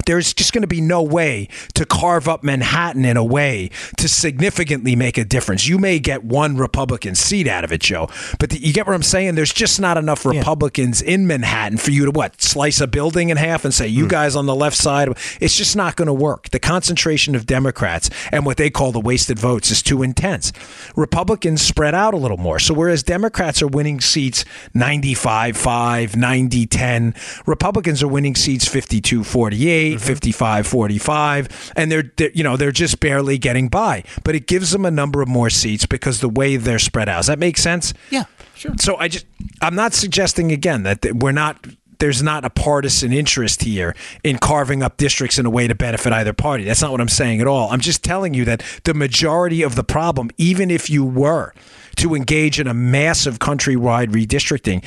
there's 0.05 0.33
just 0.33 0.53
going 0.53 0.61
to 0.61 0.67
be 0.67 0.81
no 0.81 1.01
way 1.01 1.47
to 1.73 1.85
carve 1.85 2.27
up 2.27 2.43
Manhattan 2.43 3.05
in 3.05 3.17
a 3.17 3.23
way 3.23 3.69
to 3.97 4.07
significantly 4.07 4.95
make 4.95 5.17
a 5.17 5.25
difference. 5.25 5.67
You 5.67 5.77
may 5.77 5.99
get 5.99 6.23
one 6.23 6.57
Republican 6.57 7.15
seat 7.15 7.47
out 7.47 7.63
of 7.63 7.71
it, 7.71 7.81
Joe, 7.81 8.09
but 8.39 8.49
the, 8.49 8.59
you 8.59 8.73
get 8.73 8.87
what 8.87 8.95
I'm 8.95 9.03
saying? 9.03 9.35
There's 9.35 9.53
just 9.53 9.79
not 9.79 9.97
enough 9.97 10.25
Republicans 10.25 11.01
in 11.01 11.27
Manhattan 11.27 11.77
for 11.77 11.91
you 11.91 12.05
to 12.05 12.11
what? 12.11 12.41
Slice 12.41 12.81
a 12.81 12.87
building 12.87 13.29
in 13.29 13.37
half 13.37 13.65
and 13.65 13.73
say, 13.73 13.87
you 13.87 14.03
hmm. 14.03 14.09
guys 14.09 14.35
on 14.35 14.45
the 14.45 14.55
left 14.55 14.77
side. 14.77 15.09
It's 15.39 15.55
just 15.55 15.75
not 15.75 15.95
going 15.95 16.07
to 16.07 16.13
work. 16.13 16.49
The 16.49 16.59
concentration 16.59 17.35
of 17.35 17.45
Democrats 17.45 18.09
and 18.31 18.45
what 18.45 18.57
they 18.57 18.69
call 18.69 18.91
the 18.91 18.99
wasted 18.99 19.39
votes 19.39 19.71
is 19.71 19.81
too 19.81 20.03
intense. 20.03 20.51
Republicans 20.95 21.61
spread 21.61 21.95
out 21.95 22.13
a 22.13 22.17
little 22.17 22.37
more. 22.37 22.59
So 22.59 22.73
whereas 22.73 23.03
Democrats 23.03 23.61
are 23.61 23.67
winning 23.67 24.01
seats 24.01 24.45
95 24.73 25.57
5, 25.57 26.15
90 26.15 26.65
10, 26.65 27.15
Republicans 27.45 28.03
are 28.03 28.07
winning 28.07 28.35
seats 28.35 28.67
52 28.67 29.23
48. 29.23 29.90
55 29.99 30.67
45 30.67 31.73
and 31.75 31.91
they're, 31.91 32.11
they're 32.17 32.31
you 32.33 32.43
know 32.43 32.55
they're 32.57 32.71
just 32.71 32.99
barely 32.99 33.37
getting 33.37 33.67
by 33.67 34.03
but 34.23 34.35
it 34.35 34.47
gives 34.47 34.71
them 34.71 34.85
a 34.85 34.91
number 34.91 35.21
of 35.21 35.27
more 35.27 35.49
seats 35.49 35.85
because 35.85 36.19
the 36.21 36.29
way 36.29 36.55
they're 36.57 36.79
spread 36.79 37.09
out 37.09 37.17
does 37.17 37.27
that 37.27 37.39
make 37.39 37.57
sense 37.57 37.93
Yeah. 38.09 38.23
Sure. 38.55 38.73
so 38.79 38.95
i 38.97 39.07
just 39.07 39.25
i'm 39.61 39.75
not 39.75 39.93
suggesting 39.93 40.51
again 40.51 40.83
that 40.83 41.03
we're 41.15 41.31
not 41.31 41.65
there's 42.01 42.23
not 42.23 42.43
a 42.43 42.49
partisan 42.49 43.13
interest 43.13 43.61
here 43.61 43.95
in 44.23 44.39
carving 44.39 44.81
up 44.81 44.97
districts 44.97 45.37
in 45.37 45.45
a 45.45 45.49
way 45.49 45.67
to 45.67 45.75
benefit 45.75 46.11
either 46.11 46.33
party. 46.33 46.63
That's 46.63 46.81
not 46.81 46.91
what 46.91 46.99
I'm 46.99 47.07
saying 47.07 47.41
at 47.41 47.47
all. 47.47 47.71
I'm 47.71 47.79
just 47.79 48.03
telling 48.03 48.33
you 48.33 48.43
that 48.45 48.63
the 48.85 48.95
majority 48.95 49.61
of 49.61 49.75
the 49.75 49.83
problem, 49.83 50.31
even 50.37 50.71
if 50.71 50.89
you 50.89 51.05
were 51.05 51.53
to 51.97 52.15
engage 52.15 52.59
in 52.59 52.65
a 52.65 52.73
massive 52.73 53.37
countrywide 53.37 54.07
redistricting, 54.07 54.83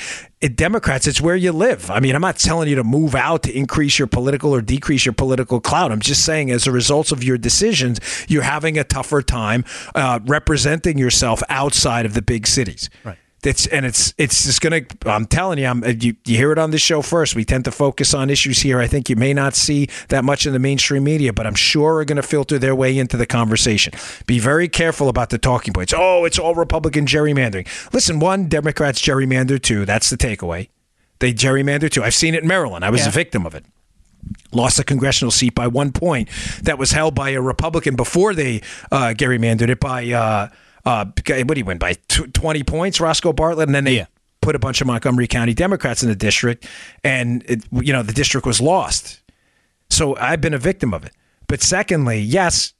Democrats, 0.56 1.06
it's 1.06 1.20
where 1.20 1.36
you 1.36 1.52
live. 1.52 1.88
I 1.88 2.00
mean, 2.00 2.16
I'm 2.16 2.20
not 2.20 2.36
telling 2.36 2.68
you 2.68 2.74
to 2.74 2.84
move 2.84 3.14
out 3.14 3.44
to 3.44 3.56
increase 3.56 3.98
your 3.98 4.08
political 4.08 4.52
or 4.52 4.60
decrease 4.60 5.06
your 5.06 5.14
political 5.14 5.60
clout. 5.60 5.92
I'm 5.92 6.00
just 6.00 6.24
saying, 6.24 6.50
as 6.50 6.66
a 6.66 6.72
result 6.72 7.12
of 7.12 7.22
your 7.22 7.38
decisions, 7.38 8.00
you're 8.28 8.42
having 8.42 8.76
a 8.76 8.84
tougher 8.84 9.22
time 9.22 9.64
uh, 9.94 10.18
representing 10.26 10.98
yourself 10.98 11.42
outside 11.48 12.06
of 12.06 12.14
the 12.14 12.22
big 12.22 12.46
cities. 12.46 12.90
Right. 13.04 13.18
It's 13.46 13.66
and 13.66 13.84
it's 13.84 14.14
it's 14.16 14.44
just 14.44 14.60
gonna. 14.60 14.80
I'm 15.04 15.26
telling 15.26 15.58
you, 15.58 15.66
I'm 15.66 15.84
you, 15.84 16.16
you 16.24 16.36
hear 16.36 16.52
it 16.52 16.58
on 16.58 16.70
this 16.70 16.80
show 16.80 17.02
first. 17.02 17.34
We 17.34 17.44
tend 17.44 17.64
to 17.66 17.70
focus 17.70 18.14
on 18.14 18.30
issues 18.30 18.60
here. 18.60 18.78
I 18.80 18.86
think 18.86 19.10
you 19.10 19.16
may 19.16 19.34
not 19.34 19.54
see 19.54 19.88
that 20.08 20.24
much 20.24 20.46
in 20.46 20.52
the 20.52 20.58
mainstream 20.58 21.04
media, 21.04 21.32
but 21.32 21.46
I'm 21.46 21.54
sure 21.54 21.96
are 21.98 22.04
going 22.04 22.16
to 22.16 22.22
filter 22.22 22.58
their 22.58 22.74
way 22.74 22.96
into 22.98 23.16
the 23.16 23.26
conversation. 23.26 23.92
Be 24.26 24.38
very 24.38 24.68
careful 24.68 25.08
about 25.08 25.30
the 25.30 25.38
talking 25.38 25.74
points. 25.74 25.92
Oh, 25.96 26.24
it's 26.24 26.38
all 26.38 26.54
Republican 26.54 27.06
gerrymandering. 27.06 27.66
Listen, 27.92 28.18
one, 28.18 28.48
Democrats 28.48 29.00
gerrymander. 29.00 29.60
too. 29.60 29.84
that's 29.84 30.10
the 30.10 30.16
takeaway. 30.16 30.68
They 31.18 31.32
gerrymander 31.32 31.90
too. 31.90 32.02
I've 32.02 32.14
seen 32.14 32.34
it 32.34 32.42
in 32.42 32.48
Maryland. 32.48 32.84
I 32.84 32.90
was 32.90 33.02
Yeah. 33.02 33.08
a 33.08 33.12
victim 33.12 33.46
of 33.46 33.54
it 33.54 33.64
lost 34.52 34.78
a 34.78 34.84
congressional 34.84 35.30
seat 35.30 35.54
by 35.54 35.66
one 35.66 35.92
point 35.92 36.28
that 36.62 36.78
was 36.78 36.92
held 36.92 37.14
by 37.14 37.30
a 37.30 37.40
Republican 37.40 37.96
before 37.96 38.34
they 38.34 38.62
uh, 38.90 39.12
gerrymandered 39.16 39.68
it 39.68 39.80
by 39.80 40.10
uh, 40.10 40.48
uh, 40.86 41.04
what 41.06 41.48
do 41.54 41.58
you 41.58 41.64
win 41.64 41.78
by 41.78 41.94
tw- 42.08 42.32
20 42.32 42.62
points, 42.64 43.00
Roscoe 43.00 43.32
Bartlett, 43.32 43.68
and 43.68 43.74
then 43.74 43.84
they 43.84 43.96
Yeah. 43.96 44.06
put 44.42 44.54
a 44.54 44.58
bunch 44.58 44.80
of 44.80 44.86
Montgomery 44.86 45.26
County 45.26 45.54
Democrats 45.54 46.02
in 46.02 46.08
the 46.08 46.16
district, 46.16 46.66
and 47.02 47.42
it, 47.48 47.64
you 47.72 47.92
know 47.92 48.02
the 48.02 48.12
district 48.12 48.46
was 48.46 48.60
lost. 48.60 49.20
So 49.90 50.16
I've 50.16 50.40
been 50.40 50.54
a 50.54 50.58
victim 50.58 50.92
of 50.92 51.04
it. 51.04 51.12
But 51.46 51.62
secondly, 51.62 52.18
yes, 52.20 52.72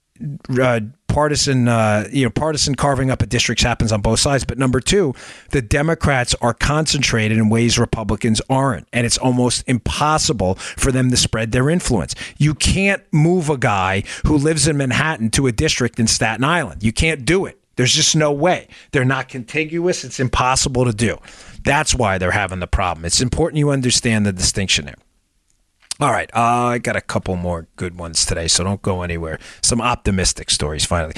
uh, 0.58 0.80
partisan, 1.08 1.68
uh, 1.68 2.08
you 2.12 2.24
know, 2.24 2.30
partisan 2.30 2.74
carving 2.74 3.10
up 3.10 3.22
of 3.22 3.28
districts 3.28 3.62
happens 3.62 3.92
on 3.92 4.00
both 4.00 4.18
sides. 4.20 4.44
But 4.44 4.58
number 4.58 4.80
two, 4.80 5.14
the 5.50 5.62
Democrats 5.62 6.34
are 6.40 6.54
concentrated 6.54 7.38
in 7.38 7.48
ways 7.48 7.78
Republicans 7.78 8.40
aren't, 8.50 8.88
and 8.92 9.06
it's 9.06 9.18
almost 9.18 9.62
impossible 9.68 10.54
for 10.56 10.90
them 10.92 11.10
to 11.10 11.16
spread 11.16 11.52
their 11.52 11.70
influence. 11.70 12.14
You 12.38 12.54
can't 12.54 13.02
move 13.12 13.48
a 13.48 13.56
guy 13.58 14.02
who 14.26 14.36
lives 14.36 14.66
in 14.66 14.76
Manhattan 14.76 15.30
to 15.32 15.46
a 15.46 15.52
district 15.52 16.00
in 16.00 16.06
Staten 16.06 16.42
Island. 16.44 16.82
You 16.82 16.92
can't 16.92 17.24
do 17.24 17.44
it. 17.46 17.58
There's 17.76 17.92
just 17.92 18.14
no 18.14 18.32
way. 18.32 18.68
They're 18.92 19.04
not 19.04 19.28
contiguous. 19.28 20.04
It's 20.04 20.20
impossible 20.20 20.84
to 20.84 20.92
do. 20.92 21.18
That's 21.62 21.94
why 21.94 22.18
they're 22.18 22.30
having 22.30 22.60
the 22.60 22.66
problem. 22.66 23.04
It's 23.04 23.20
important 23.20 23.58
you 23.58 23.70
understand 23.70 24.26
the 24.26 24.32
distinction 24.32 24.84
there. 24.84 24.96
All 26.00 26.10
right, 26.10 26.28
uh, 26.34 26.40
I 26.40 26.78
got 26.78 26.96
a 26.96 27.00
couple 27.00 27.36
more 27.36 27.68
good 27.76 27.96
ones 27.96 28.26
today, 28.26 28.48
so 28.48 28.64
don't 28.64 28.82
go 28.82 29.02
anywhere. 29.02 29.38
Some 29.62 29.80
optimistic 29.80 30.50
stories 30.50 30.84
finally. 30.84 31.14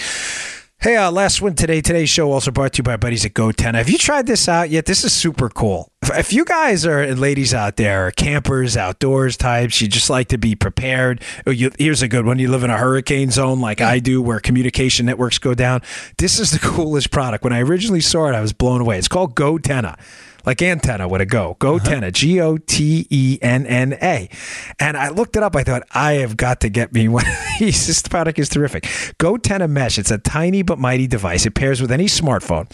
Hey, 0.78 0.94
uh, 0.96 1.10
last 1.10 1.40
one 1.40 1.54
today. 1.54 1.80
Today's 1.80 2.10
show 2.10 2.30
also 2.30 2.50
brought 2.50 2.74
to 2.74 2.78
you 2.78 2.82
by 2.84 2.98
buddies 2.98 3.24
at 3.24 3.32
GoTenna. 3.32 3.76
Have 3.76 3.88
you 3.88 3.96
tried 3.96 4.26
this 4.26 4.46
out 4.46 4.68
yet? 4.68 4.84
This 4.84 5.04
is 5.04 5.12
super 5.12 5.48
cool. 5.48 5.90
If, 6.02 6.18
if 6.18 6.32
you 6.34 6.44
guys 6.44 6.84
are 6.84 7.14
ladies 7.14 7.54
out 7.54 7.76
there, 7.76 8.10
campers, 8.10 8.76
outdoors 8.76 9.38
types, 9.38 9.80
you 9.80 9.88
just 9.88 10.10
like 10.10 10.28
to 10.28 10.38
be 10.38 10.54
prepared. 10.54 11.22
Oh, 11.46 11.50
you, 11.50 11.72
here's 11.78 12.02
a 12.02 12.08
good 12.08 12.26
one. 12.26 12.38
You 12.38 12.50
live 12.50 12.62
in 12.62 12.70
a 12.70 12.76
hurricane 12.76 13.30
zone 13.30 13.58
like 13.58 13.80
I 13.80 13.98
do, 13.98 14.20
where 14.20 14.38
communication 14.38 15.06
networks 15.06 15.38
go 15.38 15.54
down. 15.54 15.80
This 16.18 16.38
is 16.38 16.50
the 16.50 16.58
coolest 16.62 17.10
product. 17.10 17.42
When 17.42 17.54
I 17.54 17.62
originally 17.62 18.02
saw 18.02 18.28
it, 18.28 18.34
I 18.34 18.42
was 18.42 18.52
blown 18.52 18.82
away. 18.82 18.98
It's 18.98 19.08
called 19.08 19.34
GoTenna 19.34 19.98
like 20.46 20.62
antenna 20.62 21.08
with 21.08 21.20
a 21.20 21.26
go. 21.26 21.56
Go 21.58 21.76
uh-huh. 21.76 21.84
Tenna, 21.84 22.10
G 22.12 22.40
O 22.40 22.56
T 22.56 23.06
E 23.10 23.38
N 23.42 23.66
N 23.66 23.98
A. 24.00 24.30
And 24.78 24.96
I 24.96 25.10
looked 25.10 25.36
it 25.36 25.42
up. 25.42 25.56
I 25.56 25.64
thought, 25.64 25.82
I 25.90 26.14
have 26.14 26.36
got 26.36 26.60
to 26.60 26.68
get 26.68 26.92
me 26.92 27.08
one 27.16 27.26
of 27.26 27.36
these. 27.58 27.86
This 27.86 28.02
product 28.02 28.38
is 28.38 28.48
terrific. 28.48 28.84
GoTenna 29.18 29.68
Mesh. 29.68 29.98
It's 29.98 30.10
a 30.10 30.18
tiny 30.18 30.62
but 30.62 30.78
mighty 30.78 31.06
device. 31.06 31.44
It 31.44 31.54
pairs 31.54 31.82
with 31.82 31.90
any 31.90 32.06
smartphone 32.06 32.70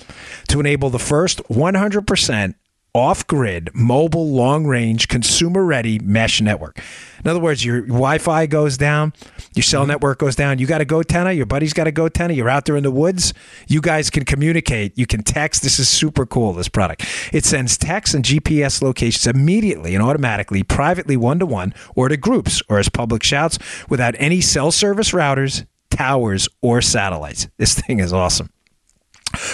to 0.48 0.60
enable 0.60 0.90
the 0.90 0.98
first 0.98 1.42
100% 1.48 2.54
off 2.94 3.26
grid, 3.26 3.70
mobile, 3.72 4.30
long 4.32 4.66
range, 4.66 5.08
consumer 5.08 5.64
ready 5.64 5.98
mesh 6.00 6.42
network. 6.42 6.78
In 7.24 7.30
other 7.30 7.40
words, 7.40 7.64
your 7.64 7.80
Wi 7.82 8.18
Fi 8.18 8.44
goes 8.44 8.76
down, 8.76 9.14
your 9.54 9.62
cell 9.62 9.82
mm-hmm. 9.82 9.92
network 9.92 10.18
goes 10.18 10.36
down. 10.36 10.58
You 10.58 10.66
got 10.66 10.82
a 10.82 10.84
GoTenna, 10.84 11.34
your 11.34 11.46
buddy's 11.46 11.72
got 11.72 11.86
a 11.86 11.92
GoTenna, 11.92 12.36
you're 12.36 12.50
out 12.50 12.66
there 12.66 12.76
in 12.76 12.82
the 12.82 12.90
woods. 12.90 13.32
You 13.66 13.80
guys 13.80 14.10
can 14.10 14.26
communicate, 14.26 14.98
you 14.98 15.06
can 15.06 15.22
text. 15.22 15.62
This 15.62 15.78
is 15.78 15.88
super 15.88 16.26
cool, 16.26 16.52
this 16.52 16.68
product. 16.68 17.06
It 17.32 17.46
sends 17.46 17.78
text 17.78 18.14
and 18.14 18.24
GPS 18.24 18.82
locations 18.82 19.26
immediately 19.26 19.94
and 19.94 20.04
automatically, 20.04 20.62
privately 20.62 21.16
one 21.16 21.38
to 21.38 21.46
one, 21.46 21.72
or 21.96 22.08
to 22.08 22.18
groups, 22.18 22.62
or 22.68 22.78
as 22.78 22.90
public 22.90 23.22
shouts 23.22 23.58
without 23.88 24.14
any 24.18 24.42
cell 24.42 24.70
service 24.70 25.12
routers, 25.12 25.64
towers, 25.90 26.46
or 26.60 26.82
satellites. 26.82 27.48
This 27.56 27.74
thing 27.74 28.00
is 28.00 28.12
awesome. 28.12 28.50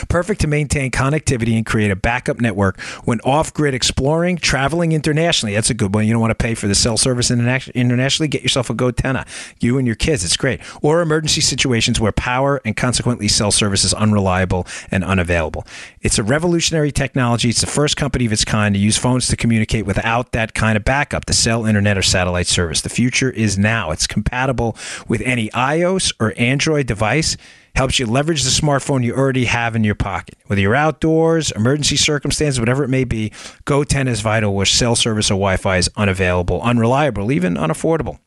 Perfect 0.09 0.41
to 0.43 0.47
maintain 0.47 0.91
connectivity 0.91 1.57
and 1.57 1.65
create 1.65 1.91
a 1.91 1.97
backup 1.97 2.41
network 2.41 2.81
when 3.05 3.21
off 3.21 3.53
grid 3.53 3.75
exploring, 3.75 4.37
traveling 4.37 4.93
internationally. 4.93 5.55
That's 5.55 5.71
a 5.71 5.75
good 5.75 5.95
one. 5.95 6.07
You 6.07 6.13
don't 6.13 6.21
want 6.21 6.31
to 6.31 6.43
pay 6.43 6.55
for 6.55 6.69
the 6.69 6.75
cell 6.75 6.97
service 6.97 7.31
internationally. 7.31 8.29
Get 8.29 8.43
yourself 8.43 8.71
a 8.71 8.75
GoTenna, 8.75 9.27
you 9.61 9.79
and 9.79 9.87
your 9.87 9.97
kids. 9.97 10.25
It's 10.25 10.37
great. 10.37 10.61
Or 10.83 11.01
emergency 11.01 11.41
situations 11.41 12.01
where 12.01 12.13
power 12.13 12.61
and 12.65 12.77
consequently 12.77 13.29
cell 13.29 13.51
service 13.51 13.85
is 13.85 13.95
unreliable 13.95 14.67
and 14.91 15.05
unavailable. 15.05 15.67
It's 16.01 16.19
a 16.19 16.23
revolutionary 16.23 16.93
technology. 16.93 17.49
It's 17.49 17.61
the 17.61 17.67
first 17.67 17.97
company 17.97 18.27
of 18.27 18.33
its 18.33 18.45
kind 18.45 18.75
to 18.75 18.81
use 18.81 18.97
phones 18.97 19.29
to 19.29 19.37
communicate 19.37 19.87
without 19.87 20.33
that 20.33 20.55
kind 20.55 20.77
of 20.77 20.85
backup, 20.85 21.27
the 21.27 21.33
cell, 21.33 21.65
internet, 21.67 21.99
or 21.99 22.03
satellite 22.03 22.47
service. 22.47 22.81
The 22.81 22.89
future 22.89 23.31
is 23.31 23.59
now. 23.59 23.91
It's 23.91 24.07
compatible 24.07 24.77
with 25.07 25.21
any 25.23 25.49
iOS 25.51 26.13
or 26.21 26.35
Android 26.37 26.87
device 26.87 27.37
helps 27.75 27.99
you 27.99 28.07
leverage 28.07 28.43
the 28.43 28.51
smartphone 28.51 29.05
you 29.05 29.15
already 29.15 29.45
have 29.47 29.77
in 29.77 29.85
your 29.85 29.95
pocket. 29.95 30.37
Whether 30.47 30.63
you're 30.63 30.75
outdoors, 30.75 31.51
emergency 31.53 31.97
circumstances, 31.97 32.59
whatever 32.59 32.85
it 32.85 32.89
may 32.89 33.05
be, 33.05 33.31
GoTenna 33.67 34.09
is 34.09 34.21
vital 34.21 34.55
where 34.55 34.67
cell 34.67 34.97
service 34.97 35.31
or 35.31 35.35
Wi-Fi 35.35 35.77
is 35.77 35.91
unavailable, 35.97 36.61
unreliable, 36.63 37.31
even 37.33 37.55
unaffordable. 37.55 38.19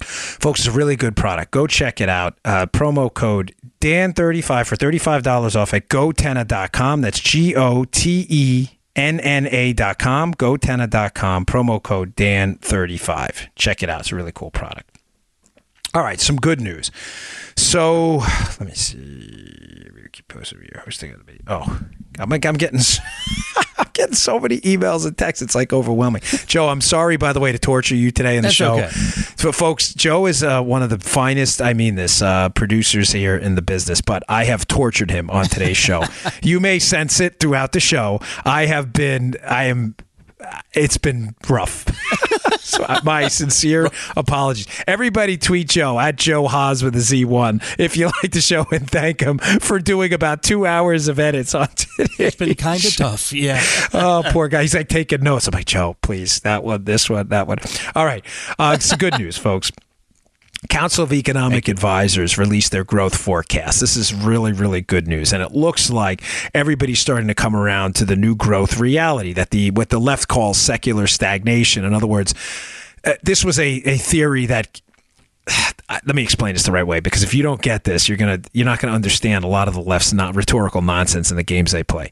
Folks, 0.00 0.60
it's 0.60 0.68
a 0.68 0.72
really 0.72 0.96
good 0.96 1.16
product. 1.16 1.50
Go 1.50 1.66
check 1.66 2.00
it 2.00 2.08
out. 2.08 2.38
Uh, 2.44 2.66
promo 2.66 3.12
code 3.12 3.54
DAN35 3.80 4.66
for 4.66 4.76
$35 4.76 5.56
off 5.56 5.72
at 5.72 5.88
gotenna.com. 5.88 7.00
That's 7.00 7.20
G 7.20 7.54
O 7.56 7.84
T 7.84 8.26
E 8.28 8.68
N 8.94 9.20
N 9.20 9.46
A.com. 9.46 10.34
Gotenna.com. 10.34 11.46
Promo 11.46 11.82
code 11.82 12.14
DAN35. 12.16 13.48
Check 13.54 13.82
it 13.82 13.88
out. 13.88 14.00
It's 14.00 14.12
a 14.12 14.16
really 14.16 14.32
cool 14.32 14.50
product. 14.50 14.95
All 15.96 16.02
right, 16.02 16.20
some 16.20 16.36
good 16.36 16.60
news. 16.60 16.90
So 17.56 18.16
let 18.60 18.66
me 18.66 18.74
see. 18.74 19.88
Keep 20.12 20.28
posting 20.28 20.58
your 20.60 20.82
hosting 20.82 21.10
of 21.12 21.20
the 21.20 21.24
video. 21.24 21.42
Oh, 21.46 21.80
I'm, 22.18 22.30
I'm 22.30 22.38
getting. 22.38 22.80
I'm 23.78 23.88
getting 23.94 24.14
so 24.14 24.38
many 24.38 24.60
emails 24.60 25.06
and 25.06 25.16
texts. 25.16 25.40
It's 25.40 25.54
like 25.54 25.72
overwhelming. 25.72 26.20
Joe, 26.46 26.68
I'm 26.68 26.82
sorry, 26.82 27.16
by 27.16 27.32
the 27.32 27.40
way, 27.40 27.50
to 27.52 27.58
torture 27.58 27.94
you 27.94 28.10
today 28.10 28.36
in 28.36 28.42
the 28.42 28.48
That's 28.48 28.54
show. 28.54 28.74
okay. 28.74 28.88
So, 29.36 29.52
folks, 29.52 29.94
Joe 29.94 30.26
is 30.26 30.42
uh, 30.42 30.62
one 30.62 30.82
of 30.82 30.90
the 30.90 30.98
finest, 30.98 31.62
I 31.62 31.72
mean 31.72 31.94
this, 31.94 32.20
uh, 32.20 32.50
producers 32.50 33.12
here 33.12 33.36
in 33.36 33.54
the 33.54 33.62
business, 33.62 34.02
but 34.02 34.22
I 34.28 34.44
have 34.44 34.66
tortured 34.66 35.10
him 35.10 35.30
on 35.30 35.46
today's 35.46 35.76
show. 35.78 36.04
you 36.42 36.60
may 36.60 36.78
sense 36.78 37.20
it 37.20 37.40
throughout 37.40 37.72
the 37.72 37.80
show. 37.80 38.20
I 38.44 38.66
have 38.66 38.92
been, 38.92 39.34
I 39.46 39.64
am, 39.64 39.94
it's 40.74 40.98
been 40.98 41.34
rough. 41.48 41.86
So 42.66 42.84
uh, 42.84 43.00
my 43.04 43.28
sincere 43.28 43.88
apologies. 44.16 44.66
Everybody 44.86 45.36
tweet 45.36 45.68
Joe 45.68 45.98
at 45.98 46.16
Joe 46.16 46.46
Haas 46.46 46.82
with 46.82 46.94
a 46.96 46.98
Z1 46.98 47.76
if 47.78 47.96
you 47.96 48.06
like 48.06 48.32
the 48.32 48.40
show 48.40 48.66
and 48.70 48.90
thank 48.90 49.20
him 49.20 49.38
for 49.38 49.78
doing 49.78 50.12
about 50.12 50.42
two 50.42 50.66
hours 50.66 51.08
of 51.08 51.18
edits 51.18 51.54
on 51.54 51.68
today. 51.68 52.26
It's 52.26 52.36
been 52.36 52.54
kind 52.54 52.84
of 52.84 52.96
tough. 52.96 53.32
Yeah. 53.32 53.62
oh, 53.94 54.22
poor 54.30 54.48
guy. 54.48 54.62
He's 54.62 54.74
like 54.74 54.88
taking 54.88 55.22
notes. 55.22 55.46
I'm 55.46 55.52
like, 55.52 55.66
Joe, 55.66 55.96
please, 56.02 56.40
that 56.40 56.64
one, 56.64 56.84
this 56.84 57.08
one, 57.08 57.28
that 57.28 57.46
one. 57.46 57.58
All 57.94 58.04
right. 58.04 58.24
Uh, 58.58 58.76
it's 58.76 58.94
good 58.96 59.18
news, 59.18 59.36
folks. 59.36 59.70
Council 60.68 61.04
of 61.04 61.12
Economic 61.12 61.68
Advisors 61.68 62.38
released 62.38 62.72
their 62.72 62.84
growth 62.84 63.16
forecast. 63.16 63.80
This 63.80 63.96
is 63.96 64.14
really, 64.14 64.52
really 64.52 64.80
good 64.80 65.06
news, 65.06 65.32
and 65.32 65.42
it 65.42 65.52
looks 65.52 65.90
like 65.90 66.22
everybody's 66.54 66.98
starting 66.98 67.28
to 67.28 67.34
come 67.34 67.54
around 67.54 67.94
to 67.96 68.04
the 68.04 68.16
new 68.16 68.34
growth 68.34 68.78
reality 68.80 69.32
that 69.34 69.50
the 69.50 69.70
what 69.72 69.90
the 69.90 70.00
left 70.00 70.28
calls 70.28 70.58
secular 70.58 71.06
stagnation. 71.06 71.84
In 71.84 71.92
other 71.92 72.06
words, 72.06 72.34
uh, 73.04 73.14
this 73.22 73.44
was 73.44 73.58
a, 73.58 73.82
a 73.84 73.98
theory 73.98 74.46
that 74.46 74.80
let 75.90 76.14
me 76.16 76.22
explain 76.22 76.54
this 76.54 76.64
the 76.64 76.72
right 76.72 76.86
way 76.86 77.00
because 77.00 77.22
if 77.22 77.34
you 77.34 77.42
don't 77.42 77.62
get 77.62 77.84
this, 77.84 78.08
you're 78.08 78.18
gonna 78.18 78.40
you're 78.52 78.66
not 78.66 78.80
gonna 78.80 78.94
understand 78.94 79.44
a 79.44 79.48
lot 79.48 79.68
of 79.68 79.74
the 79.74 79.80
left's 79.80 80.12
not 80.12 80.34
rhetorical 80.34 80.82
nonsense 80.82 81.30
in 81.30 81.36
the 81.36 81.42
games 81.42 81.72
they 81.72 81.84
play. 81.84 82.10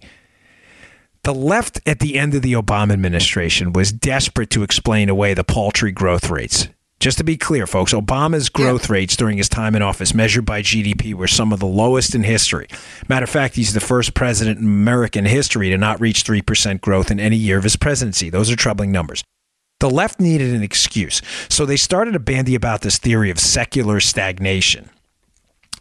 The 1.22 1.34
left 1.34 1.80
at 1.86 2.00
the 2.00 2.18
end 2.18 2.34
of 2.34 2.42
the 2.42 2.52
Obama 2.52 2.92
administration 2.92 3.72
was 3.72 3.90
desperate 3.90 4.50
to 4.50 4.62
explain 4.62 5.08
away 5.08 5.32
the 5.32 5.44
paltry 5.44 5.90
growth 5.90 6.28
rates. 6.28 6.68
Just 7.04 7.18
to 7.18 7.24
be 7.24 7.36
clear, 7.36 7.66
folks, 7.66 7.92
Obama's 7.92 8.48
growth 8.48 8.88
rates 8.88 9.14
during 9.14 9.36
his 9.36 9.50
time 9.50 9.74
in 9.74 9.82
office, 9.82 10.14
measured 10.14 10.46
by 10.46 10.62
GDP, 10.62 11.12
were 11.12 11.26
some 11.26 11.52
of 11.52 11.60
the 11.60 11.66
lowest 11.66 12.14
in 12.14 12.22
history. 12.22 12.66
Matter 13.10 13.24
of 13.24 13.28
fact, 13.28 13.56
he's 13.56 13.74
the 13.74 13.80
first 13.80 14.14
president 14.14 14.58
in 14.58 14.64
American 14.64 15.26
history 15.26 15.68
to 15.68 15.76
not 15.76 16.00
reach 16.00 16.24
3% 16.24 16.80
growth 16.80 17.10
in 17.10 17.20
any 17.20 17.36
year 17.36 17.58
of 17.58 17.64
his 17.64 17.76
presidency. 17.76 18.30
Those 18.30 18.50
are 18.50 18.56
troubling 18.56 18.90
numbers. 18.90 19.22
The 19.80 19.90
left 19.90 20.18
needed 20.18 20.54
an 20.54 20.62
excuse, 20.62 21.20
so 21.50 21.66
they 21.66 21.76
started 21.76 22.16
a 22.16 22.18
bandy 22.18 22.54
about 22.54 22.80
this 22.80 22.96
theory 22.96 23.28
of 23.28 23.38
secular 23.38 24.00
stagnation. 24.00 24.88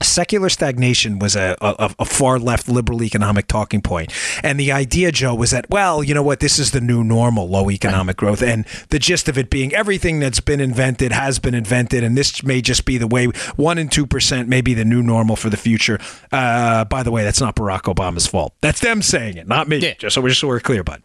Secular 0.01 0.49
stagnation 0.49 1.19
was 1.19 1.35
a, 1.35 1.55
a, 1.61 1.93
a, 1.99 2.05
far 2.05 2.39
left 2.39 2.67
liberal 2.67 3.03
economic 3.03 3.47
talking 3.47 3.81
point. 3.81 4.11
And 4.43 4.59
the 4.59 4.71
idea, 4.71 5.11
Joe, 5.11 5.35
was 5.35 5.51
that, 5.51 5.69
well, 5.69 6.03
you 6.03 6.13
know 6.13 6.23
what, 6.23 6.39
this 6.39 6.59
is 6.59 6.71
the 6.71 6.81
new 6.81 7.03
normal, 7.03 7.47
low 7.47 7.69
economic 7.71 8.17
growth. 8.17 8.41
And 8.41 8.65
the 8.89 8.99
gist 8.99 9.29
of 9.29 9.37
it 9.37 9.49
being 9.49 9.73
everything 9.73 10.19
that's 10.19 10.39
been 10.39 10.59
invented 10.59 11.11
has 11.11 11.39
been 11.39 11.53
invented. 11.53 12.03
And 12.03 12.17
this 12.17 12.43
may 12.43 12.61
just 12.61 12.85
be 12.85 12.97
the 12.97 13.07
way 13.07 13.27
1% 13.27 13.79
and 13.79 13.89
2% 13.89 14.47
may 14.47 14.61
be 14.61 14.73
the 14.73 14.85
new 14.85 15.01
normal 15.01 15.35
for 15.35 15.49
the 15.49 15.57
future. 15.57 15.99
Uh, 16.31 16.85
by 16.85 17.03
the 17.03 17.11
way, 17.11 17.23
that's 17.23 17.41
not 17.41 17.55
Barack 17.55 17.93
Obama's 17.93 18.27
fault. 18.27 18.53
That's 18.61 18.79
them 18.81 19.01
saying 19.01 19.37
it, 19.37 19.47
not 19.47 19.67
me. 19.67 19.77
Yeah. 19.77 19.93
Just 19.95 20.15
so 20.15 20.21
we're, 20.21 20.29
just 20.29 20.41
so 20.41 20.47
we're 20.47 20.59
clear, 20.59 20.83
bud. 20.83 21.01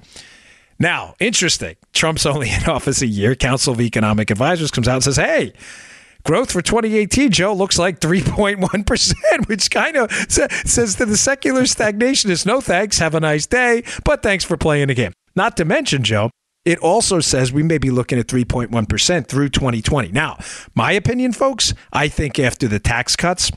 Now, 0.78 1.14
interesting. 1.18 1.76
Trump's 1.92 2.26
only 2.26 2.50
in 2.54 2.64
office 2.64 3.02
a 3.02 3.06
year. 3.06 3.34
Council 3.34 3.74
of 3.74 3.80
Economic 3.80 4.30
Advisors 4.30 4.70
comes 4.70 4.88
out 4.88 4.94
and 4.94 5.04
says, 5.04 5.16
hey, 5.16 5.52
growth 6.24 6.52
for 6.52 6.62
2018, 6.62 7.30
Joe, 7.30 7.52
looks 7.54 7.78
like 7.78 8.00
3.1%, 8.00 9.48
which 9.48 9.70
kind 9.70 9.96
of 9.96 10.12
says 10.12 10.94
to 10.96 11.06
the 11.06 11.16
secular 11.16 11.62
stagnationist, 11.62 12.44
no 12.46 12.60
thanks, 12.60 12.98
have 12.98 13.14
a 13.14 13.20
nice 13.20 13.46
day, 13.46 13.82
but 14.04 14.22
thanks 14.22 14.44
for 14.44 14.56
playing 14.56 14.88
the 14.88 14.94
game. 14.94 15.12
Not 15.34 15.56
to 15.58 15.64
mention, 15.64 16.02
Joe, 16.02 16.30
it 16.64 16.78
also 16.80 17.20
says 17.20 17.52
we 17.52 17.62
may 17.62 17.78
be 17.78 17.90
looking 17.90 18.18
at 18.18 18.26
3.1% 18.26 19.26
through 19.26 19.48
2020. 19.48 20.12
Now, 20.12 20.38
my 20.74 20.92
opinion, 20.92 21.32
folks, 21.32 21.72
I 21.92 22.08
think 22.08 22.38
after 22.38 22.68
the 22.68 22.78
tax 22.78 23.16
cuts, 23.16 23.50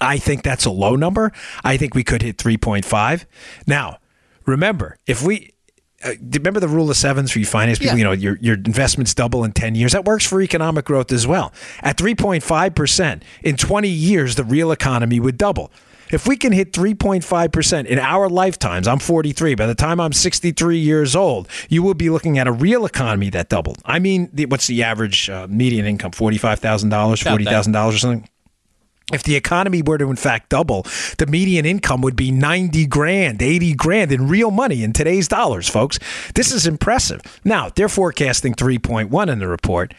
I 0.00 0.18
think 0.18 0.42
that's 0.42 0.64
a 0.64 0.70
low 0.70 0.94
number. 0.94 1.32
I 1.64 1.76
think 1.76 1.94
we 1.94 2.04
could 2.04 2.22
hit 2.22 2.38
3.5. 2.38 3.24
Now, 3.66 3.98
remember, 4.46 4.96
if 5.06 5.22
we 5.22 5.52
uh, 6.06 6.12
remember 6.32 6.60
the 6.60 6.68
rule 6.68 6.90
of 6.90 6.96
sevens 6.96 7.30
for 7.30 7.38
you 7.38 7.46
finance 7.46 7.78
people, 7.78 7.94
Yeah. 7.94 7.98
you 7.98 8.04
know, 8.04 8.12
your 8.12 8.38
your 8.40 8.54
investments 8.54 9.12
double 9.14 9.44
in 9.44 9.52
10 9.52 9.74
years. 9.74 9.92
That 9.92 10.04
works 10.04 10.24
for 10.26 10.40
economic 10.40 10.84
growth 10.84 11.12
as 11.12 11.26
well. 11.26 11.52
At 11.82 11.96
3.5%, 11.98 13.22
in 13.42 13.56
20 13.56 13.88
years 13.88 14.34
the 14.36 14.44
real 14.44 14.72
economy 14.72 15.20
would 15.20 15.36
double. 15.36 15.70
If 16.12 16.28
we 16.28 16.36
can 16.36 16.52
hit 16.52 16.72
3.5% 16.72 17.86
in 17.86 17.98
our 17.98 18.28
lifetimes, 18.28 18.86
I'm 18.86 19.00
43. 19.00 19.56
By 19.56 19.66
the 19.66 19.74
time 19.74 19.98
I'm 20.00 20.12
63 20.12 20.78
years 20.78 21.16
old, 21.16 21.48
you 21.68 21.82
will 21.82 21.94
be 21.94 22.10
looking 22.10 22.38
at 22.38 22.46
a 22.46 22.52
real 22.52 22.86
economy 22.86 23.28
that 23.30 23.48
doubled. 23.48 23.78
I 23.84 23.98
mean, 23.98 24.30
the, 24.32 24.46
what's 24.46 24.68
the 24.68 24.84
average 24.84 25.28
uh, 25.28 25.48
median 25.50 25.84
income? 25.84 26.12
$45,000, 26.12 26.90
$40,000 26.90 27.86
or 27.92 27.98
something? 27.98 28.28
If 29.12 29.22
the 29.22 29.36
economy 29.36 29.82
were 29.82 29.98
to 29.98 30.10
in 30.10 30.16
fact 30.16 30.48
double, 30.48 30.84
the 31.18 31.26
median 31.28 31.64
income 31.64 32.00
would 32.00 32.16
be 32.16 32.32
90 32.32 32.86
grand, 32.86 33.40
80 33.40 33.74
grand 33.74 34.10
in 34.10 34.26
real 34.26 34.50
money 34.50 34.82
in 34.82 34.92
today's 34.92 35.28
dollars, 35.28 35.68
folks. 35.68 36.00
This 36.34 36.50
is 36.50 36.66
impressive. 36.66 37.20
Now, 37.44 37.68
they're 37.68 37.88
forecasting 37.88 38.54
3.1 38.54 39.28
in 39.28 39.38
the 39.38 39.46
report, 39.46 39.94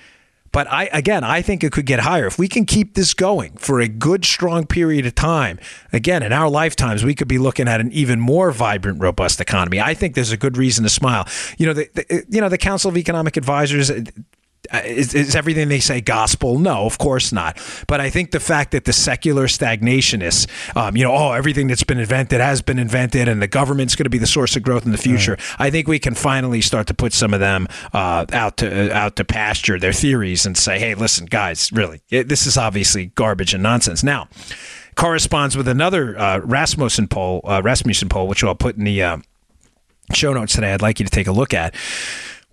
but 0.52 0.70
I 0.70 0.90
again, 0.92 1.24
I 1.24 1.42
think 1.42 1.64
it 1.64 1.72
could 1.72 1.86
get 1.86 2.02
higher. 2.02 2.26
If 2.26 2.38
we 2.38 2.50
can 2.50 2.66
keep 2.66 2.96
this 2.96 3.14
going 3.14 3.54
for 3.54 3.80
a 3.80 3.88
good 3.88 4.26
strong 4.26 4.66
period 4.66 5.06
of 5.06 5.16
time, 5.16 5.58
again, 5.94 6.22
in 6.22 6.34
our 6.34 6.50
lifetimes 6.50 7.06
we 7.06 7.16
could 7.16 7.30
be 7.30 7.38
looking 7.38 7.70
at 7.70 7.80
an 7.80 7.94
even 7.94 8.20
more 8.20 8.52
vibrant, 8.52 9.02
robust 9.02 9.40
economy. 9.40 9.80
I 9.80 9.94
think 9.94 10.16
there's 10.16 10.34
a 10.34 10.38
good 10.38 10.58
reason 10.58 10.84
to 10.84 10.90
smile. 10.90 11.26
You 11.58 11.68
know, 11.68 11.74
the, 11.74 11.90
the 11.94 12.26
you 12.28 12.42
know, 12.42 12.50
the 12.50 12.58
Council 12.58 12.90
of 12.90 12.98
Economic 12.98 13.38
Advisors 13.38 13.90
is, 14.74 15.14
is 15.14 15.36
everything 15.36 15.70
they 15.70 15.80
say 15.80 16.02
gospel? 16.02 16.60
No, 16.60 16.86
of 16.86 16.98
course 16.98 17.32
not. 17.32 17.60
But 17.88 18.02
I 18.02 18.10
think 18.10 18.32
the 18.32 18.40
fact 18.40 18.72
that 18.72 18.86
the 18.86 18.94
secular 18.94 19.48
stagnationists, 19.48 20.48
um, 20.76 20.96
you 20.98 21.04
know, 21.04 21.14
oh, 21.14 21.32
everything 21.32 21.68
that's 21.68 21.84
been 21.84 22.00
invented 22.00 22.42
has 22.42 22.62
been 22.62 22.80
invented, 22.80 23.28
and 23.28 23.42
the 23.42 23.48
government's 23.48 23.96
going 23.96 24.06
to 24.06 24.10
be 24.10 24.18
the 24.18 24.28
source 24.28 24.56
of 24.56 24.64
growth 24.64 24.86
in 24.86 24.92
the 24.92 24.98
future. 24.98 25.38
I 25.60 25.70
think 25.70 25.88
we 25.88 26.00
can 26.00 26.16
finally 26.16 26.62
start 26.62 26.88
to 26.88 26.94
put 26.94 27.14
some 27.14 27.34
of 27.34 27.40
them 27.40 27.68
uh, 27.94 28.26
out 28.34 28.58
to 28.58 28.92
uh, 28.92 28.98
out 28.98 29.16
to 29.18 29.26
pasture 29.26 29.80
their 29.80 29.94
theories 29.94 30.46
and 30.46 30.58
say, 30.58 30.80
hey, 30.80 30.96
listen, 30.96 31.26
guys, 31.26 31.72
really, 31.72 32.02
it, 32.10 32.28
this 32.28 32.46
is 32.46 32.58
obviously 32.58 33.08
garbage 33.08 33.54
and 33.54 33.64
nonsense. 33.64 34.04
Now, 34.04 34.28
corresponds 34.96 35.56
with 35.56 35.68
another 35.68 36.18
uh, 36.18 36.40
Rasmussen 36.40 37.08
poll, 37.08 37.42
uh, 37.44 37.62
Rasmussen 37.64 38.10
poll, 38.10 38.28
which 38.28 38.44
I'll 38.44 38.56
put 38.56 38.76
in 38.78 38.84
the. 38.84 39.04
Uh, 39.04 39.18
show 40.14 40.32
notes 40.32 40.54
today 40.54 40.74
I'd 40.74 40.82
like 40.82 41.02
you 41.02 41.06
to 41.06 41.12
take 41.12 41.28
a 41.28 41.34
look 41.34 41.54
at 41.54 41.76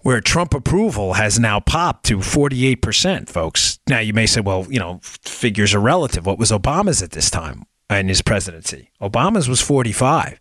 where 0.05 0.21
Trump 0.21 0.53
approval 0.53 1.15
has 1.15 1.41
now 1.41 1.59
popped 1.59 2.05
to 2.05 2.19
48%, 2.19 3.27
folks. 3.27 3.79
Now, 3.89 4.01
you 4.01 4.13
may 4.13 4.27
say, 4.27 4.43
well, 4.43 4.67
you 4.69 4.79
know, 4.79 5.01
figures 5.03 5.75
are 5.75 5.81
relative. 5.81 6.27
What 6.27 6.39
was 6.39 6.51
Obama's 6.51 7.03
at 7.03 7.13
this 7.13 7.31
time 7.31 7.65
in 7.89 8.09
his 8.09 8.21
presidency? 8.21 8.91
Obama's 9.01 9.49
was 9.49 9.63
45. 9.63 10.39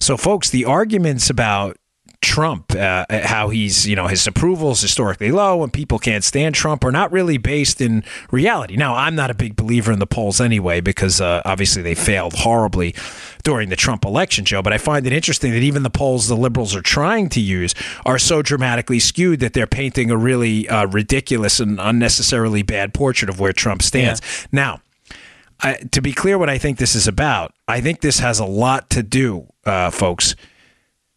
So, 0.00 0.18
folks, 0.18 0.50
the 0.50 0.66
arguments 0.66 1.30
about 1.30 1.78
Trump, 2.20 2.74
uh, 2.74 3.04
how 3.10 3.48
he's, 3.48 3.86
you 3.86 3.94
know, 3.94 4.06
his 4.06 4.26
approval 4.26 4.72
is 4.72 4.80
historically 4.80 5.30
low 5.30 5.62
and 5.62 5.72
people 5.72 5.98
can't 5.98 6.24
stand 6.24 6.54
Trump 6.54 6.84
are 6.84 6.92
not 6.92 7.12
really 7.12 7.38
based 7.38 7.80
in 7.80 8.02
reality. 8.30 8.76
Now, 8.76 8.94
I'm 8.94 9.14
not 9.14 9.30
a 9.30 9.34
big 9.34 9.56
believer 9.56 9.92
in 9.92 9.98
the 9.98 10.06
polls 10.06 10.40
anyway 10.40 10.80
because 10.80 11.20
uh, 11.20 11.42
obviously 11.44 11.82
they 11.82 11.94
failed 11.94 12.34
horribly 12.34 12.94
during 13.42 13.68
the 13.68 13.76
Trump 13.76 14.04
election, 14.04 14.44
Joe. 14.44 14.62
But 14.62 14.72
I 14.72 14.78
find 14.78 15.06
it 15.06 15.12
interesting 15.12 15.52
that 15.52 15.62
even 15.62 15.82
the 15.82 15.90
polls 15.90 16.28
the 16.28 16.36
liberals 16.36 16.74
are 16.74 16.82
trying 16.82 17.28
to 17.30 17.40
use 17.40 17.74
are 18.04 18.18
so 18.18 18.42
dramatically 18.42 18.98
skewed 18.98 19.40
that 19.40 19.52
they're 19.52 19.66
painting 19.66 20.10
a 20.10 20.16
really 20.16 20.68
uh, 20.68 20.86
ridiculous 20.86 21.60
and 21.60 21.78
unnecessarily 21.78 22.62
bad 22.62 22.94
portrait 22.94 23.28
of 23.28 23.38
where 23.38 23.52
Trump 23.52 23.82
stands. 23.82 24.20
Yeah. 24.22 24.46
Now, 24.50 24.80
I, 25.60 25.74
to 25.92 26.02
be 26.02 26.12
clear, 26.12 26.36
what 26.38 26.50
I 26.50 26.58
think 26.58 26.78
this 26.78 26.94
is 26.94 27.06
about, 27.06 27.54
I 27.68 27.80
think 27.80 28.00
this 28.00 28.18
has 28.18 28.38
a 28.38 28.44
lot 28.44 28.90
to 28.90 29.02
do, 29.02 29.46
uh, 29.64 29.90
folks 29.90 30.34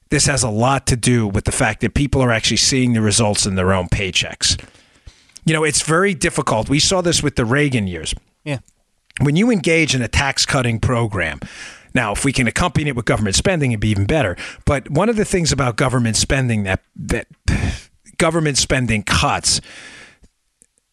this 0.09 0.25
has 0.25 0.43
a 0.43 0.49
lot 0.49 0.87
to 0.87 0.95
do 0.95 1.27
with 1.27 1.45
the 1.45 1.51
fact 1.51 1.81
that 1.81 1.93
people 1.93 2.21
are 2.21 2.31
actually 2.31 2.57
seeing 2.57 2.93
the 2.93 3.01
results 3.01 3.45
in 3.45 3.55
their 3.55 3.73
own 3.73 3.87
paychecks. 3.87 4.61
You 5.45 5.53
know, 5.53 5.63
it's 5.63 5.81
very 5.81 6.13
difficult. 6.13 6.69
We 6.69 6.79
saw 6.79 7.01
this 7.01 7.23
with 7.23 7.35
the 7.35 7.45
Reagan 7.45 7.87
years. 7.87 8.13
Yeah. 8.43 8.59
When 9.21 9.35
you 9.35 9.49
engage 9.49 9.95
in 9.95 10.01
a 10.01 10.07
tax 10.07 10.45
cutting 10.45 10.79
program, 10.79 11.39
now, 11.97 12.11
if 12.11 12.23
we 12.23 12.31
can 12.31 12.47
accompany 12.47 12.89
it 12.89 12.95
with 12.95 13.05
government 13.05 13.35
spending, 13.35 13.71
it'd 13.71 13.79
be 13.79 13.89
even 13.89 14.05
better. 14.05 14.37
But 14.65 14.87
one 14.91 15.09
of 15.09 15.15
the 15.15 15.25
things 15.25 15.51
about 15.51 15.77
government 15.77 16.15
spending 16.15 16.61
that 16.63 16.83
that 16.95 17.27
government 18.17 18.57
spending 18.59 19.01
cuts 19.01 19.61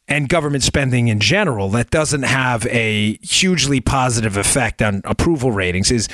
and 0.08 0.30
government 0.30 0.62
spending 0.62 1.08
in 1.08 1.20
general 1.20 1.68
that 1.70 1.90
doesn't 1.90 2.22
have 2.22 2.66
a 2.66 3.18
hugely 3.18 3.82
positive 3.82 4.38
effect 4.38 4.80
on 4.80 5.02
approval 5.04 5.52
ratings 5.52 5.90
is 5.90 6.08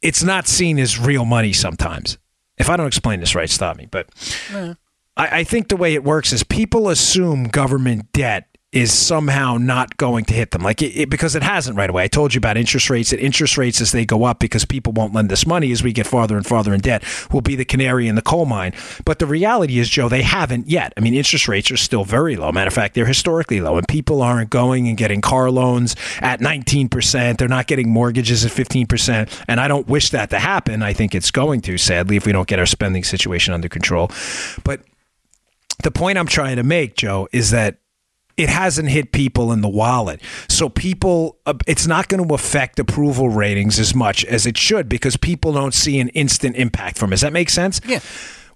it's 0.00 0.22
not 0.22 0.46
seen 0.46 0.78
as 0.78 0.98
real 0.98 1.26
money 1.26 1.52
sometimes. 1.52 2.16
If 2.58 2.70
I 2.70 2.76
don't 2.76 2.86
explain 2.86 3.20
this 3.20 3.34
right, 3.34 3.50
stop 3.50 3.76
me. 3.76 3.86
But 3.90 4.08
I, 5.16 5.40
I 5.40 5.44
think 5.44 5.68
the 5.68 5.76
way 5.76 5.94
it 5.94 6.04
works 6.04 6.32
is 6.32 6.44
people 6.44 6.88
assume 6.88 7.44
government 7.44 8.12
debt 8.12 8.53
is 8.74 8.92
somehow 8.92 9.56
not 9.56 9.96
going 9.96 10.24
to 10.24 10.34
hit 10.34 10.50
them. 10.50 10.60
Like 10.60 10.82
it, 10.82 10.96
it, 10.96 11.08
because 11.08 11.36
it 11.36 11.44
hasn't 11.44 11.76
right 11.76 11.88
away. 11.88 12.02
I 12.02 12.08
told 12.08 12.34
you 12.34 12.38
about 12.38 12.56
interest 12.56 12.90
rates. 12.90 13.12
And 13.12 13.20
interest 13.20 13.56
rates 13.56 13.80
as 13.80 13.92
they 13.92 14.04
go 14.04 14.24
up 14.24 14.40
because 14.40 14.64
people 14.64 14.92
won't 14.92 15.14
lend 15.14 15.30
us 15.32 15.46
money 15.46 15.70
as 15.70 15.84
we 15.84 15.92
get 15.92 16.08
farther 16.08 16.36
and 16.36 16.44
farther 16.44 16.74
in 16.74 16.80
debt 16.80 17.04
will 17.32 17.40
be 17.40 17.54
the 17.54 17.64
canary 17.64 18.08
in 18.08 18.16
the 18.16 18.22
coal 18.22 18.46
mine. 18.46 18.72
But 19.04 19.20
the 19.20 19.26
reality 19.26 19.78
is 19.78 19.88
joe 19.88 20.08
they 20.08 20.22
haven't 20.22 20.68
yet. 20.68 20.92
I 20.96 21.00
mean 21.00 21.14
interest 21.14 21.46
rates 21.46 21.70
are 21.70 21.76
still 21.76 22.04
very 22.04 22.34
low. 22.34 22.50
Matter 22.50 22.66
of 22.66 22.74
fact 22.74 22.94
they're 22.94 23.06
historically 23.06 23.60
low 23.60 23.78
and 23.78 23.86
people 23.86 24.20
aren't 24.20 24.50
going 24.50 24.88
and 24.88 24.96
getting 24.96 25.20
car 25.20 25.52
loans 25.52 25.94
at 26.18 26.40
19% 26.40 27.38
they're 27.38 27.46
not 27.46 27.68
getting 27.68 27.88
mortgages 27.88 28.44
at 28.44 28.50
15% 28.50 29.44
and 29.46 29.60
i 29.60 29.68
don't 29.68 29.86
wish 29.86 30.10
that 30.10 30.30
to 30.30 30.38
happen. 30.40 30.82
I 30.82 30.92
think 30.92 31.14
it's 31.14 31.30
going 31.30 31.60
to 31.62 31.78
sadly 31.78 32.16
if 32.16 32.26
we 32.26 32.32
don't 32.32 32.48
get 32.48 32.58
our 32.58 32.66
spending 32.66 33.04
situation 33.04 33.54
under 33.54 33.68
control. 33.68 34.10
But 34.64 34.80
the 35.82 35.90
point 35.92 36.18
i'm 36.18 36.26
trying 36.26 36.56
to 36.56 36.62
make 36.62 36.96
joe 36.96 37.28
is 37.32 37.50
that 37.50 37.78
it 38.36 38.48
hasn't 38.48 38.88
hit 38.88 39.12
people 39.12 39.52
in 39.52 39.60
the 39.60 39.68
wallet. 39.68 40.20
So 40.48 40.68
people, 40.68 41.38
uh, 41.46 41.54
it's 41.66 41.86
not 41.86 42.08
going 42.08 42.26
to 42.26 42.34
affect 42.34 42.78
approval 42.78 43.28
ratings 43.28 43.78
as 43.78 43.94
much 43.94 44.24
as 44.24 44.46
it 44.46 44.58
should 44.58 44.88
because 44.88 45.16
people 45.16 45.52
don't 45.52 45.74
see 45.74 46.00
an 46.00 46.08
instant 46.10 46.56
impact 46.56 46.98
from 46.98 47.10
it. 47.10 47.14
Does 47.14 47.20
that 47.22 47.32
make 47.32 47.50
sense? 47.50 47.80
Yeah 47.86 48.00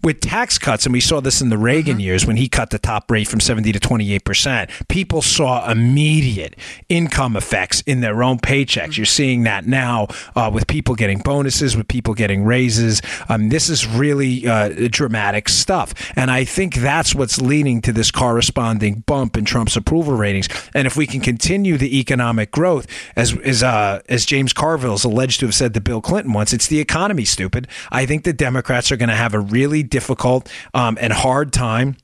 with 0.02 0.20
tax 0.20 0.58
cuts, 0.58 0.86
and 0.86 0.92
we 0.92 1.00
saw 1.00 1.20
this 1.20 1.40
in 1.40 1.48
the 1.48 1.58
Reagan 1.58 1.94
mm-hmm. 1.94 2.00
years 2.00 2.26
when 2.26 2.36
he 2.36 2.48
cut 2.48 2.70
the 2.70 2.78
top 2.78 3.10
rate 3.10 3.28
from 3.28 3.40
70 3.40 3.72
to 3.72 3.80
28 3.80 4.24
percent, 4.24 4.70
people 4.88 5.22
saw 5.22 5.70
immediate 5.70 6.56
income 6.88 7.36
effects 7.36 7.82
in 7.82 8.00
their 8.00 8.22
own 8.22 8.38
paychecks. 8.38 8.66
Mm-hmm. 8.66 8.92
You're 8.92 9.06
seeing 9.06 9.42
that 9.44 9.66
now 9.66 10.08
uh, 10.34 10.50
with 10.52 10.66
people 10.66 10.94
getting 10.94 11.18
bonuses, 11.18 11.76
with 11.76 11.88
people 11.88 12.14
getting 12.14 12.44
raises. 12.44 13.02
Um, 13.28 13.48
this 13.48 13.68
is 13.68 13.86
really 13.86 14.46
uh, 14.46 14.88
dramatic 14.90 15.48
stuff. 15.48 15.94
And 16.16 16.30
I 16.30 16.44
think 16.44 16.76
that's 16.76 17.14
what's 17.14 17.40
leading 17.40 17.80
to 17.82 17.92
this 17.92 18.10
corresponding 18.10 19.04
bump 19.06 19.36
in 19.36 19.44
Trump's 19.44 19.76
approval 19.76 20.14
ratings. 20.14 20.48
And 20.74 20.86
if 20.86 20.96
we 20.96 21.06
can 21.06 21.20
continue 21.20 21.76
the 21.76 21.98
economic 21.98 22.50
growth, 22.50 22.86
as, 23.16 23.36
as, 23.38 23.62
uh, 23.62 24.00
as 24.08 24.24
James 24.24 24.52
Carville 24.52 24.94
is 24.94 25.04
alleged 25.04 25.40
to 25.40 25.46
have 25.46 25.54
said 25.54 25.74
to 25.74 25.80
Bill 25.80 26.00
Clinton 26.00 26.32
once, 26.32 26.52
it's 26.52 26.66
the 26.66 26.80
economy, 26.80 27.24
stupid. 27.24 27.68
I 27.90 28.06
think 28.06 28.24
the 28.24 28.32
Democrats 28.32 28.92
are 28.92 28.96
going 28.96 29.08
to 29.08 29.14
have 29.14 29.34
a 29.34 29.40
really 29.40 29.82
difficult 29.90 30.50
um, 30.74 30.98
and 31.00 31.12
hard 31.12 31.52
time 31.52 31.96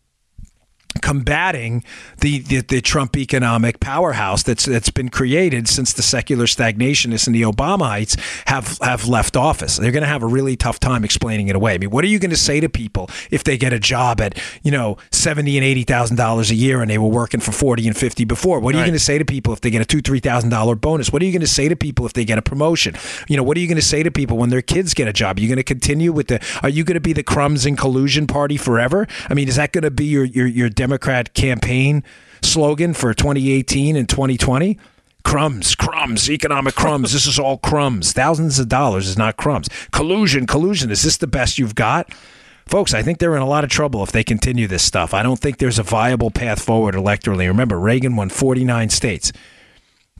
combating 1.02 1.84
the, 2.18 2.38
the, 2.38 2.60
the 2.60 2.80
Trump 2.80 3.16
economic 3.16 3.80
powerhouse 3.80 4.42
that's 4.42 4.64
that's 4.64 4.90
been 4.90 5.08
created 5.08 5.68
since 5.68 5.92
the 5.92 6.02
secular 6.02 6.46
stagnationists 6.46 7.26
and 7.26 7.34
the 7.34 7.42
Obamaites 7.42 8.18
have 8.46 8.78
have 8.80 9.06
left 9.06 9.36
office. 9.36 9.76
They're 9.76 9.92
going 9.92 10.02
to 10.02 10.08
have 10.08 10.22
a 10.22 10.26
really 10.26 10.56
tough 10.56 10.80
time 10.80 11.04
explaining 11.04 11.48
it 11.48 11.56
away. 11.56 11.74
I 11.74 11.78
mean, 11.78 11.90
what 11.90 12.04
are 12.04 12.08
you 12.08 12.18
going 12.18 12.30
to 12.30 12.36
say 12.36 12.60
to 12.60 12.68
people 12.68 13.10
if 13.30 13.44
they 13.44 13.56
get 13.56 13.72
a 13.72 13.78
job 13.78 14.20
at 14.20 14.38
you 14.62 14.70
know 14.70 14.96
seventy 15.10 15.56
and 15.56 15.64
eighty 15.64 15.82
thousand 15.82 16.16
dollars 16.16 16.50
a 16.50 16.54
year 16.54 16.80
and 16.80 16.90
they 16.90 16.98
were 16.98 17.08
working 17.08 17.40
for 17.40 17.52
forty 17.52 17.86
and 17.86 17.96
fifty 17.96 18.24
before? 18.24 18.60
What 18.60 18.74
are 18.74 18.78
you 18.78 18.84
going 18.84 18.92
to 18.94 18.98
say 18.98 19.18
to 19.18 19.24
people 19.24 19.52
if 19.52 19.60
they 19.60 19.70
get 19.70 19.82
a 19.82 19.84
two 19.84 20.00
three 20.00 20.20
thousand 20.20 20.50
dollar 20.50 20.74
bonus? 20.74 21.12
What 21.12 21.22
are 21.22 21.24
you 21.24 21.32
going 21.32 21.40
to 21.40 21.46
say 21.46 21.68
to 21.68 21.76
people 21.76 22.06
if 22.06 22.12
they 22.12 22.24
get 22.24 22.38
a 22.38 22.42
promotion? 22.42 22.94
You 23.28 23.36
know, 23.36 23.42
what 23.42 23.56
are 23.56 23.60
you 23.60 23.68
going 23.68 23.76
to 23.76 23.82
say 23.82 24.02
to 24.02 24.10
people 24.10 24.36
when 24.36 24.50
their 24.50 24.62
kids 24.62 24.94
get 24.94 25.08
a 25.08 25.12
job? 25.12 25.38
Are 25.38 25.40
you 25.40 25.48
going 25.48 25.56
to 25.56 25.62
continue 25.62 26.12
with 26.12 26.28
the? 26.28 26.44
Are 26.62 26.68
you 26.68 26.84
going 26.84 26.94
to 26.94 27.00
be 27.00 27.12
the 27.12 27.22
crumbs 27.22 27.66
and 27.66 27.76
collusion 27.76 28.26
party 28.26 28.56
forever? 28.56 29.06
I 29.28 29.34
mean, 29.34 29.48
is 29.48 29.56
that 29.56 29.72
going 29.72 29.82
to 29.82 29.90
be 29.90 30.06
your 30.06 30.24
your 30.24 30.46
your 30.46 30.68
Democrat 30.94 31.34
campaign 31.34 32.04
slogan 32.40 32.94
for 32.94 33.12
2018 33.12 33.96
and 33.96 34.08
2020? 34.08 34.78
Crumbs, 35.24 35.74
crumbs, 35.74 36.30
economic 36.30 36.76
crumbs. 36.76 37.12
this 37.12 37.26
is 37.26 37.36
all 37.36 37.58
crumbs. 37.58 38.12
Thousands 38.12 38.60
of 38.60 38.68
dollars 38.68 39.08
is 39.08 39.18
not 39.18 39.36
crumbs. 39.36 39.68
Collusion, 39.90 40.46
collusion. 40.46 40.92
Is 40.92 41.02
this 41.02 41.16
the 41.16 41.26
best 41.26 41.58
you've 41.58 41.74
got? 41.74 42.14
Folks, 42.66 42.94
I 42.94 43.02
think 43.02 43.18
they're 43.18 43.34
in 43.34 43.42
a 43.42 43.48
lot 43.48 43.64
of 43.64 43.70
trouble 43.70 44.04
if 44.04 44.12
they 44.12 44.22
continue 44.22 44.68
this 44.68 44.84
stuff. 44.84 45.12
I 45.12 45.24
don't 45.24 45.40
think 45.40 45.58
there's 45.58 45.80
a 45.80 45.82
viable 45.82 46.30
path 46.30 46.62
forward 46.62 46.94
electorally. 46.94 47.48
Remember, 47.48 47.80
Reagan 47.80 48.14
won 48.14 48.28
49 48.28 48.88
states. 48.90 49.32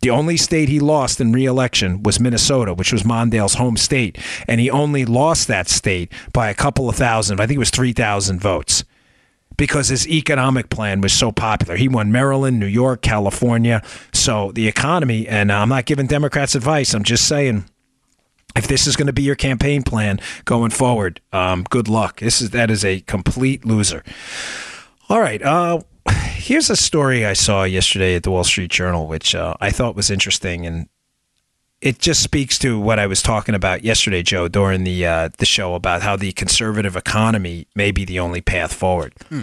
The 0.03 0.11
only 0.11 0.37
state 0.37 0.69
he 0.69 0.81
lost 0.81 1.21
in 1.21 1.31
re-election 1.31 2.03
was 2.03 2.19
Minnesota, 2.19 2.75
which 2.75 2.93
was 2.93 3.05
Mondale's 3.05 3.55
home 3.55 3.77
state, 3.77 4.19
and 4.49 4.61
he 4.61 4.69
only 4.69 5.05
lost 5.05 5.47
that 5.47 5.69
state 5.69 6.13
by 6.33 6.51
a 6.51 6.55
couple 6.55 6.89
of 6.89 6.97
thousand. 6.97 7.39
I 7.39 7.47
think 7.47 7.59
it 7.59 7.61
was 7.61 7.71
3,000 7.71 8.41
votes 8.41 8.83
because 9.57 9.89
his 9.89 10.09
economic 10.09 10.71
plan 10.71 11.01
was 11.01 11.13
so 11.13 11.33
popular. 11.33 11.77
He 11.77 11.89
won 11.89 12.13
Maryland, 12.13 12.59
New 12.59 12.67
York, 12.67 13.03
California. 13.03 13.83
So 14.13 14.53
the 14.53 14.69
economy, 14.69 15.27
and 15.29 15.53
I'm 15.53 15.69
not 15.69 15.85
giving 15.85 16.07
Democrats 16.07 16.55
advice, 16.55 16.95
I'm 16.95 17.05
just 17.05 17.29
saying 17.29 17.65
if 18.57 18.69
this 18.69 18.87
is 18.87 18.97
going 18.97 19.07
to 19.07 19.13
be 19.13 19.23
your 19.23 19.35
campaign 19.35 19.83
plan 19.83 20.21
going 20.45 20.71
forward, 20.71 21.21
um, 21.33 21.65
good 21.65 21.89
luck. 21.89 22.21
This 22.21 22.41
is 22.41 22.51
that 22.51 22.71
is 22.71 22.85
a 22.85 23.01
complete 23.01 23.65
loser. 23.65 24.05
All 25.09 25.21
right. 25.21 25.43
Uh, 25.43 25.81
here's 26.11 26.71
a 26.71 26.77
story 26.77 27.27
I 27.27 27.33
saw 27.33 27.65
yesterday 27.65 28.15
at 28.15 28.23
the 28.23 28.31
Wall 28.31 28.45
Street 28.45 28.71
Journal, 28.71 29.07
which 29.07 29.35
uh, 29.35 29.55
I 29.61 29.71
thought 29.71 29.97
was 29.97 30.11
interesting, 30.11 30.67
and 30.67 30.89
it 31.85 31.99
just 31.99 32.23
speaks 32.23 32.59
to 32.61 32.81
what 32.81 32.99
I 32.99 33.07
was 33.07 33.21
talking 33.21 33.55
about 33.55 33.85
yesterday, 33.85 34.23
Joe, 34.23 34.49
during 34.49 34.85
the 34.85 35.07
uh, 35.07 35.29
the 35.37 35.45
show 35.45 35.75
about 35.75 36.01
how 36.01 36.17
the 36.17 36.33
conservative 36.33 36.97
economy 36.97 37.67
may 37.75 37.91
be 37.91 38.07
the 38.07 38.19
only 38.19 38.41
path 38.41 38.73
forward. 38.73 39.13
Hmm. 39.29 39.43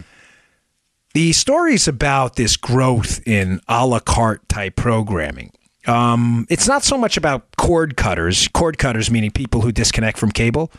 The 1.14 1.34
stories 1.34 1.88
about 1.88 2.38
this 2.38 2.58
growth 2.58 3.22
in 3.28 3.62
a 3.68 3.86
la 3.86 4.00
carte 4.00 4.50
type 4.50 4.76
programming. 4.76 5.52
Um, 5.86 6.48
it's 6.50 6.68
not 6.68 6.84
so 6.84 6.98
much 6.98 7.16
about 7.16 7.46
cord 7.58 7.96
cutters, 7.96 8.48
cord 8.48 8.80
cutters 8.80 9.12
meaning 9.12 9.30
people 9.30 9.62
who 9.62 9.72
disconnect 9.72 10.18
from 10.18 10.32
cable 10.32 10.72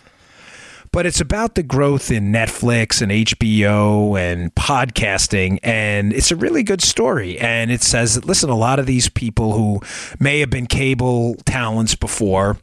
but 0.93 1.07
it's 1.07 1.21
about 1.21 1.55
the 1.55 1.63
growth 1.63 2.11
in 2.11 2.31
Netflix 2.33 3.01
and 3.01 3.11
HBO 3.11 4.21
and 4.21 4.55
podcasting. 4.55 5.59
And 5.63 6.13
it's 6.13 6.31
a 6.31 6.37
really 6.37 6.63
good 6.63 6.83
story. 6.83 7.39
And 7.39 7.71
it 7.71 7.83
says, 7.83 8.25
listen, 8.25 8.51
a 8.51 8.57
lot 8.57 8.79
of 8.79 8.87
these 8.87 9.09
people 9.09 9.55
who 9.55 9.81
may 10.21 10.41
have 10.41 10.51
been 10.51 10.67
cable 10.67 11.37
talents 11.47 11.95
before 11.95 12.59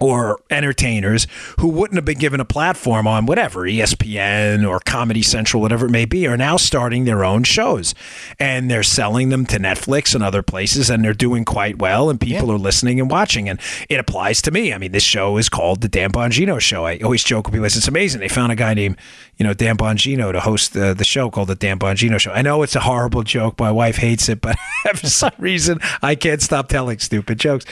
or 0.00 0.40
entertainers 0.50 1.26
who 1.58 1.68
wouldn't 1.68 1.96
have 1.96 2.04
been 2.04 2.18
given 2.18 2.40
a 2.40 2.44
platform 2.44 3.06
on 3.06 3.26
whatever 3.26 3.60
ESPN 3.60 4.66
or 4.68 4.80
Comedy 4.80 5.22
Central, 5.22 5.60
whatever 5.60 5.86
it 5.86 5.90
may 5.90 6.06
be, 6.06 6.26
are 6.26 6.36
now 6.36 6.56
starting 6.56 7.04
their 7.04 7.24
own 7.24 7.42
shows, 7.42 7.94
and 8.38 8.70
they're 8.70 8.82
selling 8.82 9.28
them 9.28 9.44
to 9.46 9.58
Netflix 9.58 10.14
and 10.14 10.24
other 10.24 10.42
places, 10.42 10.88
and 10.88 11.04
they're 11.04 11.12
doing 11.12 11.44
quite 11.44 11.78
well, 11.78 12.08
and 12.08 12.20
people 12.20 12.48
yeah. 12.48 12.54
are 12.54 12.58
listening 12.58 12.98
and 12.98 13.10
watching, 13.10 13.48
and 13.48 13.60
it 13.88 14.00
applies 14.00 14.40
to 14.42 14.50
me. 14.50 14.72
I 14.72 14.78
mean, 14.78 14.92
this 14.92 15.02
show 15.02 15.36
is 15.36 15.48
called 15.48 15.82
the 15.82 15.88
Dan 15.88 16.10
Bongino 16.10 16.58
Show. 16.58 16.86
I 16.86 16.98
always 16.98 17.22
joke 17.22 17.46
with 17.46 17.54
people, 17.54 17.66
it's 17.66 17.86
amazing. 17.86 18.20
They 18.20 18.28
found 18.28 18.52
a 18.52 18.56
guy 18.56 18.74
named 18.74 18.96
you 19.40 19.46
know 19.46 19.54
Dan 19.54 19.78
Bongino 19.78 20.32
to 20.32 20.40
host 20.40 20.74
the 20.74 20.92
the 20.92 21.02
show 21.02 21.30
called 21.30 21.48
the 21.48 21.54
Dan 21.54 21.78
Bongino 21.78 22.20
Show. 22.20 22.30
I 22.30 22.42
know 22.42 22.62
it's 22.62 22.76
a 22.76 22.80
horrible 22.80 23.22
joke. 23.22 23.58
My 23.58 23.72
wife 23.72 23.96
hates 23.96 24.28
it, 24.28 24.42
but 24.42 24.56
for 24.94 25.06
some 25.06 25.32
reason 25.38 25.80
I 26.02 26.14
can't 26.14 26.42
stop 26.42 26.68
telling 26.68 26.98
stupid 26.98 27.40
jokes. 27.40 27.64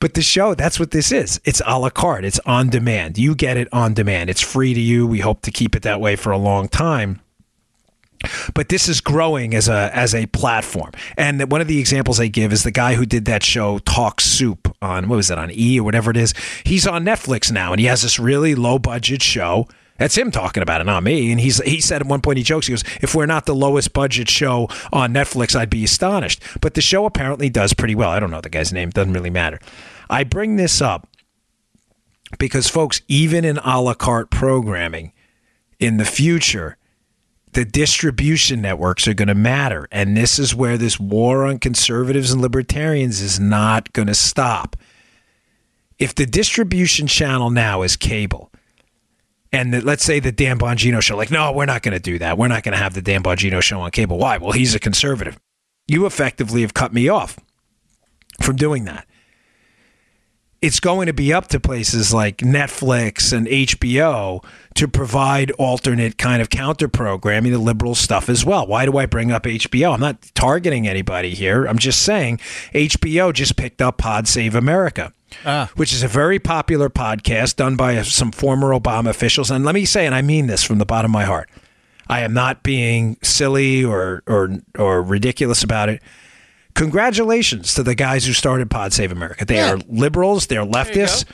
But 0.00 0.14
the 0.14 0.22
show, 0.22 0.56
that's 0.56 0.80
what 0.80 0.90
this 0.90 1.12
is. 1.12 1.40
It's 1.44 1.62
a 1.64 1.78
la 1.78 1.90
carte. 1.90 2.24
It's 2.24 2.40
on 2.40 2.70
demand. 2.70 3.18
You 3.18 3.36
get 3.36 3.56
it 3.56 3.68
on 3.72 3.94
demand. 3.94 4.30
It's 4.30 4.40
free 4.40 4.74
to 4.74 4.80
you. 4.80 5.06
We 5.06 5.20
hope 5.20 5.42
to 5.42 5.52
keep 5.52 5.76
it 5.76 5.82
that 5.82 6.00
way 6.00 6.16
for 6.16 6.32
a 6.32 6.38
long 6.38 6.66
time 6.66 7.20
but 8.54 8.68
this 8.68 8.88
is 8.88 9.00
growing 9.00 9.52
as 9.52 9.68
a 9.68 9.90
as 9.92 10.14
a 10.14 10.26
platform. 10.26 10.92
And 11.16 11.50
one 11.50 11.60
of 11.60 11.66
the 11.66 11.80
examples 11.80 12.20
I 12.20 12.28
give 12.28 12.52
is 12.52 12.62
the 12.62 12.70
guy 12.70 12.94
who 12.94 13.04
did 13.04 13.24
that 13.24 13.42
show 13.42 13.78
Talk 13.80 14.20
Soup 14.20 14.76
on 14.80 15.08
what 15.08 15.16
was 15.16 15.30
it 15.30 15.38
on 15.38 15.50
E 15.52 15.80
or 15.80 15.82
whatever 15.82 16.10
it 16.10 16.16
is. 16.16 16.34
He's 16.64 16.86
on 16.86 17.04
Netflix 17.04 17.50
now, 17.50 17.72
and 17.72 17.80
he 17.80 17.86
has 17.86 18.02
this 18.02 18.20
really 18.20 18.54
low 18.54 18.78
budget 18.78 19.22
show. 19.22 19.66
That's 19.98 20.16
him 20.16 20.30
talking 20.30 20.62
about 20.62 20.80
it, 20.80 20.84
not 20.84 21.02
me. 21.02 21.30
And 21.30 21.40
he's 21.40 21.58
he 21.62 21.80
said 21.80 22.00
at 22.00 22.08
one 22.08 22.20
point 22.20 22.38
he 22.38 22.44
jokes, 22.44 22.66
he 22.66 22.72
goes, 22.72 22.84
"If 23.00 23.14
we're 23.14 23.26
not 23.26 23.46
the 23.46 23.54
lowest 23.54 23.92
budget 23.92 24.28
show 24.28 24.68
on 24.92 25.12
Netflix, 25.12 25.54
I'd 25.54 25.70
be 25.70 25.84
astonished." 25.84 26.42
But 26.60 26.74
the 26.74 26.80
show 26.80 27.04
apparently 27.04 27.50
does 27.50 27.74
pretty 27.74 27.94
well. 27.94 28.10
I 28.10 28.18
don't 28.18 28.30
know 28.30 28.40
the 28.40 28.50
guy's 28.50 28.72
name; 28.72 28.90
doesn't 28.90 29.12
really 29.12 29.30
matter. 29.30 29.60
I 30.10 30.24
bring 30.24 30.56
this 30.56 30.80
up 30.80 31.08
because, 32.38 32.68
folks, 32.68 33.02
even 33.08 33.44
in 33.44 33.58
a 33.58 33.80
la 33.80 33.94
carte 33.94 34.30
programming, 34.30 35.12
in 35.78 35.98
the 35.98 36.04
future 36.04 36.76
the 37.52 37.64
distribution 37.64 38.62
networks 38.62 39.06
are 39.06 39.14
going 39.14 39.28
to 39.28 39.34
matter. 39.34 39.86
And 39.92 40.16
this 40.16 40.38
is 40.38 40.54
where 40.54 40.78
this 40.78 40.98
war 40.98 41.44
on 41.44 41.58
conservatives 41.58 42.32
and 42.32 42.40
libertarians 42.40 43.20
is 43.20 43.38
not 43.38 43.92
going 43.92 44.08
to 44.08 44.14
stop. 44.14 44.76
If 45.98 46.14
the 46.14 46.26
distribution 46.26 47.06
channel 47.06 47.50
now 47.50 47.82
is 47.82 47.96
cable, 47.96 48.50
and 49.52 49.74
the, 49.74 49.80
let's 49.80 50.04
say 50.04 50.20
the 50.20 50.32
Dan 50.32 50.58
Bongino 50.58 51.00
show, 51.02 51.16
like, 51.16 51.30
no, 51.30 51.52
we're 51.52 51.66
not 51.66 51.82
going 51.82 51.92
to 51.92 52.00
do 52.00 52.18
that. 52.18 52.38
We're 52.38 52.48
not 52.48 52.62
going 52.62 52.72
to 52.72 52.78
have 52.78 52.94
the 52.94 53.02
Dan 53.02 53.22
Bongino 53.22 53.60
show 53.62 53.80
on 53.80 53.90
cable. 53.90 54.18
Why? 54.18 54.38
Well, 54.38 54.52
he's 54.52 54.74
a 54.74 54.78
conservative. 54.78 55.38
You 55.86 56.06
effectively 56.06 56.62
have 56.62 56.74
cut 56.74 56.92
me 56.92 57.08
off 57.08 57.38
from 58.40 58.56
doing 58.56 58.84
that 58.86 59.06
it's 60.62 60.78
going 60.78 61.06
to 61.06 61.12
be 61.12 61.32
up 61.32 61.48
to 61.48 61.58
places 61.58 62.14
like 62.14 62.38
Netflix 62.38 63.32
and 63.32 63.48
HBO 63.48 64.44
to 64.74 64.86
provide 64.86 65.50
alternate 65.52 66.16
kind 66.16 66.40
of 66.40 66.50
counter 66.50 66.86
programming 66.86 67.50
to 67.50 67.58
liberal 67.58 67.96
stuff 67.96 68.28
as 68.28 68.44
well. 68.44 68.66
Why 68.66 68.86
do 68.86 68.96
I 68.96 69.06
bring 69.06 69.32
up 69.32 69.42
HBO? 69.42 69.92
I'm 69.92 70.00
not 70.00 70.22
targeting 70.34 70.86
anybody 70.86 71.34
here. 71.34 71.66
I'm 71.66 71.78
just 71.78 72.02
saying 72.02 72.38
HBO 72.72 73.32
just 73.32 73.56
picked 73.56 73.82
up 73.82 73.98
Pod 73.98 74.28
Save 74.28 74.54
America. 74.54 75.12
Ah. 75.44 75.70
Which 75.76 75.92
is 75.92 76.02
a 76.02 76.08
very 76.08 76.38
popular 76.38 76.90
podcast 76.90 77.56
done 77.56 77.74
by 77.74 78.00
some 78.02 78.30
former 78.30 78.78
Obama 78.78 79.08
officials. 79.08 79.50
And 79.50 79.64
let 79.64 79.74
me 79.74 79.86
say, 79.86 80.04
and 80.06 80.14
I 80.14 80.20
mean 80.22 80.46
this 80.46 80.62
from 80.62 80.76
the 80.78 80.84
bottom 80.84 81.10
of 81.10 81.14
my 81.14 81.24
heart, 81.24 81.48
I 82.06 82.20
am 82.20 82.34
not 82.34 82.62
being 82.62 83.16
silly 83.22 83.82
or 83.82 84.22
or 84.26 84.58
or 84.78 85.02
ridiculous 85.02 85.64
about 85.64 85.88
it 85.88 86.02
congratulations 86.74 87.74
to 87.74 87.82
the 87.82 87.94
guys 87.94 88.24
who 88.26 88.32
started 88.32 88.70
Pod 88.70 88.92
Save 88.92 89.12
America. 89.12 89.44
They 89.44 89.56
yeah. 89.56 89.72
are 89.72 89.78
liberals, 89.88 90.46
they're 90.46 90.64
leftists. 90.64 91.24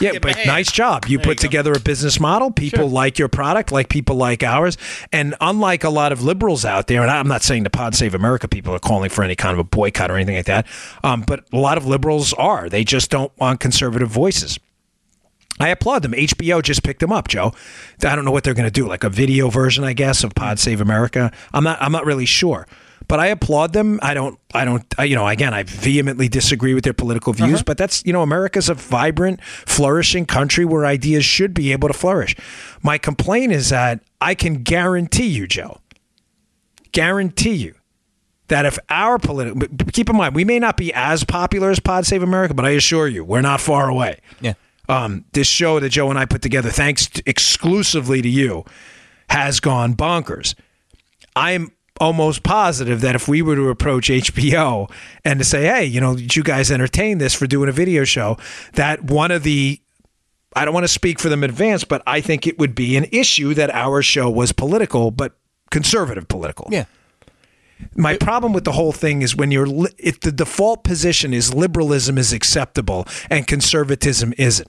Yeah, 0.00 0.18
but 0.20 0.36
nice 0.46 0.72
job. 0.72 1.04
You 1.06 1.18
there 1.18 1.24
put 1.24 1.42
you 1.42 1.48
together 1.48 1.72
a 1.72 1.78
business 1.78 2.18
model. 2.18 2.50
People 2.50 2.80
sure. 2.80 2.88
like 2.88 3.18
your 3.18 3.28
product, 3.28 3.70
like 3.70 3.88
people 3.88 4.16
like 4.16 4.42
ours. 4.42 4.76
And 5.12 5.34
unlike 5.40 5.84
a 5.84 5.90
lot 5.90 6.12
of 6.12 6.22
liberals 6.22 6.64
out 6.64 6.86
there, 6.86 7.02
and 7.02 7.10
I'm 7.10 7.28
not 7.28 7.42
saying 7.42 7.62
the 7.62 7.70
Pod 7.70 7.94
Save 7.94 8.14
America 8.14 8.48
people 8.48 8.74
are 8.74 8.80
calling 8.80 9.10
for 9.10 9.22
any 9.22 9.36
kind 9.36 9.52
of 9.52 9.58
a 9.60 9.64
boycott 9.64 10.10
or 10.10 10.16
anything 10.16 10.36
like 10.36 10.46
that, 10.46 10.66
um, 11.04 11.22
but 11.22 11.44
a 11.52 11.58
lot 11.58 11.78
of 11.78 11.86
liberals 11.86 12.32
are. 12.32 12.68
They 12.68 12.84
just 12.84 13.10
don't 13.10 13.36
want 13.38 13.60
conservative 13.60 14.08
voices. 14.08 14.58
I 15.60 15.68
applaud 15.68 16.02
them. 16.02 16.12
HBO 16.12 16.62
just 16.62 16.82
picked 16.82 17.00
them 17.00 17.12
up, 17.12 17.28
Joe. 17.28 17.52
I 18.02 18.16
don't 18.16 18.24
know 18.24 18.32
what 18.32 18.42
they're 18.42 18.54
going 18.54 18.64
to 18.64 18.70
do, 18.70 18.88
like 18.88 19.04
a 19.04 19.10
video 19.10 19.50
version, 19.50 19.84
I 19.84 19.92
guess, 19.92 20.24
of 20.24 20.34
Pod 20.34 20.58
Save 20.58 20.80
America. 20.80 21.30
I'm 21.52 21.62
not. 21.62 21.80
I'm 21.80 21.92
not 21.92 22.06
really 22.06 22.26
sure 22.26 22.66
but 23.08 23.20
I 23.20 23.28
applaud 23.28 23.72
them. 23.72 23.98
I 24.02 24.14
don't, 24.14 24.38
I 24.54 24.64
don't, 24.64 24.84
I, 24.98 25.04
you 25.04 25.14
know, 25.14 25.26
again, 25.26 25.54
I 25.54 25.62
vehemently 25.62 26.28
disagree 26.28 26.74
with 26.74 26.84
their 26.84 26.92
political 26.92 27.32
views, 27.32 27.54
uh-huh. 27.54 27.64
but 27.66 27.78
that's, 27.78 28.04
you 28.04 28.12
know, 28.12 28.22
America's 28.22 28.68
a 28.68 28.74
vibrant, 28.74 29.42
flourishing 29.44 30.26
country 30.26 30.64
where 30.64 30.86
ideas 30.86 31.24
should 31.24 31.54
be 31.54 31.72
able 31.72 31.88
to 31.88 31.94
flourish. 31.94 32.36
My 32.82 32.98
complaint 32.98 33.52
is 33.52 33.70
that 33.70 34.00
I 34.20 34.34
can 34.34 34.62
guarantee 34.62 35.28
you, 35.28 35.46
Joe, 35.46 35.78
guarantee 36.92 37.54
you 37.54 37.74
that 38.48 38.66
if 38.66 38.78
our 38.88 39.18
political, 39.18 39.66
keep 39.92 40.10
in 40.10 40.16
mind, 40.16 40.34
we 40.34 40.44
may 40.44 40.58
not 40.58 40.76
be 40.76 40.92
as 40.92 41.24
popular 41.24 41.70
as 41.70 41.80
Pod 41.80 42.04
Save 42.06 42.22
America, 42.22 42.54
but 42.54 42.64
I 42.64 42.70
assure 42.70 43.08
you, 43.08 43.24
we're 43.24 43.40
not 43.40 43.60
far 43.60 43.88
away. 43.88 44.20
Yeah. 44.40 44.54
Um, 44.88 45.24
this 45.32 45.46
show 45.46 45.80
that 45.80 45.88
Joe 45.88 46.10
and 46.10 46.18
I 46.18 46.26
put 46.26 46.42
together, 46.42 46.68
thanks 46.68 47.06
to, 47.06 47.22
exclusively 47.24 48.20
to 48.20 48.28
you, 48.28 48.64
has 49.30 49.60
gone 49.60 49.94
bonkers. 49.94 50.54
I'm 51.34 51.72
almost 52.00 52.42
positive 52.42 53.00
that 53.02 53.14
if 53.14 53.28
we 53.28 53.42
were 53.42 53.54
to 53.56 53.68
approach 53.68 54.08
HBO 54.08 54.90
and 55.24 55.38
to 55.38 55.44
say, 55.44 55.64
hey, 55.64 55.84
you 55.84 56.00
know, 56.00 56.16
did 56.16 56.34
you 56.34 56.42
guys 56.42 56.70
entertain 56.70 57.18
this 57.18 57.34
for 57.34 57.46
doing 57.46 57.68
a 57.68 57.72
video 57.72 58.04
show? 58.04 58.36
That 58.74 59.04
one 59.04 59.30
of 59.30 59.42
the 59.42 59.80
I 60.54 60.64
don't 60.64 60.74
want 60.74 60.84
to 60.84 60.88
speak 60.88 61.18
for 61.18 61.28
them 61.28 61.42
in 61.44 61.50
advance, 61.50 61.84
but 61.84 62.02
I 62.06 62.20
think 62.20 62.46
it 62.46 62.58
would 62.58 62.74
be 62.74 62.96
an 62.96 63.06
issue 63.10 63.54
that 63.54 63.70
our 63.70 64.02
show 64.02 64.28
was 64.28 64.52
political, 64.52 65.10
but 65.10 65.34
conservative 65.70 66.28
political. 66.28 66.68
Yeah. 66.70 66.84
My 67.96 68.16
problem 68.16 68.52
with 68.52 68.64
the 68.64 68.72
whole 68.72 68.92
thing 68.92 69.22
is 69.22 69.34
when 69.34 69.50
you're 69.50 69.66
if 69.98 70.20
the 70.20 70.30
default 70.30 70.84
position 70.84 71.34
is 71.34 71.52
liberalism 71.52 72.16
is 72.16 72.32
acceptable 72.32 73.06
and 73.28 73.46
conservatism 73.46 74.32
isn't. 74.38 74.68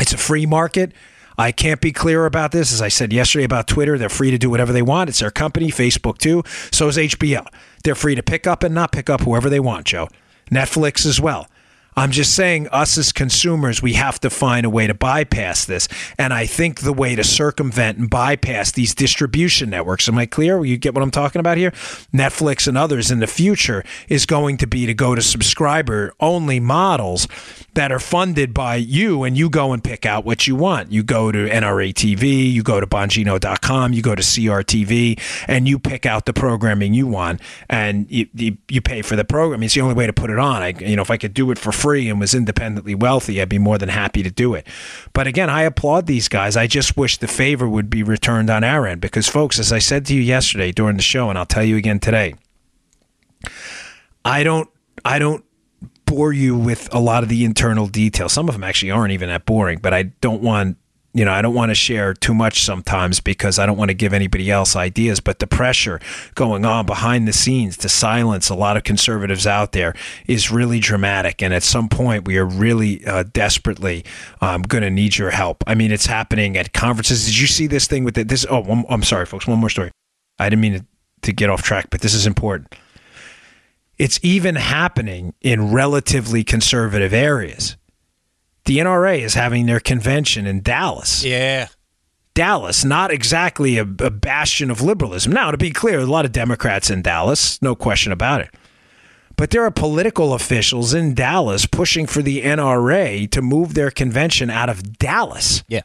It's 0.00 0.12
a 0.12 0.18
free 0.18 0.46
market. 0.46 0.92
I 1.40 1.52
can't 1.52 1.80
be 1.80 1.90
clearer 1.90 2.26
about 2.26 2.52
this. 2.52 2.70
As 2.70 2.82
I 2.82 2.88
said 2.88 3.14
yesterday 3.14 3.44
about 3.44 3.66
Twitter, 3.66 3.96
they're 3.96 4.10
free 4.10 4.30
to 4.30 4.36
do 4.36 4.50
whatever 4.50 4.74
they 4.74 4.82
want. 4.82 5.08
It's 5.08 5.20
their 5.20 5.30
company, 5.30 5.68
Facebook 5.68 6.18
too. 6.18 6.42
So 6.70 6.86
is 6.88 6.98
HBO. 6.98 7.46
They're 7.82 7.94
free 7.94 8.14
to 8.14 8.22
pick 8.22 8.46
up 8.46 8.62
and 8.62 8.74
not 8.74 8.92
pick 8.92 9.08
up 9.08 9.22
whoever 9.22 9.48
they 9.48 9.58
want, 9.58 9.86
Joe. 9.86 10.10
Netflix 10.50 11.06
as 11.06 11.18
well. 11.18 11.48
I'm 11.96 12.10
just 12.10 12.34
saying, 12.34 12.68
us 12.68 12.96
as 12.98 13.10
consumers, 13.10 13.82
we 13.82 13.94
have 13.94 14.20
to 14.20 14.30
find 14.30 14.64
a 14.64 14.70
way 14.70 14.86
to 14.86 14.94
bypass 14.94 15.64
this. 15.64 15.88
And 16.18 16.32
I 16.32 16.46
think 16.46 16.80
the 16.80 16.92
way 16.92 17.16
to 17.16 17.24
circumvent 17.24 17.98
and 17.98 18.08
bypass 18.08 18.72
these 18.72 18.94
distribution 18.94 19.70
networks, 19.70 20.08
am 20.08 20.18
I 20.18 20.26
clear? 20.26 20.64
You 20.64 20.76
get 20.76 20.94
what 20.94 21.02
I'm 21.02 21.10
talking 21.10 21.40
about 21.40 21.56
here? 21.56 21.72
Netflix 22.12 22.68
and 22.68 22.78
others 22.78 23.10
in 23.10 23.18
the 23.18 23.26
future 23.26 23.82
is 24.08 24.24
going 24.24 24.58
to 24.58 24.66
be 24.66 24.86
to 24.86 24.94
go 24.94 25.14
to 25.14 25.22
subscriber 25.22 26.12
only 26.20 26.60
models 26.60 27.26
that 27.74 27.92
are 27.92 27.98
funded 27.98 28.52
by 28.52 28.76
you 28.76 29.22
and 29.22 29.36
you 29.36 29.48
go 29.48 29.72
and 29.72 29.82
pick 29.82 30.04
out 30.04 30.24
what 30.24 30.46
you 30.46 30.56
want. 30.56 30.90
You 30.90 31.02
go 31.02 31.30
to 31.30 31.48
NRA 31.48 31.92
TV, 31.92 32.52
you 32.52 32.62
go 32.62 32.80
to 32.80 32.86
Bongino.com, 32.86 33.92
you 33.92 34.02
go 34.02 34.14
to 34.14 34.22
CRTV, 34.22 35.20
and 35.46 35.68
you 35.68 35.78
pick 35.78 36.06
out 36.06 36.26
the 36.26 36.32
programming 36.32 36.94
you 36.94 37.06
want 37.06 37.40
and 37.68 38.10
you, 38.10 38.26
you, 38.34 38.56
you 38.68 38.80
pay 38.80 39.02
for 39.02 39.16
the 39.16 39.24
program. 39.24 39.62
It's 39.62 39.74
the 39.74 39.80
only 39.80 39.94
way 39.94 40.06
to 40.06 40.12
put 40.12 40.30
it 40.30 40.38
on. 40.38 40.62
I, 40.62 40.68
you 40.80 40.96
know, 40.96 41.02
if 41.02 41.10
I 41.10 41.16
could 41.16 41.34
do 41.34 41.50
it 41.50 41.58
for 41.58 41.72
free 41.72 42.08
and 42.08 42.18
was 42.18 42.34
independently 42.34 42.94
wealthy, 42.94 43.40
I'd 43.40 43.48
be 43.48 43.58
more 43.58 43.78
than 43.78 43.88
happy 43.88 44.22
to 44.22 44.30
do 44.30 44.54
it. 44.54 44.66
But 45.12 45.26
again, 45.26 45.50
I 45.50 45.62
applaud 45.62 46.06
these 46.06 46.28
guys. 46.28 46.56
I 46.56 46.66
just 46.66 46.96
wish 46.96 47.18
the 47.18 47.28
favor 47.28 47.68
would 47.68 47.90
be 47.90 48.02
returned 48.02 48.50
on 48.50 48.64
our 48.64 48.86
end 48.86 49.00
because, 49.00 49.28
folks, 49.28 49.58
as 49.58 49.72
I 49.72 49.78
said 49.78 50.06
to 50.06 50.14
you 50.14 50.20
yesterday 50.20 50.72
during 50.72 50.96
the 50.96 51.02
show, 51.02 51.28
and 51.28 51.38
I'll 51.38 51.46
tell 51.46 51.64
you 51.64 51.76
again 51.76 52.00
today, 52.00 52.34
I 54.24 54.42
don't, 54.42 54.68
I 55.04 55.18
don't 55.18 55.44
bore 56.10 56.32
you 56.32 56.56
with 56.56 56.92
a 56.92 56.98
lot 56.98 57.22
of 57.22 57.28
the 57.28 57.44
internal 57.44 57.86
details. 57.86 58.32
Some 58.32 58.48
of 58.48 58.54
them 58.54 58.64
actually 58.64 58.90
aren't 58.90 59.12
even 59.12 59.28
that 59.28 59.46
boring, 59.46 59.78
but 59.78 59.94
I 59.94 60.02
don't 60.20 60.42
want 60.42 60.76
you 61.12 61.24
know, 61.24 61.32
I 61.32 61.42
don't 61.42 61.54
want 61.54 61.70
to 61.70 61.74
share 61.74 62.14
too 62.14 62.32
much 62.32 62.62
sometimes 62.62 63.18
because 63.18 63.58
I 63.58 63.66
don't 63.66 63.76
want 63.76 63.88
to 63.88 63.94
give 63.94 64.12
anybody 64.12 64.48
else 64.48 64.76
ideas. 64.76 65.18
But 65.18 65.40
the 65.40 65.46
pressure 65.48 65.98
going 66.36 66.64
on 66.64 66.86
behind 66.86 67.26
the 67.26 67.32
scenes 67.32 67.76
to 67.78 67.88
silence 67.88 68.48
a 68.48 68.54
lot 68.54 68.76
of 68.76 68.84
conservatives 68.84 69.44
out 69.44 69.72
there 69.72 69.92
is 70.28 70.52
really 70.52 70.78
dramatic. 70.78 71.42
And 71.42 71.52
at 71.52 71.64
some 71.64 71.88
point, 71.88 72.26
we 72.26 72.38
are 72.38 72.46
really 72.46 73.04
uh, 73.04 73.24
desperately 73.32 74.04
um, 74.40 74.62
going 74.62 74.82
to 74.82 74.90
need 74.90 75.18
your 75.18 75.30
help. 75.30 75.64
I 75.66 75.74
mean, 75.74 75.90
it's 75.90 76.06
happening 76.06 76.56
at 76.56 76.72
conferences. 76.72 77.26
Did 77.26 77.38
you 77.38 77.48
see 77.48 77.66
this 77.66 77.88
thing 77.88 78.04
with 78.04 78.16
it? 78.16 78.28
This? 78.28 78.46
Oh, 78.48 78.60
one, 78.60 78.84
I'm 78.88 79.02
sorry, 79.02 79.26
folks. 79.26 79.48
One 79.48 79.58
more 79.58 79.70
story. 79.70 79.90
I 80.38 80.48
didn't 80.48 80.62
mean 80.62 80.74
to, 80.74 80.86
to 81.22 81.32
get 81.32 81.50
off 81.50 81.62
track, 81.62 81.88
but 81.90 82.02
this 82.02 82.14
is 82.14 82.24
important. 82.24 82.72
It's 84.00 84.18
even 84.22 84.54
happening 84.54 85.34
in 85.42 85.72
relatively 85.72 86.42
conservative 86.42 87.12
areas. 87.12 87.76
The 88.64 88.78
NRA 88.78 89.20
is 89.20 89.34
having 89.34 89.66
their 89.66 89.78
convention 89.78 90.46
in 90.46 90.62
Dallas. 90.62 91.22
Yeah. 91.22 91.68
Dallas, 92.32 92.82
not 92.82 93.10
exactly 93.10 93.76
a, 93.76 93.82
a, 93.82 94.10
bastion 94.10 94.70
of 94.70 94.80
liberalism. 94.80 95.32
Now, 95.32 95.50
to 95.50 95.58
be 95.58 95.70
clear, 95.70 95.98
a 95.98 96.06
lot 96.06 96.24
of 96.24 96.32
Democrats 96.32 96.88
in 96.88 97.02
Dallas, 97.02 97.60
no 97.60 97.74
question 97.74 98.10
about 98.10 98.40
it. 98.40 98.54
But 99.36 99.50
there 99.50 99.64
are 99.64 99.70
political 99.70 100.32
officials 100.32 100.94
in 100.94 101.12
Dallas 101.12 101.66
pushing 101.66 102.06
for 102.06 102.22
the 102.22 102.40
NRA 102.40 103.30
to 103.30 103.42
move 103.42 103.74
their 103.74 103.90
convention 103.90 104.48
out 104.48 104.70
of 104.70 104.96
Dallas. 104.96 105.62
Yeah. 105.68 105.82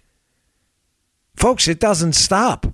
Folks, 1.35 1.67
it 1.67 1.81
doesn't 1.81 2.13
stop. 2.13 2.65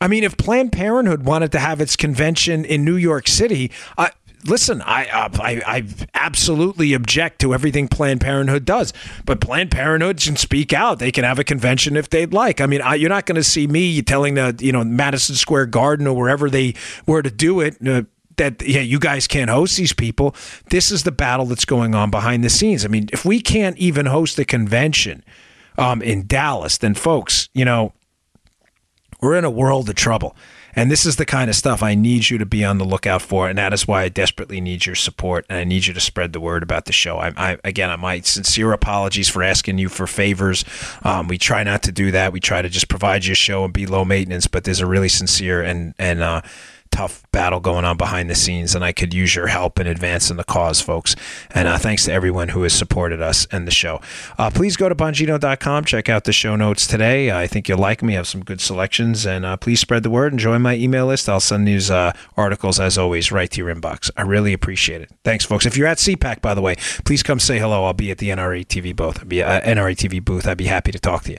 I 0.00 0.08
mean, 0.08 0.24
if 0.24 0.36
Planned 0.36 0.72
Parenthood 0.72 1.24
wanted 1.24 1.52
to 1.52 1.60
have 1.60 1.80
its 1.80 1.94
convention 1.94 2.64
in 2.64 2.84
New 2.84 2.96
York 2.96 3.28
City, 3.28 3.70
uh, 3.96 4.08
listen, 4.44 4.82
I, 4.82 5.06
uh, 5.06 5.28
I, 5.34 5.62
I 5.66 5.84
absolutely 6.14 6.92
object 6.94 7.40
to 7.40 7.54
everything 7.54 7.88
Planned 7.88 8.20
Parenthood 8.20 8.64
does, 8.64 8.92
but 9.24 9.40
Planned 9.40 9.70
Parenthood 9.70 10.20
can 10.20 10.36
speak 10.36 10.72
out. 10.72 10.98
They 10.98 11.12
can 11.12 11.24
have 11.24 11.38
a 11.38 11.44
convention 11.44 11.96
if 11.96 12.10
they'd 12.10 12.32
like. 12.32 12.60
I 12.60 12.66
mean, 12.66 12.80
I, 12.82 12.94
you're 12.94 13.08
not 13.08 13.26
going 13.26 13.36
to 13.36 13.44
see 13.44 13.66
me 13.66 14.02
telling 14.02 14.34
the 14.34 14.56
you 14.60 14.72
know 14.72 14.84
Madison 14.84 15.34
Square 15.34 15.66
Garden 15.66 16.06
or 16.06 16.16
wherever 16.16 16.50
they 16.50 16.74
were 17.06 17.22
to 17.22 17.30
do 17.30 17.60
it. 17.60 17.76
Uh, 17.86 18.02
that 18.36 18.62
yeah, 18.66 18.80
you 18.80 18.98
guys 18.98 19.26
can't 19.26 19.50
host 19.50 19.76
these 19.76 19.92
people. 19.92 20.34
This 20.70 20.90
is 20.90 21.04
the 21.04 21.12
battle 21.12 21.46
that's 21.46 21.64
going 21.64 21.94
on 21.94 22.10
behind 22.10 22.44
the 22.44 22.50
scenes. 22.50 22.84
I 22.84 22.88
mean, 22.88 23.08
if 23.12 23.24
we 23.24 23.40
can't 23.40 23.76
even 23.78 24.06
host 24.06 24.38
a 24.38 24.44
convention 24.44 25.24
um, 25.78 26.02
in 26.02 26.26
Dallas, 26.26 26.78
then 26.78 26.94
folks, 26.94 27.48
you 27.54 27.64
know, 27.64 27.92
we're 29.20 29.36
in 29.36 29.44
a 29.44 29.50
world 29.50 29.88
of 29.88 29.94
trouble. 29.94 30.36
And 30.76 30.90
this 30.90 31.06
is 31.06 31.16
the 31.16 31.24
kind 31.24 31.48
of 31.48 31.56
stuff 31.56 31.82
I 31.82 31.94
need 31.94 32.28
you 32.28 32.36
to 32.36 32.46
be 32.46 32.62
on 32.64 32.76
the 32.76 32.84
lookout 32.84 33.22
for, 33.22 33.48
and 33.48 33.58
that 33.58 33.72
is 33.72 33.88
why 33.88 34.02
I 34.02 34.10
desperately 34.10 34.60
need 34.60 34.84
your 34.84 34.94
support, 34.94 35.46
and 35.48 35.58
I 35.58 35.64
need 35.64 35.86
you 35.86 35.94
to 35.94 36.00
spread 36.00 36.34
the 36.34 36.40
word 36.40 36.62
about 36.62 36.84
the 36.84 36.92
show. 36.92 37.16
I, 37.16 37.32
I 37.36 37.58
again, 37.64 37.90
I 37.90 37.96
my 37.96 38.20
sincere 38.20 38.72
apologies 38.72 39.28
for 39.28 39.42
asking 39.42 39.78
you 39.78 39.88
for 39.88 40.06
favors. 40.06 40.66
Um, 41.02 41.28
we 41.28 41.38
try 41.38 41.64
not 41.64 41.82
to 41.84 41.92
do 41.92 42.10
that. 42.10 42.32
We 42.32 42.40
try 42.40 42.60
to 42.60 42.68
just 42.68 42.88
provide 42.88 43.24
you 43.24 43.32
a 43.32 43.36
show 43.36 43.64
and 43.64 43.72
be 43.72 43.86
low 43.86 44.04
maintenance, 44.04 44.46
but 44.46 44.64
there's 44.64 44.80
a 44.80 44.86
really 44.86 45.08
sincere 45.08 45.62
and 45.62 45.94
and 45.98 46.22
uh, 46.22 46.42
tough 46.90 47.24
battle 47.32 47.60
going 47.60 47.84
on 47.84 47.96
behind 47.96 48.30
the 48.30 48.34
scenes, 48.34 48.74
and 48.74 48.84
I 48.84 48.92
could 48.92 49.12
use 49.12 49.34
your 49.34 49.46
help 49.46 49.78
in 49.78 49.86
advancing 49.86 50.36
the 50.36 50.44
cause, 50.44 50.80
folks. 50.80 51.16
And 51.50 51.68
uh, 51.68 51.78
thanks 51.78 52.04
to 52.06 52.12
everyone 52.12 52.48
who 52.48 52.62
has 52.62 52.72
supported 52.72 53.20
us 53.20 53.46
and 53.52 53.66
the 53.66 53.70
show. 53.70 54.00
Uh, 54.38 54.50
please 54.50 54.76
go 54.76 54.88
to 54.88 54.94
Bongino.com, 54.94 55.84
check 55.84 56.08
out 56.08 56.24
the 56.24 56.32
show 56.32 56.56
notes 56.56 56.86
today. 56.86 57.30
I 57.30 57.46
think 57.46 57.68
you'll 57.68 57.78
like 57.78 58.02
me. 58.02 58.14
Have 58.14 58.26
some 58.26 58.44
good 58.44 58.60
selections, 58.60 59.26
and 59.26 59.44
uh, 59.44 59.56
please 59.56 59.80
spread 59.80 60.02
the 60.02 60.10
word 60.10 60.32
and 60.32 60.40
join 60.40 60.62
my 60.62 60.74
email 60.74 61.06
list. 61.06 61.28
I'll 61.28 61.40
send 61.40 61.66
these 61.68 61.90
uh, 61.90 62.12
articles, 62.36 62.80
as 62.80 62.98
always, 62.98 63.30
right 63.30 63.50
to 63.50 63.64
your 63.64 63.74
inbox. 63.74 64.10
I 64.16 64.22
really 64.22 64.52
appreciate 64.52 65.02
it. 65.02 65.10
Thanks, 65.24 65.44
folks. 65.44 65.66
If 65.66 65.76
you're 65.76 65.86
at 65.86 65.98
CPAC, 65.98 66.40
by 66.40 66.54
the 66.54 66.62
way, 66.62 66.76
please 67.04 67.22
come 67.22 67.40
say 67.40 67.58
hello. 67.58 67.84
I'll 67.84 67.92
be 67.92 68.10
at 68.10 68.18
the 68.18 68.30
NRA 68.30 68.66
TV 68.66 68.94
booth. 68.94 69.18
I'll 69.20 69.26
be 69.26 69.42
uh, 69.42 69.60
NRA 69.60 69.94
TV 69.96 70.24
booth. 70.24 70.46
I'd 70.46 70.58
be 70.58 70.66
happy 70.66 70.92
to 70.92 70.98
talk 70.98 71.24
to 71.24 71.32
you. 71.32 71.38